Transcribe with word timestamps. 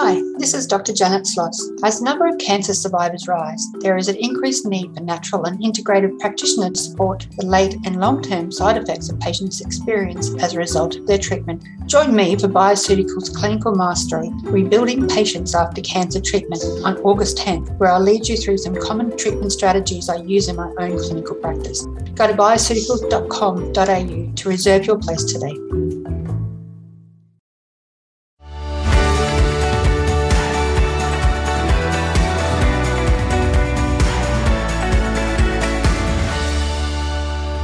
Hi, 0.00 0.22
this 0.38 0.54
is 0.54 0.68
Dr. 0.68 0.92
Janet 0.92 1.26
Schloss. 1.26 1.60
As 1.82 1.98
the 1.98 2.04
number 2.04 2.28
of 2.28 2.38
cancer 2.38 2.72
survivors 2.72 3.26
rise, 3.26 3.66
there 3.80 3.96
is 3.96 4.06
an 4.06 4.14
increased 4.14 4.64
need 4.64 4.94
for 4.94 5.02
natural 5.02 5.44
and 5.46 5.58
integrative 5.60 6.16
practitioners 6.20 6.70
to 6.70 6.78
support 6.90 7.26
the 7.36 7.44
late 7.44 7.74
and 7.84 7.98
long 7.98 8.22
term 8.22 8.52
side 8.52 8.76
effects 8.76 9.08
that 9.08 9.18
patients 9.18 9.60
experience 9.60 10.30
as 10.40 10.54
a 10.54 10.58
result 10.58 10.94
of 10.94 11.08
their 11.08 11.18
treatment. 11.18 11.64
Join 11.86 12.14
me 12.14 12.36
for 12.36 12.46
Bioceuticals 12.46 13.34
Clinical 13.34 13.74
Mastery 13.74 14.30
Rebuilding 14.44 15.08
Patients 15.08 15.56
After 15.56 15.82
Cancer 15.82 16.20
Treatment 16.20 16.62
on 16.84 16.98
August 16.98 17.36
10th, 17.38 17.76
where 17.78 17.90
I'll 17.90 17.98
lead 17.98 18.28
you 18.28 18.36
through 18.36 18.58
some 18.58 18.76
common 18.76 19.16
treatment 19.16 19.50
strategies 19.50 20.08
I 20.08 20.18
use 20.18 20.46
in 20.46 20.54
my 20.54 20.72
own 20.78 20.96
clinical 20.96 21.34
practice. 21.34 21.84
Go 22.14 22.28
to 22.28 22.34
bioceuticals.com.au 22.34 24.32
to 24.36 24.48
reserve 24.48 24.86
your 24.86 25.00
place 25.00 25.24
today. 25.24 25.97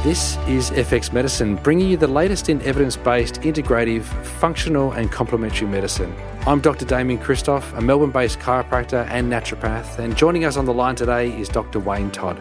This 0.05 0.37
is 0.47 0.69
FX 0.69 1.11
Medicine, 1.11 1.55
bringing 1.55 1.89
you 1.89 1.97
the 1.97 2.05
latest 2.05 2.47
in 2.47 2.61
evidence 2.61 2.95
based, 2.95 3.41
integrative, 3.41 4.03
functional, 4.03 4.91
and 4.91 5.11
complementary 5.11 5.67
medicine. 5.67 6.15
I'm 6.45 6.61
Dr. 6.61 6.85
Damian 6.85 7.19
Kristof, 7.19 7.75
a 7.75 7.81
Melbourne 7.81 8.11
based 8.11 8.37
chiropractor 8.37 9.07
and 9.07 9.33
naturopath, 9.33 9.97
and 9.97 10.15
joining 10.15 10.45
us 10.45 10.57
on 10.57 10.65
the 10.65 10.73
line 10.75 10.95
today 10.95 11.35
is 11.35 11.49
Dr. 11.49 11.79
Wayne 11.79 12.11
Todd. 12.11 12.37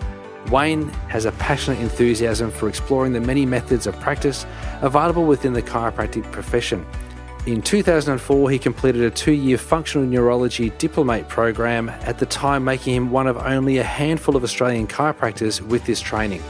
Wayne 0.50 0.90
has 1.08 1.24
a 1.24 1.32
passionate 1.32 1.80
enthusiasm 1.80 2.50
for 2.50 2.68
exploring 2.68 3.14
the 3.14 3.20
many 3.22 3.46
methods 3.46 3.86
of 3.86 3.98
practice 3.98 4.44
available 4.82 5.24
within 5.24 5.54
the 5.54 5.62
chiropractic 5.62 6.30
profession. 6.32 6.84
In 7.46 7.62
2004, 7.62 8.50
he 8.50 8.58
completed 8.58 9.00
a 9.00 9.10
two 9.10 9.32
year 9.32 9.56
functional 9.56 10.06
neurology 10.06 10.68
diplomate 10.76 11.30
program, 11.30 11.88
at 11.88 12.18
the 12.18 12.26
time 12.26 12.62
making 12.62 12.94
him 12.94 13.10
one 13.10 13.26
of 13.26 13.38
only 13.38 13.78
a 13.78 13.82
handful 13.82 14.36
of 14.36 14.44
Australian 14.44 14.86
chiropractors 14.86 15.62
with 15.62 15.86
this 15.86 16.02
training. 16.02 16.42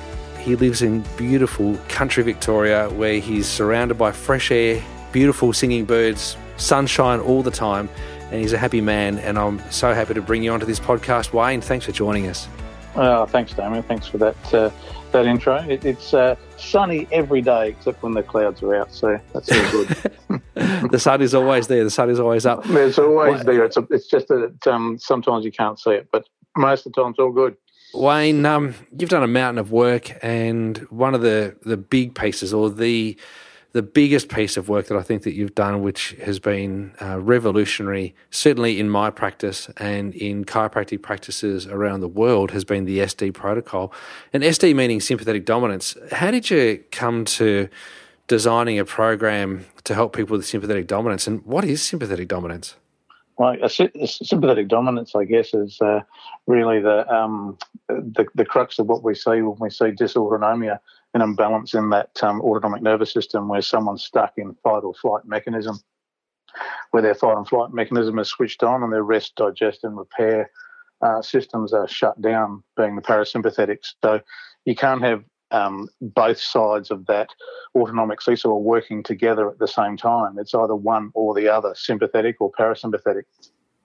He 0.44 0.56
lives 0.56 0.82
in 0.82 1.02
beautiful 1.16 1.78
country 1.88 2.22
Victoria 2.22 2.90
where 2.90 3.18
he's 3.18 3.48
surrounded 3.48 3.96
by 3.96 4.12
fresh 4.12 4.50
air, 4.50 4.84
beautiful 5.10 5.54
singing 5.54 5.86
birds, 5.86 6.36
sunshine 6.58 7.20
all 7.20 7.42
the 7.42 7.50
time, 7.50 7.88
and 8.30 8.42
he's 8.42 8.52
a 8.52 8.58
happy 8.58 8.82
man. 8.82 9.18
And 9.20 9.38
I'm 9.38 9.58
so 9.70 9.94
happy 9.94 10.12
to 10.12 10.20
bring 10.20 10.42
you 10.42 10.52
onto 10.52 10.66
this 10.66 10.78
podcast. 10.78 11.32
Wayne, 11.32 11.62
thanks 11.62 11.86
for 11.86 11.92
joining 11.92 12.26
us. 12.26 12.46
Oh, 12.94 13.24
thanks, 13.24 13.54
Damian. 13.54 13.82
Thanks 13.84 14.06
for 14.06 14.18
that 14.18 14.54
uh, 14.54 14.70
that 15.12 15.24
intro. 15.24 15.56
It, 15.66 15.84
it's 15.86 16.12
uh, 16.12 16.36
sunny 16.58 17.08
every 17.10 17.40
day 17.40 17.70
except 17.70 18.02
when 18.02 18.12
the 18.12 18.22
clouds 18.22 18.62
are 18.62 18.74
out, 18.74 18.92
so 18.92 19.18
that's 19.32 19.50
all 19.50 19.70
good. 19.70 20.42
the 20.90 20.98
sun 20.98 21.22
is 21.22 21.34
always 21.34 21.68
there. 21.68 21.84
The 21.84 21.90
sun 21.90 22.10
is 22.10 22.20
always 22.20 22.44
up. 22.44 22.66
It's 22.66 22.98
always 22.98 23.42
there. 23.44 23.64
It's, 23.64 23.78
a, 23.78 23.86
it's 23.90 24.08
just 24.08 24.28
that 24.28 24.66
um, 24.66 24.98
sometimes 24.98 25.44
you 25.44 25.52
can't 25.52 25.78
see 25.78 25.92
it, 25.92 26.08
but 26.12 26.28
most 26.56 26.86
of 26.86 26.92
the 26.92 27.00
time 27.00 27.10
it's 27.12 27.18
all 27.18 27.32
good. 27.32 27.56
Wayne, 27.94 28.44
um, 28.44 28.74
you've 28.98 29.10
done 29.10 29.22
a 29.22 29.28
mountain 29.28 29.58
of 29.58 29.70
work, 29.70 30.10
and 30.22 30.78
one 30.90 31.14
of 31.14 31.22
the, 31.22 31.56
the 31.62 31.76
big 31.76 32.14
pieces, 32.14 32.52
or 32.52 32.70
the 32.70 33.16
the 33.74 33.82
biggest 33.82 34.28
piece 34.28 34.56
of 34.56 34.68
work 34.68 34.86
that 34.86 34.96
I 34.96 35.02
think 35.02 35.24
that 35.24 35.34
you've 35.34 35.56
done, 35.56 35.82
which 35.82 36.10
has 36.24 36.38
been 36.38 36.94
uh, 37.02 37.18
revolutionary, 37.18 38.14
certainly 38.30 38.78
in 38.78 38.88
my 38.88 39.10
practice 39.10 39.68
and 39.78 40.14
in 40.14 40.44
chiropractic 40.44 41.02
practices 41.02 41.66
around 41.66 41.98
the 41.98 42.08
world, 42.08 42.52
has 42.52 42.64
been 42.64 42.84
the 42.84 43.00
SD 43.00 43.34
protocol. 43.34 43.92
And 44.32 44.44
SD 44.44 44.76
meaning 44.76 45.00
sympathetic 45.00 45.44
dominance. 45.44 45.96
How 46.12 46.30
did 46.30 46.50
you 46.50 46.84
come 46.92 47.24
to 47.24 47.68
designing 48.28 48.78
a 48.78 48.84
program 48.84 49.66
to 49.82 49.94
help 49.94 50.14
people 50.14 50.36
with 50.36 50.46
sympathetic 50.46 50.86
dominance? 50.86 51.26
And 51.26 51.44
what 51.44 51.64
is 51.64 51.82
sympathetic 51.82 52.28
dominance? 52.28 52.76
Well, 53.36 53.56
a, 53.60 53.66
a 53.66 54.06
sympathetic 54.06 54.68
dominance, 54.68 55.14
I 55.16 55.24
guess, 55.24 55.54
is 55.54 55.80
uh, 55.80 56.00
really 56.46 56.80
the, 56.80 57.08
um, 57.12 57.58
the, 57.88 58.26
the 58.34 58.44
crux 58.44 58.78
of 58.78 58.86
what 58.86 59.02
we 59.02 59.14
see 59.14 59.42
when 59.42 59.56
we 59.58 59.70
see 59.70 59.86
dysautonomia, 59.86 60.78
an 61.14 61.20
imbalance 61.20 61.74
in 61.74 61.90
that 61.90 62.22
um, 62.22 62.40
autonomic 62.42 62.82
nervous 62.82 63.12
system, 63.12 63.48
where 63.48 63.62
someone's 63.62 64.04
stuck 64.04 64.34
in 64.36 64.54
fight 64.62 64.84
or 64.84 64.94
flight 64.94 65.24
mechanism, 65.24 65.80
where 66.92 67.02
their 67.02 67.14
fight 67.14 67.36
and 67.36 67.48
flight 67.48 67.72
mechanism 67.72 68.18
is 68.20 68.28
switched 68.28 68.62
on 68.62 68.84
and 68.84 68.92
their 68.92 69.02
rest, 69.02 69.34
digest, 69.34 69.82
and 69.82 69.96
repair 69.96 70.50
uh, 71.02 71.20
systems 71.20 71.72
are 71.72 71.88
shut 71.88 72.20
down, 72.20 72.62
being 72.76 72.94
the 72.94 73.02
parasympathetics. 73.02 73.94
So 74.02 74.20
you 74.64 74.76
can't 74.76 75.02
have 75.02 75.24
um, 75.54 75.88
both 76.00 76.38
sides 76.38 76.90
of 76.90 77.06
that 77.06 77.28
autonomic 77.76 78.20
seesaw 78.20 78.50
are 78.50 78.58
working 78.58 79.02
together 79.02 79.48
at 79.48 79.58
the 79.58 79.68
same 79.68 79.96
time. 79.96 80.36
It's 80.38 80.54
either 80.54 80.74
one 80.74 81.10
or 81.14 81.32
the 81.32 81.48
other, 81.48 81.74
sympathetic 81.76 82.40
or 82.40 82.50
parasympathetic. 82.52 83.22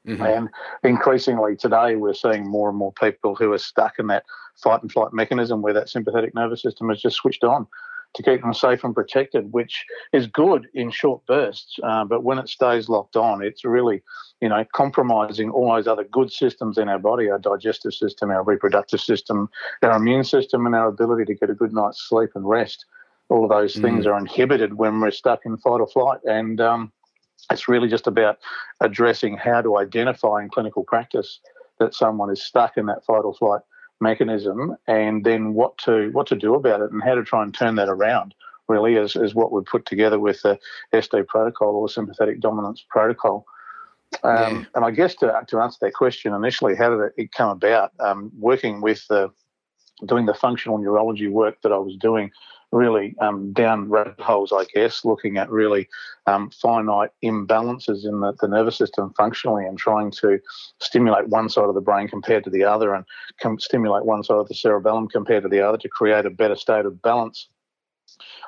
Mm-hmm. 0.07 0.23
And 0.23 0.49
increasingly 0.83 1.55
today, 1.55 1.95
we're 1.95 2.15
seeing 2.15 2.47
more 2.47 2.69
and 2.69 2.77
more 2.77 2.93
people 2.93 3.35
who 3.35 3.53
are 3.53 3.59
stuck 3.59 3.99
in 3.99 4.07
that 4.07 4.23
fight 4.55 4.81
and 4.81 4.91
flight 4.91 5.13
mechanism 5.13 5.61
where 5.61 5.73
that 5.73 5.89
sympathetic 5.89 6.33
nervous 6.33 6.63
system 6.63 6.89
is 6.89 7.01
just 7.01 7.17
switched 7.17 7.43
on 7.43 7.67
to 8.15 8.23
keep 8.23 8.41
them 8.41 8.53
safe 8.53 8.83
and 8.83 8.95
protected, 8.95 9.51
which 9.53 9.85
is 10.13 10.27
good 10.27 10.67
in 10.73 10.89
short 10.89 11.25
bursts. 11.27 11.77
Uh, 11.83 12.03
but 12.03 12.23
when 12.23 12.39
it 12.39 12.49
stays 12.49 12.89
locked 12.89 13.15
on, 13.15 13.43
it's 13.43 13.63
really, 13.63 14.01
you 14.41 14.49
know, 14.49 14.65
compromising 14.73 15.49
all 15.51 15.73
those 15.73 15.87
other 15.87 16.03
good 16.05 16.31
systems 16.31 16.77
in 16.77 16.89
our 16.89 16.99
body, 16.99 17.29
our 17.29 17.39
digestive 17.39 17.93
system, 17.93 18.31
our 18.31 18.43
reproductive 18.43 18.99
system, 18.99 19.49
our 19.83 19.97
immune 19.97 20.23
system, 20.23 20.65
and 20.65 20.75
our 20.75 20.87
ability 20.87 21.25
to 21.25 21.35
get 21.35 21.49
a 21.49 21.53
good 21.53 21.73
night's 21.73 22.01
sleep 22.01 22.31
and 22.35 22.47
rest. 22.47 22.85
All 23.29 23.43
of 23.43 23.51
those 23.51 23.75
mm. 23.75 23.81
things 23.81 24.07
are 24.07 24.17
inhibited 24.17 24.73
when 24.73 24.99
we're 24.99 25.11
stuck 25.11 25.41
in 25.45 25.57
fight 25.57 25.79
or 25.79 25.87
flight. 25.87 26.19
And 26.25 26.59
um, 26.59 26.91
it's 27.51 27.67
really 27.67 27.87
just 27.87 28.07
about 28.07 28.39
addressing 28.81 29.37
how 29.37 29.61
to 29.61 29.77
identify 29.77 30.41
in 30.41 30.49
clinical 30.49 30.83
practice 30.83 31.39
that 31.79 31.93
someone 31.93 32.31
is 32.31 32.41
stuck 32.41 32.75
in 32.75 32.87
that 32.87 33.05
fight 33.05 33.21
or 33.23 33.35
flight 33.35 33.61
mechanism 34.01 34.75
and 34.87 35.25
then 35.25 35.53
what 35.53 35.77
to 35.77 36.09
what 36.11 36.27
to 36.27 36.35
do 36.35 36.55
about 36.55 36.81
it 36.81 36.91
and 36.91 37.03
how 37.03 37.15
to 37.15 37.23
try 37.23 37.43
and 37.43 37.53
turn 37.53 37.75
that 37.75 37.89
around 37.89 38.33
really 38.69 38.95
is, 38.95 39.15
is 39.15 39.35
what 39.35 39.51
we 39.51 39.61
put 39.63 39.85
together 39.85 40.19
with 40.19 40.41
the 40.43 40.57
SD 40.93 41.27
protocol 41.27 41.75
or 41.75 41.89
sympathetic 41.89 42.39
dominance 42.39 42.85
protocol. 42.87 43.45
Um, 44.23 44.31
yeah. 44.31 44.63
And 44.75 44.85
I 44.85 44.91
guess 44.91 45.15
to, 45.15 45.41
to 45.47 45.59
answer 45.59 45.77
that 45.81 45.93
question 45.93 46.33
initially, 46.33 46.75
how 46.75 46.89
did 46.89 47.11
it 47.17 47.31
come 47.33 47.49
about? 47.49 47.91
Um, 47.99 48.31
working 48.37 48.79
with 48.79 49.05
the, 49.07 49.31
doing 50.05 50.25
the 50.25 50.33
functional 50.33 50.77
neurology 50.77 51.27
work 51.27 51.61
that 51.63 51.71
I 51.71 51.77
was 51.77 51.95
doing 51.97 52.31
really 52.71 53.15
um, 53.19 53.51
down 53.53 53.89
rabbit 53.89 54.19
holes, 54.19 54.51
I 54.51 54.65
guess, 54.73 55.03
looking 55.03 55.37
at 55.37 55.49
really 55.49 55.87
um, 56.27 56.49
finite 56.51 57.09
imbalances 57.23 58.05
in 58.05 58.19
the, 58.19 58.33
the, 58.39 58.47
nervous 58.47 58.77
system 58.77 59.13
functionally 59.17 59.65
and 59.65 59.77
trying 59.77 60.11
to 60.11 60.39
stimulate 60.79 61.29
one 61.29 61.49
side 61.49 61.65
of 61.65 61.75
the 61.75 61.81
brain 61.81 62.07
compared 62.07 62.43
to 62.43 62.49
the 62.49 62.63
other 62.63 62.93
and 62.93 63.05
com- 63.41 63.59
stimulate 63.59 64.05
one 64.05 64.23
side 64.23 64.37
of 64.37 64.47
the 64.47 64.53
cerebellum 64.53 65.07
compared 65.07 65.43
to 65.43 65.49
the 65.49 65.61
other 65.61 65.77
to 65.77 65.89
create 65.89 66.25
a 66.25 66.29
better 66.29 66.55
state 66.55 66.85
of 66.85 67.01
balance. 67.01 67.49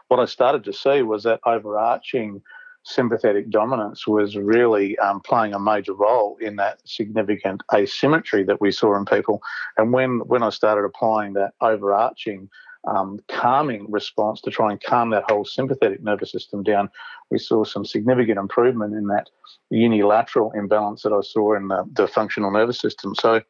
What 0.09 0.19
I 0.19 0.25
started 0.25 0.63
to 0.65 0.73
see 0.73 1.01
was 1.01 1.23
that 1.23 1.39
overarching 1.45 2.41
sympathetic 2.83 3.49
dominance 3.49 4.07
was 4.07 4.35
really 4.35 4.97
um, 4.99 5.21
playing 5.21 5.53
a 5.53 5.59
major 5.59 5.93
role 5.93 6.37
in 6.41 6.55
that 6.55 6.79
significant 6.85 7.61
asymmetry 7.73 8.43
that 8.43 8.59
we 8.59 8.71
saw 8.71 8.95
in 8.97 9.05
people. 9.05 9.39
And 9.77 9.93
when, 9.93 10.19
when 10.19 10.43
I 10.43 10.49
started 10.49 10.83
applying 10.83 11.33
that 11.33 11.53
overarching 11.61 12.49
um, 12.87 13.19
calming 13.27 13.89
response 13.89 14.41
to 14.41 14.51
try 14.51 14.71
and 14.71 14.81
calm 14.81 15.11
that 15.11 15.29
whole 15.29 15.45
sympathetic 15.45 16.01
nervous 16.01 16.31
system 16.31 16.63
down, 16.63 16.89
we 17.29 17.37
saw 17.37 17.63
some 17.63 17.85
significant 17.85 18.39
improvement 18.39 18.93
in 18.93 19.07
that 19.07 19.29
unilateral 19.69 20.51
imbalance 20.51 21.03
that 21.03 21.13
I 21.13 21.21
saw 21.21 21.55
in 21.55 21.67
the, 21.67 21.87
the 21.93 22.07
functional 22.07 22.51
nervous 22.51 22.79
system. 22.79 23.13
So 23.15 23.41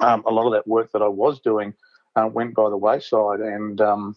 um, 0.00 0.22
a 0.26 0.30
lot 0.30 0.46
of 0.46 0.52
that 0.52 0.66
work 0.66 0.92
that 0.92 1.02
I 1.02 1.08
was 1.08 1.40
doing 1.40 1.74
uh, 2.16 2.28
went 2.32 2.54
by 2.54 2.68
the 2.70 2.76
wayside 2.76 3.40
and 3.40 3.80
um, 3.80 4.16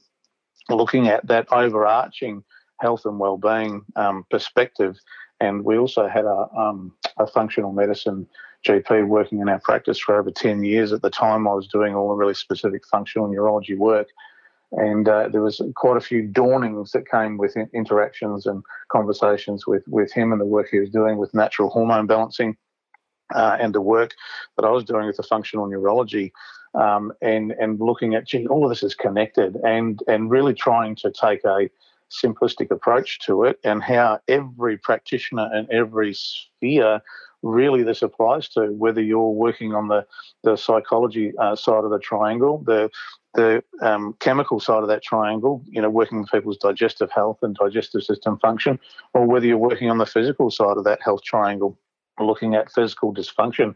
looking 0.69 1.07
at 1.07 1.25
that 1.27 1.51
overarching 1.51 2.43
health 2.79 3.05
and 3.05 3.19
well-being 3.19 3.83
um, 3.95 4.25
perspective. 4.29 4.97
And 5.39 5.63
we 5.63 5.77
also 5.77 6.07
had 6.07 6.25
a, 6.25 6.47
um, 6.55 6.93
a 7.17 7.27
functional 7.27 7.71
medicine 7.71 8.27
GP 8.65 9.07
working 9.07 9.41
in 9.41 9.49
our 9.49 9.59
practice 9.59 9.99
for 9.99 10.17
over 10.17 10.31
10 10.31 10.63
years. 10.63 10.91
At 10.91 11.01
the 11.01 11.09
time, 11.09 11.47
I 11.47 11.53
was 11.53 11.67
doing 11.67 11.93
all 11.95 12.09
the 12.09 12.15
really 12.15 12.33
specific 12.33 12.85
functional 12.87 13.27
neurology 13.27 13.75
work. 13.75 14.07
And 14.75 15.07
uh, 15.07 15.29
there 15.29 15.41
was 15.41 15.61
quite 15.75 15.97
a 15.97 16.01
few 16.01 16.21
dawnings 16.21 16.91
that 16.91 17.09
came 17.09 17.37
with 17.37 17.55
interactions 17.73 18.45
and 18.45 18.63
conversations 18.89 19.65
with, 19.65 19.83
with 19.87 20.11
him 20.11 20.31
and 20.31 20.41
the 20.41 20.45
work 20.45 20.67
he 20.69 20.79
was 20.79 20.89
doing 20.89 21.17
with 21.17 21.33
natural 21.33 21.69
hormone 21.69 22.07
balancing 22.07 22.57
uh, 23.33 23.57
and 23.59 23.73
the 23.73 23.81
work 23.81 24.13
that 24.57 24.65
I 24.65 24.69
was 24.69 24.83
doing 24.83 25.07
with 25.07 25.17
the 25.17 25.23
functional 25.23 25.67
neurology 25.67 26.33
um, 26.73 27.13
and, 27.21 27.53
and 27.53 27.79
looking 27.79 28.15
at, 28.15 28.27
gee, 28.27 28.47
all 28.47 28.65
of 28.65 28.69
this 28.69 28.83
is 28.83 28.95
connected 28.95 29.55
and, 29.63 30.01
and 30.07 30.29
really 30.29 30.53
trying 30.53 30.95
to 30.97 31.11
take 31.11 31.43
a 31.45 31.69
simplistic 32.11 32.69
approach 32.69 33.19
to 33.19 33.43
it 33.43 33.59
and 33.63 33.81
how 33.81 34.19
every 34.27 34.77
practitioner 34.77 35.49
and 35.53 35.69
every 35.69 36.13
sphere 36.13 37.01
really 37.41 37.83
this 37.83 38.01
applies 38.01 38.49
to 38.49 38.67
whether 38.73 39.01
you're 39.01 39.29
working 39.29 39.73
on 39.73 39.87
the, 39.87 40.05
the 40.43 40.55
psychology 40.55 41.31
uh, 41.37 41.55
side 41.55 41.83
of 41.83 41.91
the 41.91 41.99
triangle, 41.99 42.63
the 42.65 42.89
the 43.35 43.63
um, 43.81 44.15
chemical 44.19 44.59
side 44.59 44.81
of 44.81 44.87
that 44.87 45.03
triangle, 45.03 45.61
you 45.67 45.81
know, 45.81 45.89
working 45.89 46.19
with 46.19 46.31
people's 46.31 46.57
digestive 46.57 47.11
health 47.11 47.39
and 47.41 47.55
digestive 47.55 48.03
system 48.03 48.39
function, 48.39 48.79
or 49.13 49.25
whether 49.25 49.45
you're 49.45 49.57
working 49.57 49.89
on 49.89 49.97
the 49.97 50.05
physical 50.05 50.49
side 50.49 50.77
of 50.77 50.83
that 50.85 51.01
health 51.03 51.23
triangle, 51.23 51.77
looking 52.19 52.55
at 52.55 52.71
physical 52.71 53.13
dysfunction. 53.13 53.75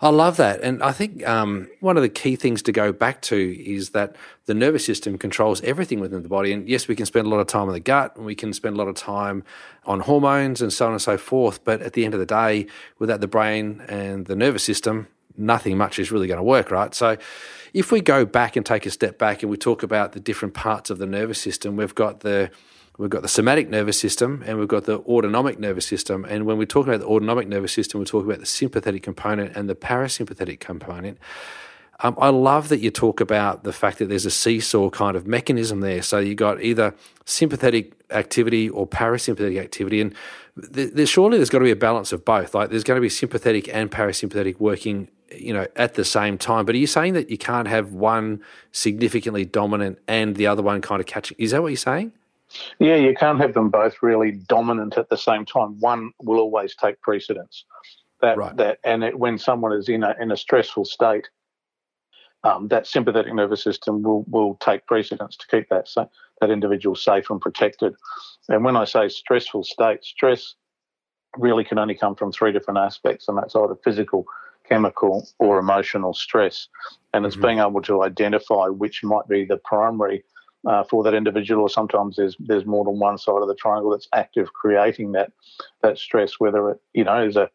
I 0.00 0.10
love 0.10 0.36
that. 0.36 0.60
And 0.60 0.82
I 0.82 0.92
think 0.92 1.26
um, 1.26 1.68
one 1.80 1.96
of 1.96 2.02
the 2.02 2.08
key 2.08 2.36
things 2.36 2.62
to 2.62 2.72
go 2.72 2.92
back 2.92 3.22
to 3.22 3.64
is 3.64 3.90
that 3.90 4.16
the 4.46 4.54
nervous 4.54 4.84
system 4.84 5.18
controls 5.18 5.60
everything 5.62 5.98
within 5.98 6.22
the 6.22 6.28
body. 6.28 6.52
And 6.52 6.68
yes, 6.68 6.86
we 6.88 6.94
can 6.94 7.06
spend 7.06 7.26
a 7.26 7.30
lot 7.30 7.40
of 7.40 7.46
time 7.46 7.68
in 7.68 7.74
the 7.74 7.80
gut 7.80 8.16
and 8.16 8.24
we 8.24 8.34
can 8.34 8.52
spend 8.52 8.76
a 8.76 8.78
lot 8.78 8.88
of 8.88 8.94
time 8.94 9.44
on 9.86 10.00
hormones 10.00 10.60
and 10.60 10.72
so 10.72 10.86
on 10.86 10.92
and 10.92 11.02
so 11.02 11.16
forth. 11.16 11.64
But 11.64 11.80
at 11.80 11.94
the 11.94 12.04
end 12.04 12.14
of 12.14 12.20
the 12.20 12.26
day, 12.26 12.66
without 12.98 13.20
the 13.20 13.28
brain 13.28 13.82
and 13.88 14.26
the 14.26 14.36
nervous 14.36 14.62
system, 14.62 15.08
nothing 15.36 15.76
much 15.76 15.98
is 15.98 16.10
really 16.10 16.26
going 16.26 16.38
to 16.38 16.44
work, 16.44 16.70
right? 16.70 16.94
So 16.94 17.16
if 17.72 17.90
we 17.90 18.00
go 18.00 18.24
back 18.24 18.56
and 18.56 18.64
take 18.64 18.86
a 18.86 18.90
step 18.90 19.18
back 19.18 19.42
and 19.42 19.50
we 19.50 19.56
talk 19.56 19.82
about 19.82 20.12
the 20.12 20.20
different 20.20 20.54
parts 20.54 20.90
of 20.90 20.98
the 20.98 21.06
nervous 21.06 21.40
system, 21.40 21.76
we've 21.76 21.94
got 21.94 22.20
the 22.20 22.50
We've 22.96 23.10
got 23.10 23.22
the 23.22 23.28
somatic 23.28 23.68
nervous 23.68 23.98
system 23.98 24.44
and 24.46 24.56
we've 24.56 24.68
got 24.68 24.84
the 24.84 25.00
autonomic 25.00 25.58
nervous 25.58 25.84
system. 25.84 26.24
And 26.24 26.46
when 26.46 26.58
we 26.58 26.66
talk 26.66 26.86
about 26.86 27.00
the 27.00 27.06
autonomic 27.06 27.48
nervous 27.48 27.72
system, 27.72 27.98
we're 27.98 28.04
talking 28.04 28.30
about 28.30 28.38
the 28.38 28.46
sympathetic 28.46 29.02
component 29.02 29.56
and 29.56 29.68
the 29.68 29.74
parasympathetic 29.74 30.60
component. 30.60 31.18
Um, 32.00 32.16
I 32.18 32.28
love 32.28 32.68
that 32.68 32.78
you 32.78 32.90
talk 32.90 33.20
about 33.20 33.64
the 33.64 33.72
fact 33.72 33.98
that 33.98 34.08
there's 34.08 34.26
a 34.26 34.30
seesaw 34.30 34.90
kind 34.90 35.16
of 35.16 35.26
mechanism 35.26 35.80
there. 35.80 36.02
So 36.02 36.18
you 36.18 36.34
got 36.34 36.62
either 36.62 36.94
sympathetic 37.24 37.94
activity 38.10 38.68
or 38.68 38.86
parasympathetic 38.86 39.60
activity, 39.60 40.00
and 40.00 40.14
there's 40.56 41.08
surely 41.08 41.38
there's 41.38 41.50
got 41.50 41.60
to 41.60 41.64
be 41.64 41.70
a 41.70 41.76
balance 41.76 42.12
of 42.12 42.24
both. 42.24 42.54
Like 42.54 42.70
there's 42.70 42.84
going 42.84 42.96
to 42.96 43.00
be 43.00 43.08
sympathetic 43.08 43.68
and 43.72 43.90
parasympathetic 43.90 44.58
working, 44.58 45.08
you 45.32 45.52
know, 45.52 45.66
at 45.76 45.94
the 45.94 46.04
same 46.04 46.38
time. 46.38 46.64
But 46.64 46.74
are 46.74 46.78
you 46.78 46.86
saying 46.86 47.14
that 47.14 47.30
you 47.30 47.38
can't 47.38 47.68
have 47.68 47.92
one 47.92 48.42
significantly 48.72 49.44
dominant 49.44 49.98
and 50.06 50.36
the 50.36 50.46
other 50.46 50.62
one 50.62 50.80
kind 50.80 51.00
of 51.00 51.06
catching? 51.06 51.36
Is 51.38 51.50
that 51.52 51.62
what 51.62 51.68
you're 51.68 51.76
saying? 51.76 52.12
Yeah, 52.78 52.96
you 52.96 53.14
can't 53.14 53.40
have 53.40 53.54
them 53.54 53.70
both 53.70 53.96
really 54.02 54.32
dominant 54.32 54.96
at 54.96 55.08
the 55.08 55.16
same 55.16 55.44
time. 55.44 55.78
One 55.80 56.12
will 56.22 56.38
always 56.38 56.74
take 56.76 57.00
precedence. 57.00 57.64
That 58.20 58.36
right. 58.38 58.56
that 58.56 58.78
and 58.84 59.04
it, 59.04 59.18
when 59.18 59.38
someone 59.38 59.72
is 59.72 59.88
in 59.88 60.02
a 60.02 60.14
in 60.20 60.30
a 60.30 60.36
stressful 60.36 60.84
state, 60.84 61.28
um, 62.44 62.68
that 62.68 62.86
sympathetic 62.86 63.34
nervous 63.34 63.62
system 63.62 64.02
will 64.02 64.24
will 64.28 64.54
take 64.56 64.86
precedence 64.86 65.36
to 65.36 65.46
keep 65.48 65.68
that 65.70 65.88
so 65.88 66.08
that 66.40 66.50
individual 66.50 66.94
safe 66.94 67.28
and 67.30 67.40
protected. 67.40 67.94
And 68.48 68.64
when 68.64 68.76
I 68.76 68.84
say 68.84 69.08
stressful 69.08 69.64
state, 69.64 70.04
stress 70.04 70.54
really 71.36 71.64
can 71.64 71.78
only 71.78 71.94
come 71.94 72.14
from 72.14 72.32
three 72.32 72.52
different 72.52 72.78
aspects, 72.78 73.28
and 73.28 73.36
that's 73.36 73.56
either 73.56 73.76
physical, 73.82 74.24
chemical, 74.68 75.28
or 75.38 75.58
emotional 75.58 76.14
stress. 76.14 76.68
And 77.12 77.24
it's 77.24 77.36
mm-hmm. 77.36 77.46
being 77.46 77.58
able 77.58 77.82
to 77.82 78.02
identify 78.02 78.66
which 78.66 79.04
might 79.04 79.28
be 79.28 79.44
the 79.44 79.58
primary 79.58 80.24
uh, 80.66 80.82
for 80.84 81.02
that 81.04 81.14
individual, 81.14 81.62
or 81.62 81.68
sometimes 81.68 82.16
there's 82.16 82.36
there's 82.38 82.64
more 82.64 82.84
than 82.84 82.98
one 82.98 83.18
side 83.18 83.42
of 83.42 83.48
the 83.48 83.54
triangle 83.54 83.90
that's 83.90 84.08
active 84.14 84.52
creating 84.54 85.12
that 85.12 85.30
that 85.82 85.98
stress, 85.98 86.40
whether 86.40 86.70
it 86.70 86.80
you 86.94 87.04
know 87.04 87.22
is 87.22 87.36
a 87.36 87.50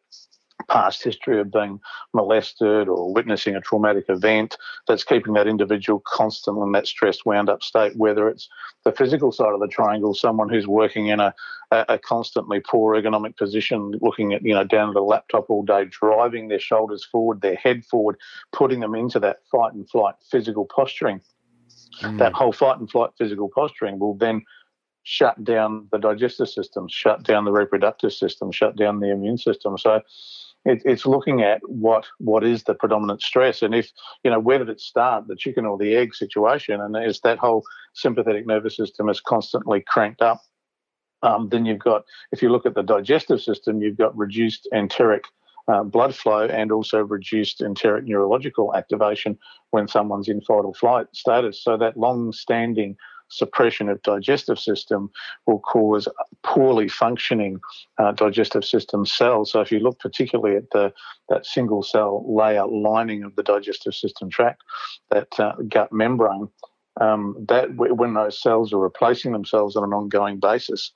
past 0.68 1.04
history 1.04 1.40
of 1.40 1.52
being 1.52 1.80
molested 2.14 2.88
or 2.88 3.14
witnessing 3.14 3.56
a 3.56 3.62
traumatic 3.62 4.06
event 4.10 4.58
that's 4.88 5.04
keeping 5.04 5.34
that 5.34 5.48
individual 5.48 6.02
constantly 6.06 6.64
in 6.64 6.72
that 6.74 6.88
stressed, 6.88 7.26
wound 7.26 7.50
up 7.50 7.64
state, 7.64 7.96
whether 7.96 8.28
it's 8.28 8.50
the 8.84 8.92
physical 8.92 9.32
side 9.32 9.54
of 9.54 9.60
the 9.60 9.68
triangle, 9.68 10.14
someone 10.14 10.50
who's 10.50 10.68
working 10.68 11.08
in 11.08 11.20
a, 11.20 11.34
a, 11.72 11.98
constantly 11.98 12.60
poor 12.60 12.96
ergonomic 12.96 13.38
position, 13.38 13.94
looking 14.02 14.34
at, 14.34 14.44
you 14.44 14.54
know, 14.54 14.64
down 14.64 14.90
at 14.90 14.96
a 14.96 15.02
laptop 15.02 15.50
all 15.50 15.64
day, 15.64 15.86
driving 15.86 16.48
their 16.48 16.60
shoulders 16.60 17.06
forward, 17.06 17.42
their 17.42 17.56
head 17.56 17.86
forward, 17.86 18.18
putting 18.52 18.80
them 18.80 18.96
into 18.96 19.20
that 19.20 19.38
fight 19.52 19.74
and 19.74 19.90
flight 19.90 20.16
physical 20.30 20.66
posturing. 20.66 21.22
Mm. 22.02 22.18
That 22.20 22.34
whole 22.34 22.54
fight 22.54 22.80
and 22.80 22.90
flight 22.90 23.12
physical 23.18 23.50
posturing 23.50 24.00
will 24.00 24.16
then 24.16 24.44
shut 25.04 25.44
down 25.44 25.88
the 25.92 25.98
digestive 25.98 26.50
system, 26.50 26.88
shut 26.88 27.24
down 27.24 27.46
the 27.46 27.52
reproductive 27.52 28.14
system, 28.14 28.52
shut 28.52 28.76
down 28.76 29.00
the 29.00 29.12
immune 29.12 29.38
system. 29.38 29.78
So 29.78 30.02
it, 30.66 30.82
it's 30.86 31.06
looking 31.06 31.42
at 31.42 31.62
what 31.68 32.06
what 32.18 32.44
is 32.44 32.64
the 32.64 32.74
predominant 32.74 33.22
stress, 33.22 33.62
and 33.62 33.74
if 33.74 33.92
you 34.24 34.32
know 34.32 34.40
where 34.40 34.60
did 34.60 34.70
it 34.70 34.82
start, 34.82 35.28
the 35.28 35.36
chicken 35.36 35.66
or 35.66 35.78
the 35.78 35.96
egg 35.96 36.14
situation, 36.14 36.82
and 36.82 36.96
is 37.06 37.22
that 37.22 37.40
whole 37.40 37.64
sympathetic 37.94 38.46
nervous 38.46 38.76
system 38.76 39.10
is 39.10 39.22
constantly 39.22 39.82
cranked 39.82 40.22
up. 40.22 40.42
Um, 41.22 41.50
then 41.50 41.66
you've 41.66 41.80
got, 41.80 42.06
if 42.32 42.42
you 42.42 42.50
look 42.50 42.66
at 42.66 42.76
the 42.76 42.82
digestive 42.82 43.42
system, 43.42 43.82
you've 43.82 43.98
got 43.98 44.18
reduced 44.18 44.70
enteric 44.74 45.24
uh, 45.68 45.84
blood 45.84 46.16
flow 46.16 46.46
and 46.46 46.72
also 46.72 47.00
reduced 47.00 47.62
enteric 47.62 48.06
neurological 48.06 48.74
activation 48.74 49.38
when 49.72 49.88
someone's 49.88 50.30
in 50.30 50.40
fight 50.42 50.64
or 50.64 50.74
flight 50.74 51.08
status. 51.14 51.62
So 51.62 51.76
that 51.78 51.98
long-standing 51.98 52.96
suppression 53.30 53.90
of 53.90 54.02
digestive 54.04 54.60
system 54.60 55.10
will 55.46 55.60
cause 55.60 56.08
poorly 56.44 56.90
functioning 56.90 57.60
uh, 57.98 58.12
digestive 58.12 58.66
system 58.66 59.06
cells. 59.06 59.52
So 59.52 59.62
if 59.62 59.72
you 59.72 59.80
look 59.80 60.00
particularly 60.00 60.58
at 60.58 60.70
the 60.72 60.94
that 61.30 61.46
single 61.46 61.84
cell 61.84 62.26
layer 62.28 62.66
lining 62.66 63.24
of 63.24 63.36
the 63.36 63.44
digestive 63.44 63.96
system 63.96 64.30
tract, 64.30 64.64
that 65.12 65.40
uh, 65.40 65.54
gut 65.68 65.92
membrane, 65.92 66.50
um, 67.00 67.36
that 67.48 67.76
when 67.76 68.14
those 68.14 68.42
cells 68.42 68.74
are 68.74 68.80
replacing 68.80 69.32
themselves 69.32 69.76
on 69.76 69.84
an 69.84 69.94
ongoing 69.94 70.40
basis, 70.40 70.92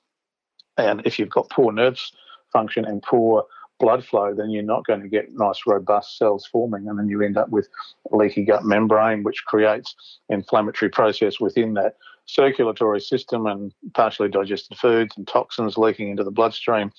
and 0.76 1.02
if 1.04 1.18
you've 1.18 1.30
got 1.30 1.50
poor 1.50 1.72
nerves 1.72 2.12
function 2.52 2.84
and 2.84 3.02
poor 3.02 3.44
blood 3.80 4.04
flow, 4.04 4.34
then 4.34 4.50
you're 4.50 4.62
not 4.62 4.86
going 4.86 5.00
to 5.00 5.08
get 5.08 5.34
nice, 5.34 5.60
robust 5.66 6.16
cells 6.16 6.46
forming. 6.46 6.88
And 6.88 6.98
then 6.98 7.08
you 7.08 7.22
end 7.22 7.36
up 7.36 7.48
with 7.50 7.68
leaky 8.10 8.44
gut 8.44 8.64
membrane, 8.64 9.22
which 9.24 9.44
creates 9.44 9.94
inflammatory 10.28 10.90
process 10.90 11.40
within 11.40 11.74
that 11.74 11.96
circulatory 12.26 13.00
system 13.00 13.46
and 13.46 13.72
partially 13.94 14.28
digested 14.28 14.76
foods 14.78 15.14
and 15.16 15.26
toxins 15.26 15.76
leaking 15.76 16.10
into 16.10 16.24
the 16.24 16.30
bloodstream, 16.30 16.90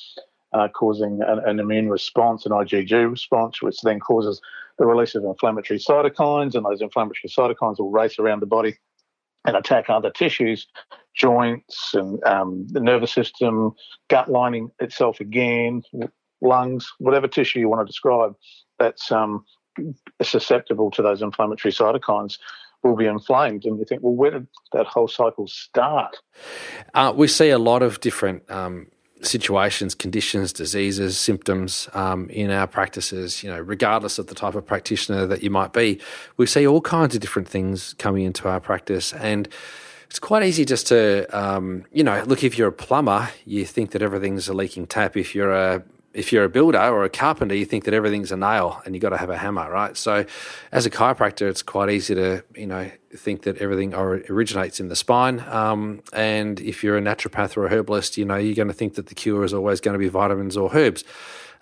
uh, 0.54 0.68
causing 0.70 1.22
an, 1.28 1.40
an, 1.46 1.60
immune 1.60 1.90
response, 1.90 2.46
an 2.46 2.52
IgG 2.52 3.10
response, 3.10 3.62
which 3.62 3.82
then 3.82 4.00
causes 4.00 4.42
the 4.78 4.86
release 4.86 5.16
of 5.16 5.24
inflammatory 5.24 5.80
cytokines. 5.80 6.56
And 6.56 6.66
those 6.66 6.82
inflammatory 6.82 7.30
cytokines 7.30 7.80
will 7.80 7.92
race 7.92 8.20
around 8.20 8.42
the 8.42 8.46
body 8.46 8.78
and 9.46 9.56
attack 9.56 9.90
other 9.90 10.10
tissues, 10.10 10.68
joints 11.16 11.94
and 11.94 12.24
um, 12.26 12.68
the 12.70 12.80
nervous 12.80 13.14
system, 13.14 13.74
gut 14.10 14.30
lining 14.30 14.72
itself 14.80 15.20
again, 15.20 15.84
lungs, 16.42 16.92
whatever 17.00 17.28
tissue 17.28 17.60
you 17.60 17.70
want 17.70 17.86
to 17.86 17.90
describe 17.90 18.36
that's 18.80 19.12
um, 19.12 19.46
susceptible 20.22 20.92
to 20.92 21.02
those 21.02 21.22
inflammatory 21.22 21.72
cytokines 21.72 22.38
will 22.86 22.96
be 22.96 23.06
inflamed. 23.06 23.66
And 23.66 23.78
you 23.80 23.86
think, 23.86 24.04
well, 24.04 24.14
where 24.14 24.32
did 24.32 24.48
that 24.74 24.86
whole 24.86 25.08
cycle 25.08 25.48
start? 25.48 26.18
Uh, 26.94 27.14
we 27.16 27.28
see 27.28 27.50
a 27.50 27.58
lot 27.58 27.82
of 27.82 28.00
different 28.00 28.50
um, 28.50 28.88
situations, 29.22 29.96
conditions, 29.96 30.54
diseases, 30.54 31.18
symptoms 31.18 31.90
um, 31.94 32.30
in 32.30 32.52
our 32.52 32.68
practices, 32.68 33.44
you 33.44 33.50
know, 33.50 33.60
regardless 33.60 34.20
of 34.20 34.28
the 34.28 34.36
type 34.36 34.56
of 34.56 34.66
practitioner 34.66 35.26
that 35.26 35.44
you 35.44 35.50
might 35.50 35.74
be. 35.74 36.00
We 36.38 36.46
see 36.46 36.68
all 36.68 36.82
kinds 36.82 37.16
of 37.16 37.22
different 37.22 37.48
things 37.48 37.96
coming 37.98 38.24
into 38.24 38.48
our 38.48 38.60
practice. 38.60 39.14
And 39.14 39.48
it's 40.10 40.20
quite 40.20 40.44
easy 40.44 40.66
just 40.66 40.88
to, 40.88 41.26
um, 41.38 41.86
you 41.92 42.04
know, 42.04 42.24
look, 42.26 42.44
if 42.44 42.58
you're 42.58 42.68
a 42.68 42.74
plumber, 42.74 43.30
you 43.46 43.66
think 43.66 43.92
that 43.92 44.02
everything's 44.02 44.48
a 44.48 44.54
leaking 44.54 44.88
tap. 44.88 45.18
If 45.18 45.34
you're 45.34 45.54
a 45.54 45.84
if 46.16 46.32
you're 46.32 46.46
a 46.46 46.50
builder 46.50 46.80
or 46.80 47.04
a 47.04 47.10
carpenter, 47.10 47.54
you 47.54 47.66
think 47.66 47.84
that 47.84 47.94
everything's 47.94 48.32
a 48.32 48.38
nail 48.38 48.82
and 48.86 48.96
you've 48.96 49.02
got 49.02 49.10
to 49.10 49.18
have 49.18 49.30
a 49.30 49.38
hammer, 49.38 49.70
right? 49.70 49.96
So, 49.98 50.26
as 50.72 50.86
a 50.86 50.90
chiropractor, 50.90 51.48
it's 51.50 51.62
quite 51.62 51.90
easy 51.90 52.16
to 52.16 52.44
you 52.56 52.66
know 52.66 52.90
think 53.16 53.44
that 53.44 53.58
everything 53.58 53.94
originates 53.94 54.80
in 54.80 54.88
the 54.88 54.96
spine. 54.96 55.42
Um, 55.48 56.02
and 56.14 56.60
if 56.62 56.84
you're 56.84 56.98
a 56.98 57.02
naturopath 57.02 57.56
or 57.58 57.66
a 57.66 57.70
herbalist, 57.70 58.18
you 58.18 58.26
know 58.26 58.38
you're 58.38 58.56
going 58.56 58.70
to 58.70 58.74
think 58.74 58.96
that 58.96 59.08
the 59.08 59.16
cure 59.16 59.44
is 59.44 59.54
always 59.54 59.82
going 59.82 59.94
to 59.94 60.00
be 60.00 60.08
vitamins 60.08 60.58
or 60.58 60.74
herbs. 60.74 61.04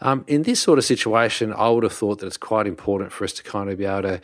Um, 0.01 0.23
in 0.27 0.43
this 0.43 0.59
sort 0.59 0.77
of 0.77 0.85
situation, 0.85 1.53
I 1.53 1.69
would 1.69 1.83
have 1.83 1.93
thought 1.93 2.19
that 2.19 2.27
it's 2.27 2.37
quite 2.37 2.67
important 2.67 3.11
for 3.11 3.23
us 3.23 3.33
to 3.33 3.43
kind 3.43 3.69
of 3.69 3.77
be 3.77 3.85
able 3.85 4.03
to 4.03 4.21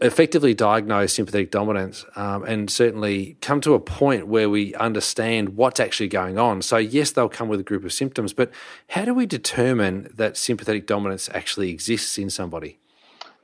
effectively 0.00 0.54
diagnose 0.54 1.14
sympathetic 1.14 1.50
dominance 1.50 2.04
um, 2.16 2.42
and 2.44 2.70
certainly 2.70 3.36
come 3.40 3.60
to 3.60 3.74
a 3.74 3.80
point 3.80 4.26
where 4.26 4.48
we 4.48 4.74
understand 4.74 5.50
what's 5.50 5.80
actually 5.80 6.08
going 6.08 6.38
on. 6.38 6.62
So, 6.62 6.76
yes, 6.78 7.10
they'll 7.10 7.28
come 7.28 7.48
with 7.48 7.60
a 7.60 7.64
group 7.64 7.84
of 7.84 7.92
symptoms, 7.92 8.32
but 8.32 8.50
how 8.88 9.04
do 9.04 9.14
we 9.14 9.26
determine 9.26 10.10
that 10.14 10.36
sympathetic 10.36 10.86
dominance 10.86 11.28
actually 11.34 11.70
exists 11.70 12.18
in 12.18 12.30
somebody? 12.30 12.78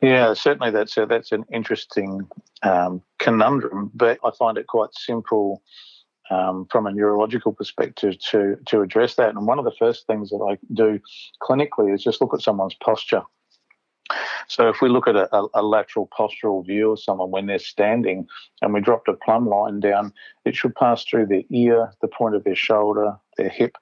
Yeah, 0.03 0.35
certainly 0.35 0.71
that's 0.71 0.97
a, 0.97 1.07
that's 1.07 1.33
an 1.33 1.45
interesting 1.53 2.29
um, 2.63 3.03
conundrum, 3.19 3.91
but 3.95 4.19
I 4.25 4.31
find 4.39 4.59
it 4.59 4.67
quite 4.67 4.95
simple 4.95 5.63
um, 6.31 6.67
from 6.71 6.87
a 6.87 6.93
neurological 6.93 7.53
perspective 7.53 8.19
to 8.31 8.57
to 8.67 8.83
address 8.83 9.15
that. 9.15 9.31
And 9.31 9.47
one 9.47 9.59
of 9.59 9.65
the 9.65 9.75
first 9.79 10.07
things 10.07 10.31
that 10.31 10.37
I 10.39 10.59
do 10.75 11.01
clinically 11.41 11.95
is 11.95 12.03
just 12.03 12.21
look 12.21 12.35
at 12.35 12.43
someone's 12.43 12.75
posture. 12.75 13.23
So 14.49 14.69
if 14.69 14.81
we 14.81 14.89
look 14.89 15.09
at 15.09 15.17
a, 15.17 15.47
a, 15.55 15.63
lateral 15.63 16.09
postural 16.17 16.65
view 16.65 16.93
of 16.93 17.01
someone 17.01 17.31
when 17.31 17.47
they're 17.47 17.59
standing 17.59 18.27
and 18.63 18.73
we 18.73 18.81
dropped 18.81 19.09
a 19.09 19.15
plumb 19.15 19.49
line 19.49 19.81
down, 19.81 20.13
it 20.45 20.55
should 20.55 20.77
pass 20.77 21.05
through 21.05 21.27
their 21.27 21.43
ear, 21.51 21.93
the 22.01 22.09
point 22.09 22.37
of 22.37 22.45
their 22.45 22.55
shoulder, 22.55 23.17
their 23.37 23.49
hip, 23.49 23.77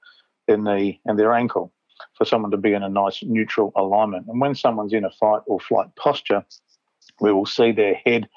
their 0.46 0.56
knee, 0.56 1.00
and 1.04 1.18
their 1.18 1.34
ankle 1.34 1.72
for 2.14 2.24
someone 2.24 2.50
to 2.50 2.56
be 2.56 2.72
in 2.72 2.82
a 2.82 2.88
nice 2.88 3.22
neutral 3.22 3.72
alignment. 3.76 4.26
And 4.26 4.40
when 4.40 4.54
someone's 4.54 4.92
in 4.92 5.04
a 5.04 5.10
fight 5.10 5.42
or 5.46 5.60
flight 5.60 5.88
posture, 5.96 6.44
we 7.20 7.32
will 7.32 7.46
see 7.46 7.72
their 7.72 7.94
head 7.94 8.28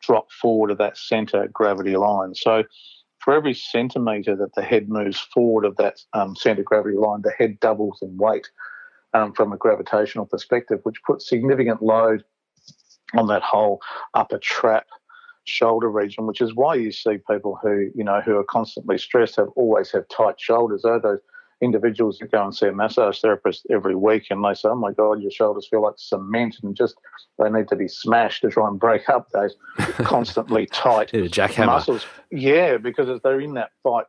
drop 0.00 0.30
forward 0.32 0.70
of 0.70 0.78
that 0.78 0.96
center 0.96 1.48
gravity 1.48 1.96
line. 1.96 2.34
So 2.34 2.64
for 3.24 3.34
every 3.34 3.54
centimetre 3.54 4.36
that 4.36 4.54
the 4.54 4.62
head 4.62 4.88
moves 4.88 5.18
forward 5.18 5.64
of 5.64 5.76
that 5.76 6.00
um, 6.12 6.36
centre 6.36 6.62
gravity 6.62 6.96
line, 6.96 7.22
the 7.22 7.32
head 7.32 7.58
doubles 7.60 7.98
in 8.02 8.16
weight. 8.18 8.48
Um, 9.14 9.32
from 9.32 9.52
a 9.52 9.56
gravitational 9.56 10.26
perspective, 10.26 10.80
which 10.82 11.02
puts 11.06 11.28
significant 11.28 11.82
load 11.82 12.24
on 13.14 13.28
that 13.28 13.42
whole 13.42 13.80
upper 14.14 14.38
trap 14.38 14.86
shoulder 15.44 15.90
region, 15.90 16.26
which 16.26 16.40
is 16.40 16.54
why 16.54 16.74
you 16.74 16.90
see 16.90 17.18
people 17.30 17.58
who, 17.62 17.90
you 17.94 18.04
know, 18.04 18.20
who 18.20 18.36
are 18.36 18.44
constantly 18.44 18.98
stressed 18.98 19.36
have 19.36 19.48
always 19.56 19.90
have 19.92 20.08
tight 20.08 20.40
shoulders. 20.40 20.82
They're 20.82 21.00
those 21.00 21.20
individuals 21.60 22.18
that 22.18 22.32
go 22.32 22.42
and 22.42 22.54
see 22.54 22.66
a 22.66 22.72
massage 22.72 23.20
therapist 23.20 23.66
every 23.70 23.94
week 23.94 24.26
and 24.30 24.44
they 24.44 24.54
say, 24.54 24.68
Oh 24.68 24.74
my 24.74 24.92
God, 24.92 25.22
your 25.22 25.30
shoulders 25.30 25.68
feel 25.70 25.82
like 25.82 25.94
cement 25.96 26.56
and 26.62 26.76
just 26.76 26.96
they 27.38 27.48
need 27.48 27.68
to 27.68 27.76
be 27.76 27.88
smashed 27.88 28.42
to 28.42 28.50
try 28.50 28.66
and 28.68 28.78
break 28.78 29.08
up 29.08 29.28
those 29.30 29.54
constantly 29.98 30.66
tight 30.66 31.10
muscles. 31.66 32.06
Yeah, 32.30 32.76
because 32.78 33.20
they're 33.22 33.40
in 33.40 33.54
that 33.54 33.70
fight 33.82 34.06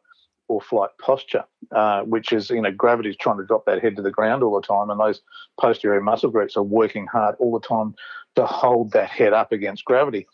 or 0.47 0.61
flight 0.61 0.91
posture, 1.01 1.43
uh, 1.75 2.01
which 2.01 2.31
is, 2.31 2.49
you 2.49 2.61
know, 2.61 2.71
gravity 2.71 3.09
is 3.09 3.17
trying 3.17 3.37
to 3.37 3.45
drop 3.45 3.65
that 3.65 3.81
head 3.81 3.95
to 3.95 4.01
the 4.01 4.11
ground 4.11 4.43
all 4.43 4.59
the 4.59 4.65
time, 4.65 4.89
and 4.89 4.99
those 4.99 5.21
posterior 5.59 6.01
muscle 6.01 6.29
groups 6.29 6.55
are 6.55 6.63
working 6.63 7.07
hard 7.07 7.35
all 7.39 7.57
the 7.57 7.67
time 7.67 7.95
to 8.35 8.45
hold 8.45 8.91
that 8.91 9.09
head 9.09 9.33
up 9.33 9.51
against 9.51 9.85
gravity. 9.85 10.27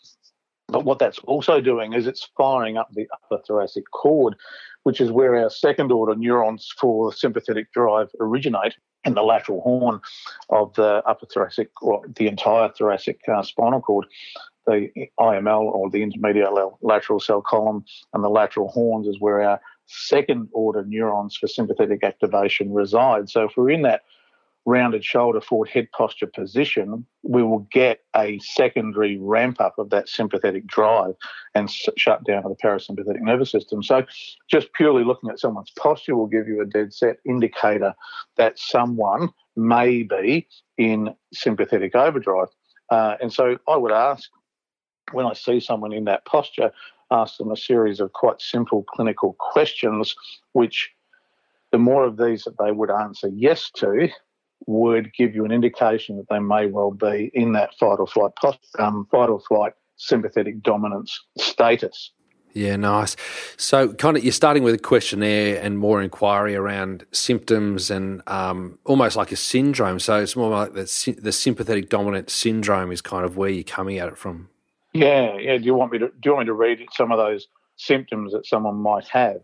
But 0.68 0.84
what 0.84 0.98
that's 0.98 1.18
also 1.20 1.60
doing 1.60 1.92
is 1.92 2.06
it's 2.06 2.30
firing 2.36 2.78
up 2.78 2.88
the 2.92 3.06
upper 3.12 3.42
thoracic 3.46 3.84
cord, 3.92 4.34
which 4.84 5.00
is 5.00 5.10
where 5.10 5.36
our 5.36 5.50
second 5.50 5.92
order 5.92 6.14
neurons 6.14 6.72
for 6.80 7.12
sympathetic 7.12 7.70
drive 7.72 8.08
originate 8.20 8.74
in 9.04 9.14
the 9.14 9.22
lateral 9.22 9.60
horn 9.60 10.00
of 10.48 10.72
the 10.74 11.02
upper 11.06 11.26
thoracic 11.26 11.70
or 11.82 12.02
the 12.16 12.26
entire 12.26 12.70
thoracic 12.70 13.20
uh, 13.28 13.42
spinal 13.42 13.80
cord. 13.80 14.06
The 14.64 14.90
IML 15.18 15.62
or 15.62 15.90
the 15.90 16.02
intermediate 16.02 16.50
lateral 16.82 17.18
cell 17.18 17.42
column 17.42 17.84
and 18.14 18.22
the 18.22 18.30
lateral 18.30 18.68
horns 18.68 19.08
is 19.08 19.20
where 19.20 19.42
our 19.42 19.60
second 19.92 20.48
order 20.52 20.84
neurons 20.84 21.36
for 21.36 21.46
sympathetic 21.46 22.02
activation 22.02 22.72
reside. 22.72 23.28
So 23.28 23.44
if 23.44 23.52
we're 23.56 23.70
in 23.70 23.82
that 23.82 24.02
rounded 24.64 25.04
shoulder 25.04 25.40
forward 25.40 25.68
head 25.68 25.88
posture 25.96 26.26
position, 26.26 27.04
we 27.22 27.42
will 27.42 27.66
get 27.72 28.00
a 28.14 28.38
secondary 28.40 29.18
ramp 29.18 29.60
up 29.60 29.78
of 29.78 29.90
that 29.90 30.08
sympathetic 30.08 30.66
drive 30.66 31.14
and 31.54 31.70
shut 31.70 32.24
down 32.24 32.44
of 32.44 32.50
the 32.50 32.56
parasympathetic 32.62 33.20
nervous 33.20 33.50
system. 33.50 33.82
So, 33.82 34.04
just 34.48 34.72
purely 34.74 35.04
looking 35.04 35.30
at 35.30 35.40
someone's 35.40 35.72
posture 35.76 36.16
will 36.16 36.26
give 36.26 36.46
you 36.46 36.60
a 36.60 36.66
dead 36.66 36.92
set 36.94 37.16
indicator 37.26 37.94
that 38.36 38.58
someone 38.58 39.30
may 39.56 40.02
be 40.02 40.46
in 40.78 41.14
sympathetic 41.32 41.94
overdrive. 41.94 42.48
Uh, 42.90 43.16
and 43.20 43.32
so, 43.32 43.58
I 43.66 43.76
would 43.76 43.92
ask 43.92 44.30
when 45.10 45.26
I 45.26 45.32
see 45.32 45.60
someone 45.60 45.92
in 45.92 46.04
that 46.04 46.24
posture, 46.24 46.70
ask 47.12 47.36
them 47.36 47.50
a 47.50 47.56
series 47.56 48.00
of 48.00 48.12
quite 48.12 48.40
simple 48.40 48.84
clinical 48.84 49.36
questions, 49.38 50.14
which 50.52 50.90
the 51.70 51.78
more 51.78 52.04
of 52.04 52.16
these 52.16 52.44
that 52.44 52.58
they 52.58 52.72
would 52.72 52.90
answer 52.90 53.28
yes 53.34 53.70
to, 53.76 54.08
would 54.66 55.12
give 55.14 55.34
you 55.34 55.44
an 55.44 55.52
indication 55.52 56.16
that 56.16 56.28
they 56.28 56.38
may 56.38 56.66
well 56.66 56.92
be 56.92 57.30
in 57.34 57.52
that 57.52 57.74
fight 57.78 57.96
or 57.98 58.06
flight, 58.06 58.32
um, 58.78 59.06
fight 59.10 59.28
or 59.28 59.40
flight 59.40 59.72
sympathetic 59.96 60.62
dominance 60.62 61.20
status. 61.38 62.12
Yeah, 62.54 62.76
nice. 62.76 63.16
So, 63.56 63.94
kind 63.94 64.16
of, 64.16 64.24
you're 64.24 64.32
starting 64.32 64.62
with 64.62 64.74
a 64.74 64.78
questionnaire 64.78 65.58
and 65.62 65.78
more 65.78 66.02
inquiry 66.02 66.54
around 66.54 67.06
symptoms 67.10 67.90
and 67.90 68.22
um, 68.26 68.78
almost 68.84 69.16
like 69.16 69.32
a 69.32 69.36
syndrome. 69.36 69.98
So, 69.98 70.20
it's 70.20 70.36
more 70.36 70.50
like 70.50 70.74
the, 70.74 71.16
the 71.18 71.32
sympathetic 71.32 71.88
dominant 71.88 72.28
syndrome 72.28 72.92
is 72.92 73.00
kind 73.00 73.24
of 73.24 73.38
where 73.38 73.48
you're 73.48 73.64
coming 73.64 73.98
at 73.98 74.08
it 74.08 74.18
from. 74.18 74.50
Yeah, 74.92 75.36
yeah. 75.38 75.58
Do 75.58 75.64
you 75.64 75.74
want 75.74 75.92
me 75.92 75.98
to? 75.98 76.08
Do 76.08 76.14
you 76.24 76.32
want 76.32 76.46
me 76.46 76.46
to 76.46 76.54
read 76.54 76.86
some 76.92 77.12
of 77.12 77.18
those 77.18 77.48
symptoms 77.76 78.32
that 78.32 78.46
someone 78.46 78.76
might 78.76 79.08
have? 79.08 79.40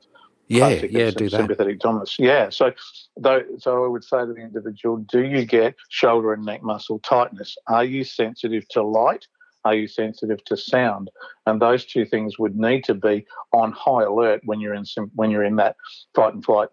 Yeah, 0.49 0.69
yeah, 0.69 1.11
do 1.11 1.29
that. 1.29 1.37
Sympathetic 1.37 1.79
dominance. 1.79 2.17
Yeah. 2.19 2.49
So, 2.49 2.73
though, 3.19 3.43
so 3.59 3.85
I 3.85 3.89
would 3.89 4.03
say 4.03 4.21
to 4.21 4.27
the 4.27 4.41
individual, 4.41 4.97
do 4.97 5.25
you 5.25 5.45
get 5.45 5.75
shoulder 5.91 6.33
and 6.33 6.45
neck 6.45 6.63
muscle 6.63 7.01
tightness? 7.01 7.57
Are 7.67 7.85
you 7.85 8.03
sensitive 8.03 8.67
to 8.71 8.83
light? 8.83 9.27
Are 9.65 9.75
you 9.75 9.87
sensitive 9.89 10.43
to 10.45 10.57
sound? 10.57 11.11
And 11.45 11.61
those 11.61 11.85
two 11.85 12.07
things 12.07 12.39
would 12.39 12.57
need 12.57 12.85
to 12.85 12.95
be 12.95 13.27
on 13.53 13.73
high 13.73 14.05
alert 14.05 14.41
when 14.45 14.61
you're 14.61 14.75
in 14.75 14.85
when 15.15 15.31
you're 15.31 15.45
in 15.45 15.57
that 15.57 15.77
fight 16.15 16.33
and 16.33 16.43
flight 16.45 16.69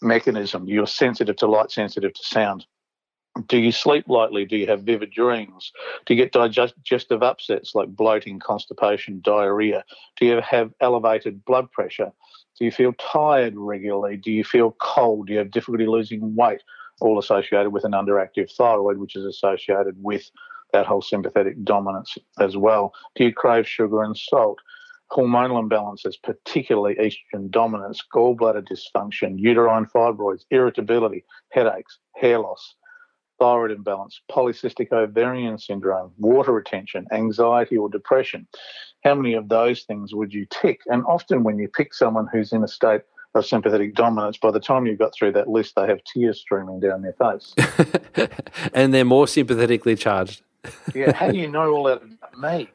mechanism. 0.00 0.66
You're 0.66 0.86
sensitive 0.86 1.36
to 1.36 1.46
light, 1.46 1.70
sensitive 1.70 2.14
to 2.14 2.24
sound. 2.24 2.66
Do 3.46 3.58
you 3.58 3.72
sleep 3.72 4.08
lightly? 4.08 4.44
Do 4.44 4.56
you 4.56 4.66
have 4.66 4.82
vivid 4.82 5.10
dreams? 5.10 5.72
Do 6.04 6.14
you 6.14 6.22
get 6.22 6.32
digestive 6.32 7.22
upsets 7.22 7.74
like 7.74 7.88
bloating, 7.88 8.38
constipation, 8.38 9.20
diarrhea? 9.22 9.84
Do 10.18 10.26
you 10.26 10.40
have 10.42 10.72
elevated 10.80 11.44
blood 11.44 11.72
pressure? 11.72 12.12
Do 12.58 12.66
you 12.66 12.70
feel 12.70 12.92
tired 12.94 13.54
regularly? 13.56 14.18
Do 14.18 14.30
you 14.30 14.44
feel 14.44 14.76
cold? 14.80 15.28
Do 15.28 15.32
you 15.32 15.38
have 15.38 15.50
difficulty 15.50 15.86
losing 15.86 16.36
weight? 16.36 16.62
All 17.00 17.18
associated 17.18 17.70
with 17.70 17.84
an 17.84 17.92
underactive 17.92 18.52
thyroid, 18.52 18.98
which 18.98 19.16
is 19.16 19.24
associated 19.24 19.96
with 20.02 20.30
that 20.72 20.86
whole 20.86 21.02
sympathetic 21.02 21.62
dominance 21.64 22.16
as 22.38 22.56
well. 22.56 22.92
Do 23.14 23.24
you 23.24 23.32
crave 23.32 23.66
sugar 23.66 24.02
and 24.02 24.16
salt? 24.16 24.58
Hormonal 25.10 25.68
imbalances, 25.68 26.14
particularly 26.22 26.94
estrogen 26.96 27.50
dominance, 27.50 28.02
gallbladder 28.14 28.66
dysfunction, 28.66 29.38
uterine 29.38 29.86
fibroids, 29.86 30.44
irritability, 30.50 31.24
headaches, 31.50 31.98
hair 32.14 32.38
loss, 32.38 32.74
thyroid 33.42 33.72
imbalance, 33.72 34.20
polycystic 34.30 34.92
ovarian 34.92 35.58
syndrome, 35.58 36.12
water 36.16 36.52
retention, 36.52 37.08
anxiety 37.10 37.76
or 37.76 37.88
depression. 37.88 38.46
How 39.02 39.16
many 39.16 39.34
of 39.34 39.48
those 39.48 39.82
things 39.82 40.14
would 40.14 40.32
you 40.32 40.46
tick? 40.48 40.82
And 40.86 41.02
often 41.06 41.42
when 41.42 41.58
you 41.58 41.66
pick 41.66 41.92
someone 41.92 42.28
who's 42.32 42.52
in 42.52 42.62
a 42.62 42.68
state 42.68 43.00
of 43.34 43.44
sympathetic 43.44 43.96
dominance, 43.96 44.36
by 44.36 44.52
the 44.52 44.60
time 44.60 44.86
you've 44.86 45.00
got 45.00 45.12
through 45.12 45.32
that 45.32 45.48
list, 45.48 45.74
they 45.74 45.88
have 45.88 45.98
tears 46.04 46.38
streaming 46.38 46.78
down 46.78 47.02
their 47.02 47.14
face. 47.14 47.52
and 48.74 48.94
they're 48.94 49.04
more 49.04 49.26
sympathetically 49.26 49.96
charged. 49.96 50.42
yeah, 50.94 51.10
how 51.10 51.32
do 51.32 51.36
you 51.36 51.48
know 51.48 51.72
all 51.72 51.82
that 51.84 52.00
about 52.00 52.38
me? 52.38 52.70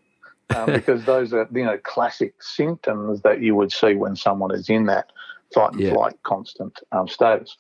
Um, 0.54 0.66
because 0.74 1.06
those 1.06 1.32
are, 1.32 1.48
you 1.54 1.64
know, 1.64 1.78
classic 1.78 2.34
symptoms 2.42 3.22
that 3.22 3.42
you 3.42 3.56
would 3.56 3.72
see 3.72 3.96
when 3.96 4.18
someone 4.18 4.54
is 4.54 4.70
in 4.70 4.86
that 4.88 5.14
fight 5.54 5.72
and 5.74 5.82
yeah. 5.82 5.94
flight 5.94 6.16
constant 6.24 6.80
um, 6.92 7.08
status. 7.08 7.56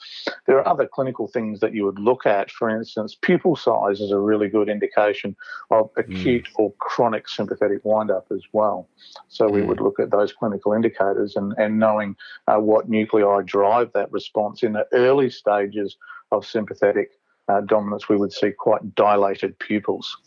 There 0.45 0.57
are 0.57 0.67
other 0.67 0.87
clinical 0.87 1.27
things 1.27 1.59
that 1.61 1.73
you 1.73 1.85
would 1.85 1.99
look 1.99 2.25
at. 2.25 2.51
For 2.51 2.69
instance, 2.69 3.15
pupil 3.21 3.55
size 3.55 3.99
is 3.99 4.11
a 4.11 4.19
really 4.19 4.49
good 4.49 4.69
indication 4.69 5.35
of 5.71 5.89
acute 5.97 6.45
mm. 6.45 6.59
or 6.59 6.73
chronic 6.79 7.27
sympathetic 7.27 7.79
windup 7.83 8.27
as 8.31 8.43
well. 8.51 8.89
So 9.29 9.47
mm. 9.47 9.51
we 9.51 9.61
would 9.61 9.79
look 9.79 9.99
at 9.99 10.11
those 10.11 10.33
clinical 10.33 10.73
indicators 10.73 11.35
and, 11.35 11.53
and 11.57 11.79
knowing 11.79 12.15
uh, 12.47 12.57
what 12.57 12.89
nuclei 12.89 13.41
drive 13.43 13.91
that 13.93 14.11
response. 14.11 14.63
In 14.63 14.73
the 14.73 14.85
early 14.93 15.29
stages 15.29 15.97
of 16.31 16.45
sympathetic 16.45 17.11
uh, 17.47 17.61
dominance, 17.61 18.09
we 18.09 18.17
would 18.17 18.33
see 18.33 18.51
quite 18.51 18.95
dilated 18.95 19.57
pupils. 19.59 20.17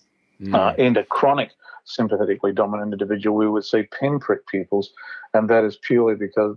Mm. 0.40 0.54
Uh, 0.54 0.74
in 0.76 0.96
a 0.96 1.04
chronic 1.04 1.50
sympathetically 1.84 2.52
dominant 2.52 2.92
individual, 2.92 3.36
we 3.36 3.48
would 3.48 3.64
see 3.64 3.82
pinprick 3.82 4.46
pupils, 4.46 4.90
and 5.34 5.50
that 5.50 5.64
is 5.64 5.76
purely 5.76 6.14
because 6.14 6.56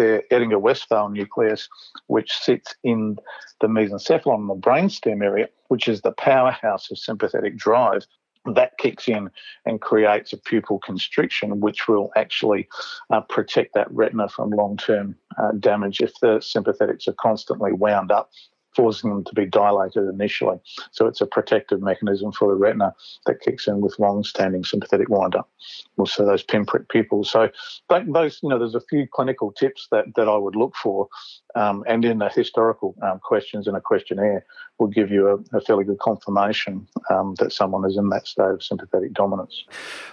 the 0.00 0.22
Edinger-Westphal 0.30 1.10
nucleus, 1.10 1.68
which 2.06 2.32
sits 2.32 2.74
in 2.82 3.18
the 3.60 3.66
mesencephalon, 3.66 4.48
the 4.48 4.54
brainstem 4.54 5.22
area, 5.22 5.48
which 5.68 5.88
is 5.88 6.00
the 6.00 6.12
powerhouse 6.12 6.90
of 6.90 6.98
sympathetic 6.98 7.54
drive, 7.58 8.06
that 8.54 8.78
kicks 8.78 9.06
in 9.06 9.28
and 9.66 9.82
creates 9.82 10.32
a 10.32 10.38
pupil 10.38 10.78
constriction, 10.78 11.60
which 11.60 11.86
will 11.86 12.10
actually 12.16 12.66
uh, 13.10 13.20
protect 13.20 13.74
that 13.74 13.90
retina 13.90 14.26
from 14.30 14.48
long 14.48 14.78
term 14.78 15.14
uh, 15.36 15.52
damage 15.60 16.00
if 16.00 16.18
the 16.20 16.38
sympathetics 16.38 17.06
are 17.06 17.12
constantly 17.12 17.72
wound 17.72 18.10
up 18.10 18.30
forcing 18.74 19.10
them 19.10 19.24
to 19.24 19.34
be 19.34 19.46
dilated 19.46 20.08
initially. 20.08 20.58
So 20.92 21.06
it's 21.06 21.20
a 21.20 21.26
protective 21.26 21.82
mechanism 21.82 22.32
for 22.32 22.48
the 22.48 22.54
retina 22.54 22.94
that 23.26 23.40
kicks 23.40 23.66
in 23.66 23.80
with 23.80 23.98
long-standing 23.98 24.64
sympathetic 24.64 25.08
windup. 25.08 25.48
Also 25.96 26.24
those 26.24 26.42
pinprick 26.42 26.88
pupils. 26.88 27.30
So 27.30 27.50
those, 27.88 28.40
you 28.42 28.48
know, 28.48 28.58
there's 28.58 28.74
a 28.74 28.80
few 28.80 29.06
clinical 29.06 29.52
tips 29.52 29.88
that, 29.90 30.06
that 30.16 30.28
I 30.28 30.36
would 30.36 30.56
look 30.56 30.74
for, 30.76 31.08
um, 31.54 31.84
and 31.88 32.04
in 32.04 32.18
the 32.18 32.28
historical 32.28 32.94
um, 33.02 33.18
questions 33.18 33.66
in 33.66 33.74
a 33.74 33.80
questionnaire 33.80 34.44
will 34.80 34.88
give 34.88 35.10
you 35.10 35.28
a, 35.28 35.56
a 35.56 35.60
fairly 35.60 35.84
good 35.84 35.98
confirmation 35.98 36.86
um, 37.10 37.34
that 37.38 37.52
someone 37.52 37.88
is 37.88 37.96
in 37.96 38.08
that 38.08 38.26
state 38.26 38.48
of 38.48 38.62
sympathetic 38.62 39.12
dominance. 39.12 39.64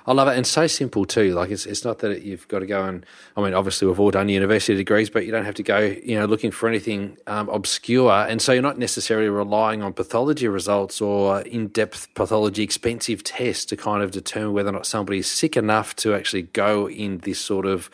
I 0.06 0.14
love 0.14 0.28
it, 0.28 0.38
and 0.38 0.46
so 0.46 0.68
simple 0.68 1.06
too. 1.06 1.34
Like 1.34 1.50
it's 1.50 1.66
it's 1.66 1.84
not 1.84 2.00
that 2.00 2.24
you've 2.24 2.48
got 2.48 2.60
to 2.60 2.66
go 2.66 2.84
and 2.84 3.06
I 3.36 3.42
mean, 3.42 3.54
obviously 3.54 3.88
we've 3.88 4.00
all 4.00 4.12
done 4.12 4.30
university 4.30 4.76
degrees, 4.76 5.10
but 5.10 5.26
you 5.26 5.32
don't 5.32 5.46
have 5.46 5.56
to 5.56 5.64
go, 5.64 5.80
you 5.80 6.20
know, 6.20 6.26
looking 6.26 6.52
for 6.52 6.68
anything 6.68 7.18
um, 7.28 7.50
obscure. 7.50 8.12
And 8.12 8.42
so 8.42 8.52
you're 8.52 8.62
not 8.62 8.78
necessarily 8.78 9.30
relying 9.30 9.82
on 9.82 9.94
pathology 9.94 10.48
results 10.48 11.02
or 11.02 11.42
in-depth 11.42 12.14
pathology, 12.14 12.64
expensive 12.64 13.24
tests 13.24 13.66
to 13.66 13.78
kind 13.78 14.04
of 14.04 14.12
determine 14.12 14.54
whether 14.54 14.70
or 14.70 14.74
not 14.74 14.86
somebody's 14.86 15.28
sick 15.28 15.56
enough 15.56 15.96
to 15.98 16.14
actually 16.14 16.44
go 16.44 16.90
in 16.90 17.20
this 17.20 17.40
sort 17.40 17.66
of 17.66 17.90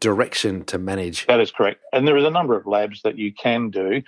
direction 0.00 0.64
to 0.64 0.78
manage. 0.78 1.26
That 1.26 1.40
is 1.40 1.50
correct. 1.50 1.80
And 1.92 2.08
there 2.08 2.16
is 2.16 2.24
a 2.24 2.30
number 2.30 2.56
of 2.56 2.66
labs 2.66 3.02
that 3.02 3.18
you 3.18 3.32
can 3.32 3.70
do 3.70 4.02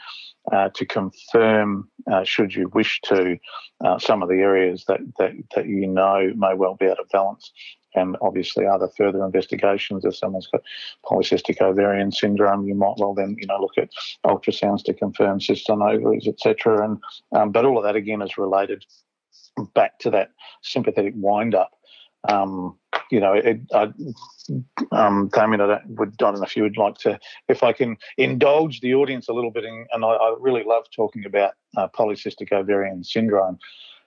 uh, 0.50 0.68
to 0.74 0.84
confirm, 0.84 1.88
uh, 2.10 2.24
should 2.24 2.54
you 2.54 2.68
wish 2.74 3.00
to, 3.02 3.38
uh, 3.84 3.98
some 3.98 4.22
of 4.22 4.28
the 4.28 4.36
areas 4.36 4.84
that, 4.88 5.00
that, 5.18 5.32
that 5.54 5.66
you 5.66 5.86
know 5.86 6.32
may 6.34 6.54
well 6.54 6.74
be 6.74 6.88
out 6.88 6.98
of 6.98 7.08
balance. 7.10 7.52
And 7.94 8.16
obviously, 8.22 8.66
other 8.66 8.88
further 8.96 9.22
investigations. 9.22 10.04
If 10.04 10.16
someone's 10.16 10.46
got 10.46 10.62
polycystic 11.04 11.60
ovarian 11.60 12.10
syndrome, 12.10 12.66
you 12.66 12.74
might 12.74 12.94
well 12.96 13.12
then, 13.12 13.36
you 13.38 13.46
know, 13.46 13.60
look 13.60 13.76
at 13.76 13.90
ultrasounds 14.24 14.82
to 14.84 14.94
confirm 14.94 15.40
cysts 15.40 15.68
on 15.68 15.82
ovaries, 15.82 16.26
etc. 16.26 16.84
And 16.84 16.98
um, 17.32 17.52
but 17.52 17.66
all 17.66 17.76
of 17.76 17.84
that 17.84 17.94
again 17.94 18.22
is 18.22 18.38
related 18.38 18.86
back 19.74 19.98
to 19.98 20.10
that 20.10 20.30
sympathetic 20.62 21.12
wind 21.16 21.54
up 21.54 21.72
um, 22.28 22.78
you 23.12 23.20
know, 23.20 23.34
it, 23.34 23.60
I, 23.74 23.92
um, 24.90 25.28
Damian, 25.28 25.60
I 25.60 25.66
don't, 25.66 25.86
would, 25.98 26.08
I 26.08 26.14
don't 26.16 26.36
know 26.36 26.42
if 26.44 26.56
you 26.56 26.62
would 26.62 26.78
like 26.78 26.94
to, 27.00 27.20
if 27.48 27.62
I 27.62 27.74
can 27.74 27.98
indulge 28.16 28.80
the 28.80 28.94
audience 28.94 29.28
a 29.28 29.34
little 29.34 29.50
bit, 29.50 29.64
in, 29.64 29.86
and 29.92 30.02
I, 30.02 30.08
I 30.08 30.34
really 30.40 30.64
love 30.64 30.84
talking 30.96 31.26
about 31.26 31.52
uh, 31.76 31.88
polycystic 31.88 32.52
ovarian 32.52 33.04
syndrome 33.04 33.58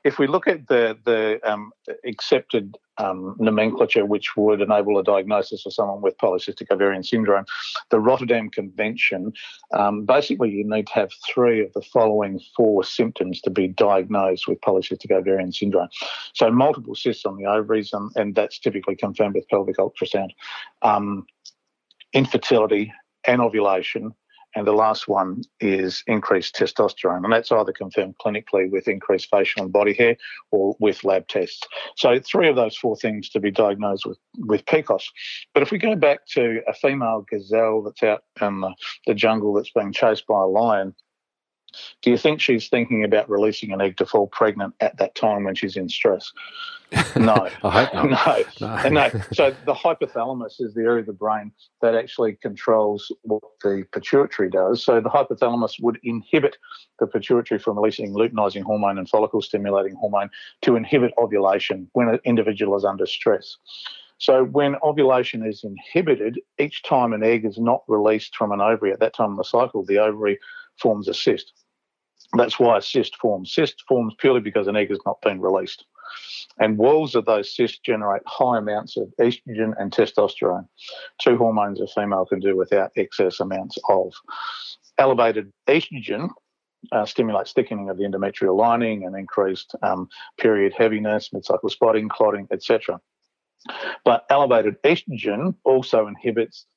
if 0.05 0.19
we 0.19 0.27
look 0.27 0.47
at 0.47 0.67
the 0.67 0.97
the 1.03 1.39
um, 1.43 1.71
accepted 2.05 2.77
um, 2.97 3.35
nomenclature 3.39 4.05
which 4.05 4.37
would 4.37 4.61
enable 4.61 4.97
a 4.97 5.03
diagnosis 5.03 5.65
of 5.65 5.73
someone 5.73 6.01
with 6.01 6.17
polycystic 6.17 6.71
ovarian 6.71 7.03
syndrome, 7.03 7.43
the 7.89 7.99
Rotterdam 7.99 8.49
Convention, 8.49 9.33
um, 9.73 10.05
basically 10.05 10.51
you 10.51 10.63
need 10.63 10.87
to 10.87 10.93
have 10.93 11.11
three 11.27 11.59
of 11.59 11.73
the 11.73 11.81
following 11.81 12.39
four 12.55 12.85
symptoms 12.85 13.41
to 13.41 13.49
be 13.49 13.67
diagnosed 13.67 14.47
with 14.47 14.61
polycystic 14.61 15.11
ovarian 15.11 15.51
syndrome. 15.51 15.89
So 16.33 16.49
multiple 16.49 16.95
cysts 16.95 17.25
on 17.25 17.35
the 17.35 17.47
ovaries, 17.47 17.91
and, 17.91 18.11
and 18.15 18.35
that's 18.35 18.59
typically 18.59 18.95
confirmed 18.95 19.35
with 19.35 19.49
pelvic 19.49 19.77
ultrasound. 19.77 20.29
Um, 20.83 21.25
infertility, 22.13 22.93
anovulation, 23.27 24.13
and 24.55 24.65
the 24.65 24.73
last 24.73 25.07
one 25.07 25.43
is 25.59 26.03
increased 26.07 26.55
testosterone, 26.55 27.23
and 27.23 27.33
that's 27.33 27.51
either 27.51 27.73
confirmed 27.73 28.15
clinically 28.23 28.69
with 28.69 28.87
increased 28.87 29.29
facial 29.29 29.63
and 29.63 29.73
body 29.73 29.93
hair 29.93 30.17
or 30.51 30.75
with 30.79 31.03
lab 31.03 31.27
tests. 31.27 31.67
So, 31.97 32.19
three 32.19 32.47
of 32.47 32.55
those 32.55 32.77
four 32.77 32.95
things 32.95 33.29
to 33.29 33.39
be 33.39 33.51
diagnosed 33.51 34.05
with, 34.05 34.17
with 34.37 34.65
PCOS. 34.65 35.03
But 35.53 35.63
if 35.63 35.71
we 35.71 35.77
go 35.77 35.95
back 35.95 36.25
to 36.27 36.61
a 36.67 36.73
female 36.73 37.25
gazelle 37.29 37.81
that's 37.83 38.03
out 38.03 38.23
in 38.41 38.61
the, 38.61 38.73
the 39.07 39.13
jungle 39.13 39.53
that's 39.53 39.71
being 39.71 39.91
chased 39.91 40.25
by 40.27 40.39
a 40.39 40.45
lion, 40.45 40.95
do 42.01 42.11
you 42.11 42.17
think 42.17 42.41
she's 42.41 42.67
thinking 42.67 43.03
about 43.03 43.29
releasing 43.29 43.71
an 43.71 43.81
egg 43.81 43.97
to 43.97 44.05
fall 44.05 44.27
pregnant 44.27 44.73
at 44.79 44.97
that 44.97 45.15
time 45.15 45.43
when 45.43 45.55
she's 45.55 45.75
in 45.75 45.89
stress? 45.89 46.31
No. 47.15 47.49
no. 47.63 48.43
no. 48.61 48.89
No. 48.89 49.11
So 49.33 49.55
the 49.65 49.73
hypothalamus 49.73 50.59
is 50.59 50.73
the 50.73 50.81
area 50.81 51.01
of 51.01 51.07
the 51.07 51.13
brain 51.13 51.51
that 51.81 51.95
actually 51.95 52.35
controls 52.35 53.11
what 53.23 53.43
the 53.63 53.85
pituitary 53.91 54.49
does. 54.49 54.83
So 54.83 55.01
the 55.01 55.09
hypothalamus 55.09 55.81
would 55.81 55.99
inhibit 56.03 56.57
the 56.99 57.07
pituitary 57.07 57.59
from 57.59 57.77
releasing 57.77 58.13
luteinizing 58.13 58.63
hormone 58.63 58.97
and 58.97 59.09
follicle 59.09 59.41
stimulating 59.41 59.95
hormone 59.95 60.29
to 60.61 60.75
inhibit 60.75 61.13
ovulation 61.17 61.89
when 61.93 62.09
an 62.09 62.19
individual 62.23 62.77
is 62.77 62.85
under 62.85 63.05
stress. 63.05 63.57
So 64.17 64.45
when 64.45 64.75
ovulation 64.81 65.45
is 65.45 65.63
inhibited, 65.63 66.39
each 66.57 66.83
time 66.83 67.11
an 67.13 67.23
egg 67.23 67.45
is 67.45 67.57
not 67.57 67.83
released 67.87 68.35
from 68.35 68.51
an 68.51 68.61
ovary 68.61 68.93
at 68.93 68.99
that 68.99 69.13
time 69.13 69.31
of 69.31 69.37
the 69.37 69.43
cycle, 69.43 69.83
the 69.83 69.99
ovary 69.99 70.39
forms 70.79 71.07
a 71.07 71.13
cyst. 71.13 71.51
That's 72.33 72.59
why 72.59 72.77
a 72.77 72.81
cyst 72.81 73.15
forms. 73.17 73.53
Cyst 73.53 73.83
forms 73.87 74.13
purely 74.17 74.41
because 74.41 74.67
an 74.67 74.75
egg 74.75 74.89
has 74.89 74.99
not 75.05 75.21
been 75.21 75.41
released. 75.41 75.85
And 76.59 76.77
walls 76.77 77.15
of 77.15 77.25
those 77.25 77.53
cysts 77.53 77.79
generate 77.79 78.21
high 78.25 78.57
amounts 78.57 78.97
of 78.97 79.13
estrogen 79.19 79.73
and 79.77 79.91
testosterone, 79.91 80.67
two 81.19 81.37
hormones 81.37 81.81
a 81.81 81.87
female 81.87 82.25
can 82.25 82.39
do 82.39 82.55
without 82.55 82.91
excess 82.95 83.39
amounts 83.39 83.77
of. 83.89 84.13
Elevated 84.97 85.51
estrogen 85.67 86.29
uh, 86.91 87.05
stimulates 87.05 87.53
thickening 87.53 87.89
of 87.89 87.97
the 87.97 88.03
endometrial 88.03 88.55
lining 88.55 89.05
and 89.05 89.15
increased 89.15 89.75
um, 89.81 90.07
period 90.37 90.73
heaviness, 90.77 91.33
mid-cycle 91.33 91.69
spotting, 91.69 92.07
clotting, 92.07 92.47
etc. 92.51 92.99
But 94.03 94.25
elevated 94.29 94.81
estrogen 94.83 95.55
also 95.63 96.07
inhibits 96.07 96.67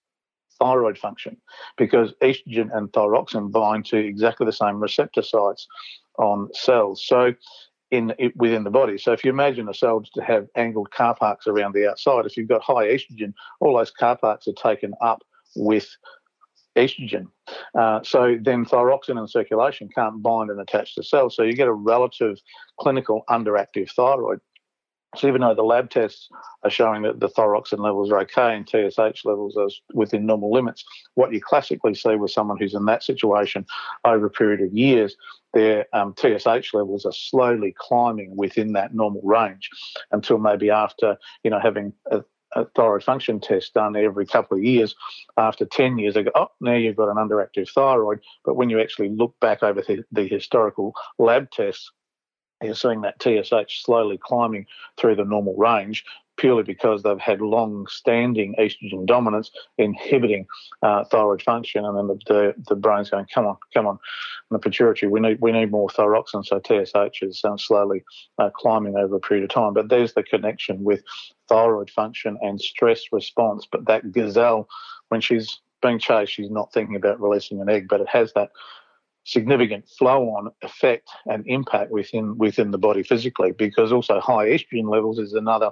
thyroid 0.60 0.98
function 0.98 1.36
because 1.76 2.12
estrogen 2.22 2.76
and 2.76 2.92
thyroxine 2.92 3.50
bind 3.50 3.84
to 3.86 3.96
exactly 3.96 4.46
the 4.46 4.52
same 4.52 4.80
receptor 4.80 5.22
sites 5.22 5.66
on 6.18 6.48
cells. 6.52 7.04
So 7.06 7.34
in 7.90 8.12
within 8.36 8.64
the 8.64 8.70
body. 8.70 8.98
So 8.98 9.12
if 9.12 9.24
you 9.24 9.30
imagine 9.30 9.68
a 9.68 9.74
cell 9.74 10.02
to 10.14 10.22
have 10.22 10.46
angled 10.56 10.90
car 10.90 11.14
parks 11.14 11.46
around 11.46 11.74
the 11.74 11.88
outside, 11.88 12.26
if 12.26 12.36
you've 12.36 12.48
got 12.48 12.62
high 12.62 12.86
estrogen, 12.86 13.32
all 13.60 13.76
those 13.76 13.90
car 13.90 14.16
parks 14.16 14.46
are 14.46 14.52
taken 14.52 14.92
up 15.00 15.22
with 15.56 15.88
estrogen. 16.76 17.26
Uh, 17.76 18.00
so 18.02 18.36
then 18.40 18.64
thyroxine 18.64 19.18
and 19.18 19.28
circulation 19.28 19.88
can't 19.94 20.22
bind 20.22 20.50
and 20.50 20.60
attach 20.60 20.94
to 20.94 21.02
cells. 21.02 21.34
So 21.34 21.42
you 21.42 21.54
get 21.54 21.68
a 21.68 21.72
relative 21.72 22.38
clinical 22.78 23.24
underactive 23.28 23.90
thyroid. 23.90 24.40
So 25.16 25.26
even 25.26 25.40
though 25.40 25.54
the 25.54 25.62
lab 25.62 25.88
tests 25.90 26.28
are 26.62 26.70
showing 26.70 27.02
that 27.02 27.18
the 27.18 27.28
thyroxine 27.28 27.78
levels 27.78 28.12
are 28.12 28.20
okay 28.20 28.54
and 28.54 28.68
TSH 28.68 29.24
levels 29.24 29.56
are 29.56 29.68
within 29.94 30.26
normal 30.26 30.52
limits, 30.52 30.84
what 31.14 31.32
you 31.32 31.40
classically 31.40 31.94
see 31.94 32.14
with 32.16 32.30
someone 32.30 32.58
who's 32.58 32.74
in 32.74 32.84
that 32.86 33.02
situation 33.02 33.64
over 34.04 34.26
a 34.26 34.30
period 34.30 34.60
of 34.60 34.72
years, 34.72 35.16
their 35.54 35.86
um, 35.94 36.14
TSH 36.14 36.74
levels 36.74 37.06
are 37.06 37.12
slowly 37.12 37.74
climbing 37.78 38.36
within 38.36 38.74
that 38.74 38.94
normal 38.94 39.22
range 39.24 39.70
until 40.12 40.38
maybe 40.38 40.68
after 40.68 41.16
you 41.42 41.50
know 41.50 41.58
having 41.58 41.94
a, 42.10 42.22
a 42.54 42.66
thyroid 42.76 43.02
function 43.02 43.40
test 43.40 43.72
done 43.72 43.96
every 43.96 44.26
couple 44.26 44.58
of 44.58 44.62
years. 44.62 44.94
After 45.38 45.64
10 45.64 45.98
years, 45.98 46.14
they 46.14 46.22
go, 46.22 46.32
oh, 46.34 46.48
now 46.60 46.74
you've 46.74 46.96
got 46.96 47.08
an 47.08 47.16
underactive 47.16 47.70
thyroid. 47.70 48.20
But 48.44 48.56
when 48.56 48.68
you 48.68 48.78
actually 48.78 49.08
look 49.08 49.34
back 49.40 49.62
over 49.62 49.80
the, 49.80 50.04
the 50.12 50.28
historical 50.28 50.92
lab 51.18 51.50
tests, 51.50 51.90
you're 52.62 52.74
seeing 52.74 53.02
that 53.02 53.22
TSH 53.22 53.84
slowly 53.84 54.18
climbing 54.18 54.66
through 54.96 55.16
the 55.16 55.24
normal 55.24 55.54
range 55.56 56.04
purely 56.38 56.62
because 56.62 57.02
they've 57.02 57.18
had 57.18 57.40
long-standing 57.40 58.54
estrogen 58.58 59.04
dominance 59.04 59.50
inhibiting 59.76 60.46
uh, 60.82 61.04
thyroid 61.04 61.42
function, 61.42 61.84
and 61.84 61.98
then 61.98 62.06
the, 62.06 62.18
the, 62.26 62.54
the, 62.68 62.76
brain's 62.76 63.10
going, 63.10 63.26
come 63.34 63.44
on, 63.44 63.56
come 63.74 63.86
on, 63.86 63.98
and 64.48 64.54
the 64.54 64.58
pituitary, 64.58 65.10
we 65.10 65.20
need 65.20 65.38
we 65.40 65.52
need 65.52 65.70
more 65.70 65.88
thyroxine, 65.88 66.46
so 66.46 66.60
TSH 66.60 67.22
is 67.22 67.42
um, 67.44 67.58
slowly 67.58 68.02
uh, 68.38 68.48
climbing 68.54 68.96
over 68.96 69.16
a 69.16 69.20
period 69.20 69.44
of 69.44 69.50
time. 69.50 69.74
But 69.74 69.88
there's 69.88 70.14
the 70.14 70.22
connection 70.22 70.82
with 70.84 71.02
thyroid 71.48 71.90
function 71.90 72.38
and 72.40 72.60
stress 72.60 73.02
response. 73.12 73.66
But 73.70 73.86
that 73.86 74.12
gazelle, 74.12 74.68
when 75.08 75.20
she's 75.20 75.60
being 75.82 75.98
chased, 75.98 76.32
she's 76.32 76.50
not 76.50 76.72
thinking 76.72 76.96
about 76.96 77.20
releasing 77.20 77.60
an 77.60 77.68
egg, 77.68 77.88
but 77.88 78.00
it 78.00 78.08
has 78.08 78.32
that 78.34 78.50
significant 79.28 79.86
flow 79.98 80.30
on 80.30 80.50
effect 80.62 81.10
and 81.26 81.44
impact 81.46 81.90
within 81.90 82.38
within 82.38 82.70
the 82.70 82.78
body 82.78 83.02
physically 83.02 83.52
because 83.52 83.92
also 83.92 84.20
high 84.20 84.46
estrogen 84.46 84.90
levels 84.90 85.18
is 85.18 85.34
another 85.34 85.70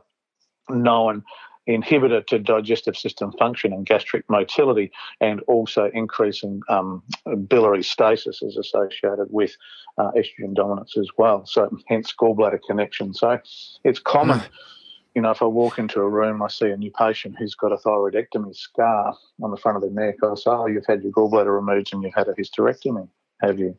known 0.69 1.23
inhibitor 1.67 2.25
to 2.27 2.39
digestive 2.39 2.97
system 2.97 3.33
function 3.33 3.73
and 3.73 3.87
gastric 3.87 4.29
motility, 4.29 4.93
and 5.21 5.41
also 5.49 5.91
increasing 5.95 6.61
um, 6.69 7.03
biliary 7.49 7.83
stasis 7.83 8.41
is 8.43 8.57
associated 8.57 9.27
with 9.31 9.57
uh, 9.99 10.11
estrogen 10.13 10.55
dominance 10.55 10.97
as 10.97 11.09
well. 11.19 11.45
So, 11.47 11.77
hence 11.89 12.15
gallbladder 12.21 12.61
connection. 12.69 13.15
So, 13.15 13.41
it's 13.85 13.99
common. 13.99 14.41
you 15.17 15.23
know, 15.23 15.31
if 15.31 15.43
I 15.43 15.47
walk 15.47 15.79
into 15.79 16.01
a 16.01 16.09
room, 16.09 16.43
I 16.43 16.49
see 16.49 16.69
a 16.69 16.77
new 16.77 16.93
patient 16.93 17.37
who's 17.39 17.55
got 17.55 17.73
a 17.73 17.77
thyroidectomy 17.77 18.55
scar 18.55 19.17
on 19.43 19.51
the 19.51 19.57
front 19.57 19.77
of 19.77 19.83
their 19.83 19.91
neck. 19.91 20.17
I 20.23 20.35
say, 20.37 20.51
"Oh, 20.51 20.67
you've 20.67 20.87
had 20.87 21.03
your 21.03 21.13
gallbladder 21.13 21.53
removed 21.53 21.93
and 21.93 22.03
you've 22.03 22.15
had 22.15 22.29
a 22.29 22.35
hysterectomy, 22.35 23.09
have 23.41 23.59
you?" 23.59 23.77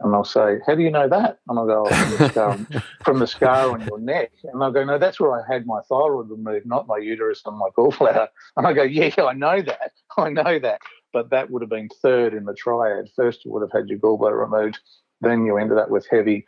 And 0.00 0.12
they'll 0.12 0.24
say, 0.24 0.58
How 0.66 0.74
do 0.74 0.82
you 0.82 0.90
know 0.90 1.08
that? 1.08 1.38
And 1.48 1.58
I'll 1.58 1.66
go, 1.66 1.86
oh, 1.88 1.94
from, 1.94 2.18
the 2.18 2.28
scar, 2.30 2.58
from 3.04 3.18
the 3.18 3.26
scar 3.26 3.70
on 3.70 3.80
your 3.86 3.98
neck. 3.98 4.30
And 4.44 4.60
they'll 4.60 4.72
go, 4.72 4.84
No, 4.84 4.98
that's 4.98 5.18
where 5.18 5.32
I 5.32 5.42
had 5.50 5.66
my 5.66 5.80
thyroid 5.88 6.28
removed, 6.28 6.66
not 6.66 6.86
my 6.86 6.98
uterus 6.98 7.42
and 7.46 7.56
my 7.56 7.68
gallbladder. 7.76 8.28
And 8.56 8.66
I 8.66 8.72
go, 8.72 8.82
Yeah, 8.82 9.10
I 9.18 9.32
know 9.32 9.62
that. 9.62 9.92
I 10.18 10.28
know 10.28 10.58
that. 10.58 10.80
But 11.12 11.30
that 11.30 11.50
would 11.50 11.62
have 11.62 11.70
been 11.70 11.88
third 12.02 12.34
in 12.34 12.44
the 12.44 12.54
triad. 12.54 13.08
First, 13.16 13.44
you 13.44 13.52
would 13.52 13.62
have 13.62 13.72
had 13.72 13.88
your 13.88 13.98
gallbladder 13.98 14.38
removed. 14.38 14.78
Then 15.22 15.46
you 15.46 15.56
ended 15.56 15.78
up 15.78 15.88
with 15.88 16.06
heavy 16.10 16.44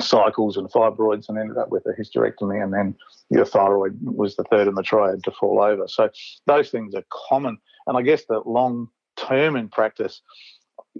cycles 0.00 0.56
and 0.56 0.68
fibroids 0.70 1.28
and 1.28 1.38
ended 1.38 1.56
up 1.56 1.68
with 1.68 1.86
a 1.86 2.00
hysterectomy. 2.00 2.60
And 2.60 2.74
then 2.74 2.96
your 3.30 3.44
thyroid 3.44 3.96
was 4.02 4.34
the 4.34 4.44
third 4.44 4.66
in 4.66 4.74
the 4.74 4.82
triad 4.82 5.22
to 5.22 5.30
fall 5.30 5.62
over. 5.62 5.86
So 5.86 6.10
those 6.46 6.70
things 6.70 6.96
are 6.96 7.04
common. 7.28 7.58
And 7.86 7.96
I 7.96 8.02
guess 8.02 8.24
that 8.28 8.48
long 8.48 8.88
term 9.16 9.54
in 9.54 9.68
practice, 9.68 10.20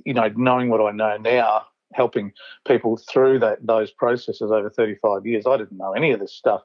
you 0.05 0.15
know, 0.15 0.31
knowing 0.37 0.69
what 0.69 0.81
I 0.81 0.93
know 0.93 1.17
now, 1.17 1.67
helping 1.95 2.33
people 2.67 2.97
through 2.97 3.39
that 3.41 3.65
those 3.65 3.91
processes 3.91 4.51
over 4.51 4.71
35 4.71 5.27
years. 5.27 5.47
I 5.47 5.57
didn't 5.57 5.79
know 5.79 5.93
any 5.93 6.13
of 6.13 6.21
this 6.21 6.33
stuff, 6.33 6.63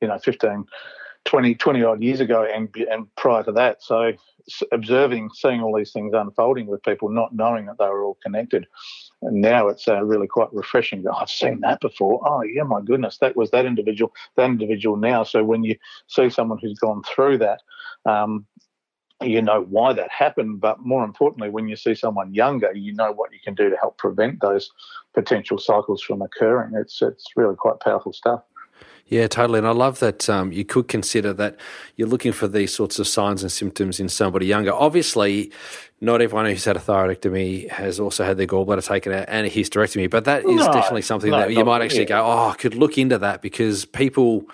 you 0.00 0.08
know, 0.08 0.18
15, 0.18 0.64
20, 1.24 1.54
20 1.54 1.82
odd 1.82 2.02
years 2.02 2.20
ago 2.20 2.46
and, 2.50 2.74
and 2.90 3.14
prior 3.16 3.42
to 3.44 3.52
that. 3.52 3.82
So 3.82 4.12
observing, 4.72 5.30
seeing 5.34 5.60
all 5.60 5.76
these 5.76 5.92
things 5.92 6.14
unfolding 6.14 6.66
with 6.66 6.82
people, 6.82 7.08
not 7.08 7.34
knowing 7.34 7.66
that 7.66 7.78
they 7.78 7.86
were 7.86 8.02
all 8.02 8.18
connected. 8.22 8.66
And 9.22 9.40
now 9.40 9.68
it's 9.68 9.88
uh, 9.88 10.02
really 10.02 10.26
quite 10.26 10.52
refreshing. 10.52 11.02
That 11.02 11.14
I've 11.14 11.28
seen 11.28 11.60
that 11.60 11.80
before. 11.80 12.20
Oh, 12.26 12.42
yeah, 12.42 12.62
my 12.62 12.80
goodness, 12.80 13.18
that 13.18 13.36
was 13.36 13.50
that 13.50 13.66
individual, 13.66 14.12
that 14.36 14.46
individual 14.46 14.96
now. 14.96 15.22
So 15.24 15.44
when 15.44 15.64
you 15.64 15.76
see 16.06 16.30
someone 16.30 16.58
who's 16.62 16.78
gone 16.78 17.02
through 17.02 17.38
that, 17.38 17.60
um, 18.06 18.46
you 19.22 19.42
know 19.42 19.66
why 19.68 19.92
that 19.92 20.10
happened, 20.10 20.60
but 20.60 20.80
more 20.80 21.04
importantly, 21.04 21.50
when 21.50 21.68
you 21.68 21.76
see 21.76 21.94
someone 21.94 22.32
younger, 22.32 22.72
you 22.72 22.94
know 22.94 23.12
what 23.12 23.32
you 23.32 23.38
can 23.42 23.54
do 23.54 23.68
to 23.68 23.76
help 23.76 23.98
prevent 23.98 24.40
those 24.40 24.70
potential 25.14 25.58
cycles 25.58 26.02
from 26.02 26.22
occurring. 26.22 26.74
It's 26.74 27.02
it's 27.02 27.24
really 27.36 27.56
quite 27.56 27.80
powerful 27.80 28.12
stuff. 28.12 28.42
Yeah, 29.06 29.26
totally. 29.26 29.58
And 29.58 29.66
I 29.66 29.70
love 29.70 30.00
that 30.00 30.28
um, 30.28 30.52
you 30.52 30.66
could 30.66 30.86
consider 30.86 31.32
that 31.32 31.56
you're 31.96 32.08
looking 32.08 32.32
for 32.32 32.46
these 32.46 32.74
sorts 32.74 32.98
of 32.98 33.08
signs 33.08 33.42
and 33.42 33.50
symptoms 33.50 33.98
in 33.98 34.08
somebody 34.10 34.46
younger. 34.46 34.72
Obviously, 34.72 35.50
not 36.02 36.20
everyone 36.20 36.44
who's 36.44 36.66
had 36.66 36.76
a 36.76 36.80
thyroidectomy 36.80 37.70
has 37.70 37.98
also 37.98 38.22
had 38.22 38.36
their 38.36 38.46
gallbladder 38.46 38.86
taken 38.86 39.12
out 39.12 39.24
and 39.28 39.46
a 39.46 39.50
hysterectomy, 39.50 40.10
but 40.10 40.26
that 40.26 40.44
is 40.44 40.66
no, 40.66 40.72
definitely 40.72 41.02
something 41.02 41.30
no, 41.30 41.38
that 41.38 41.52
you 41.52 41.64
might 41.64 41.80
actually 41.80 42.00
yeah. 42.00 42.20
go, 42.20 42.24
oh, 42.24 42.48
I 42.50 42.54
could 42.54 42.74
look 42.74 42.98
into 42.98 43.16
that 43.18 43.40
because 43.40 43.86
people 43.86 44.44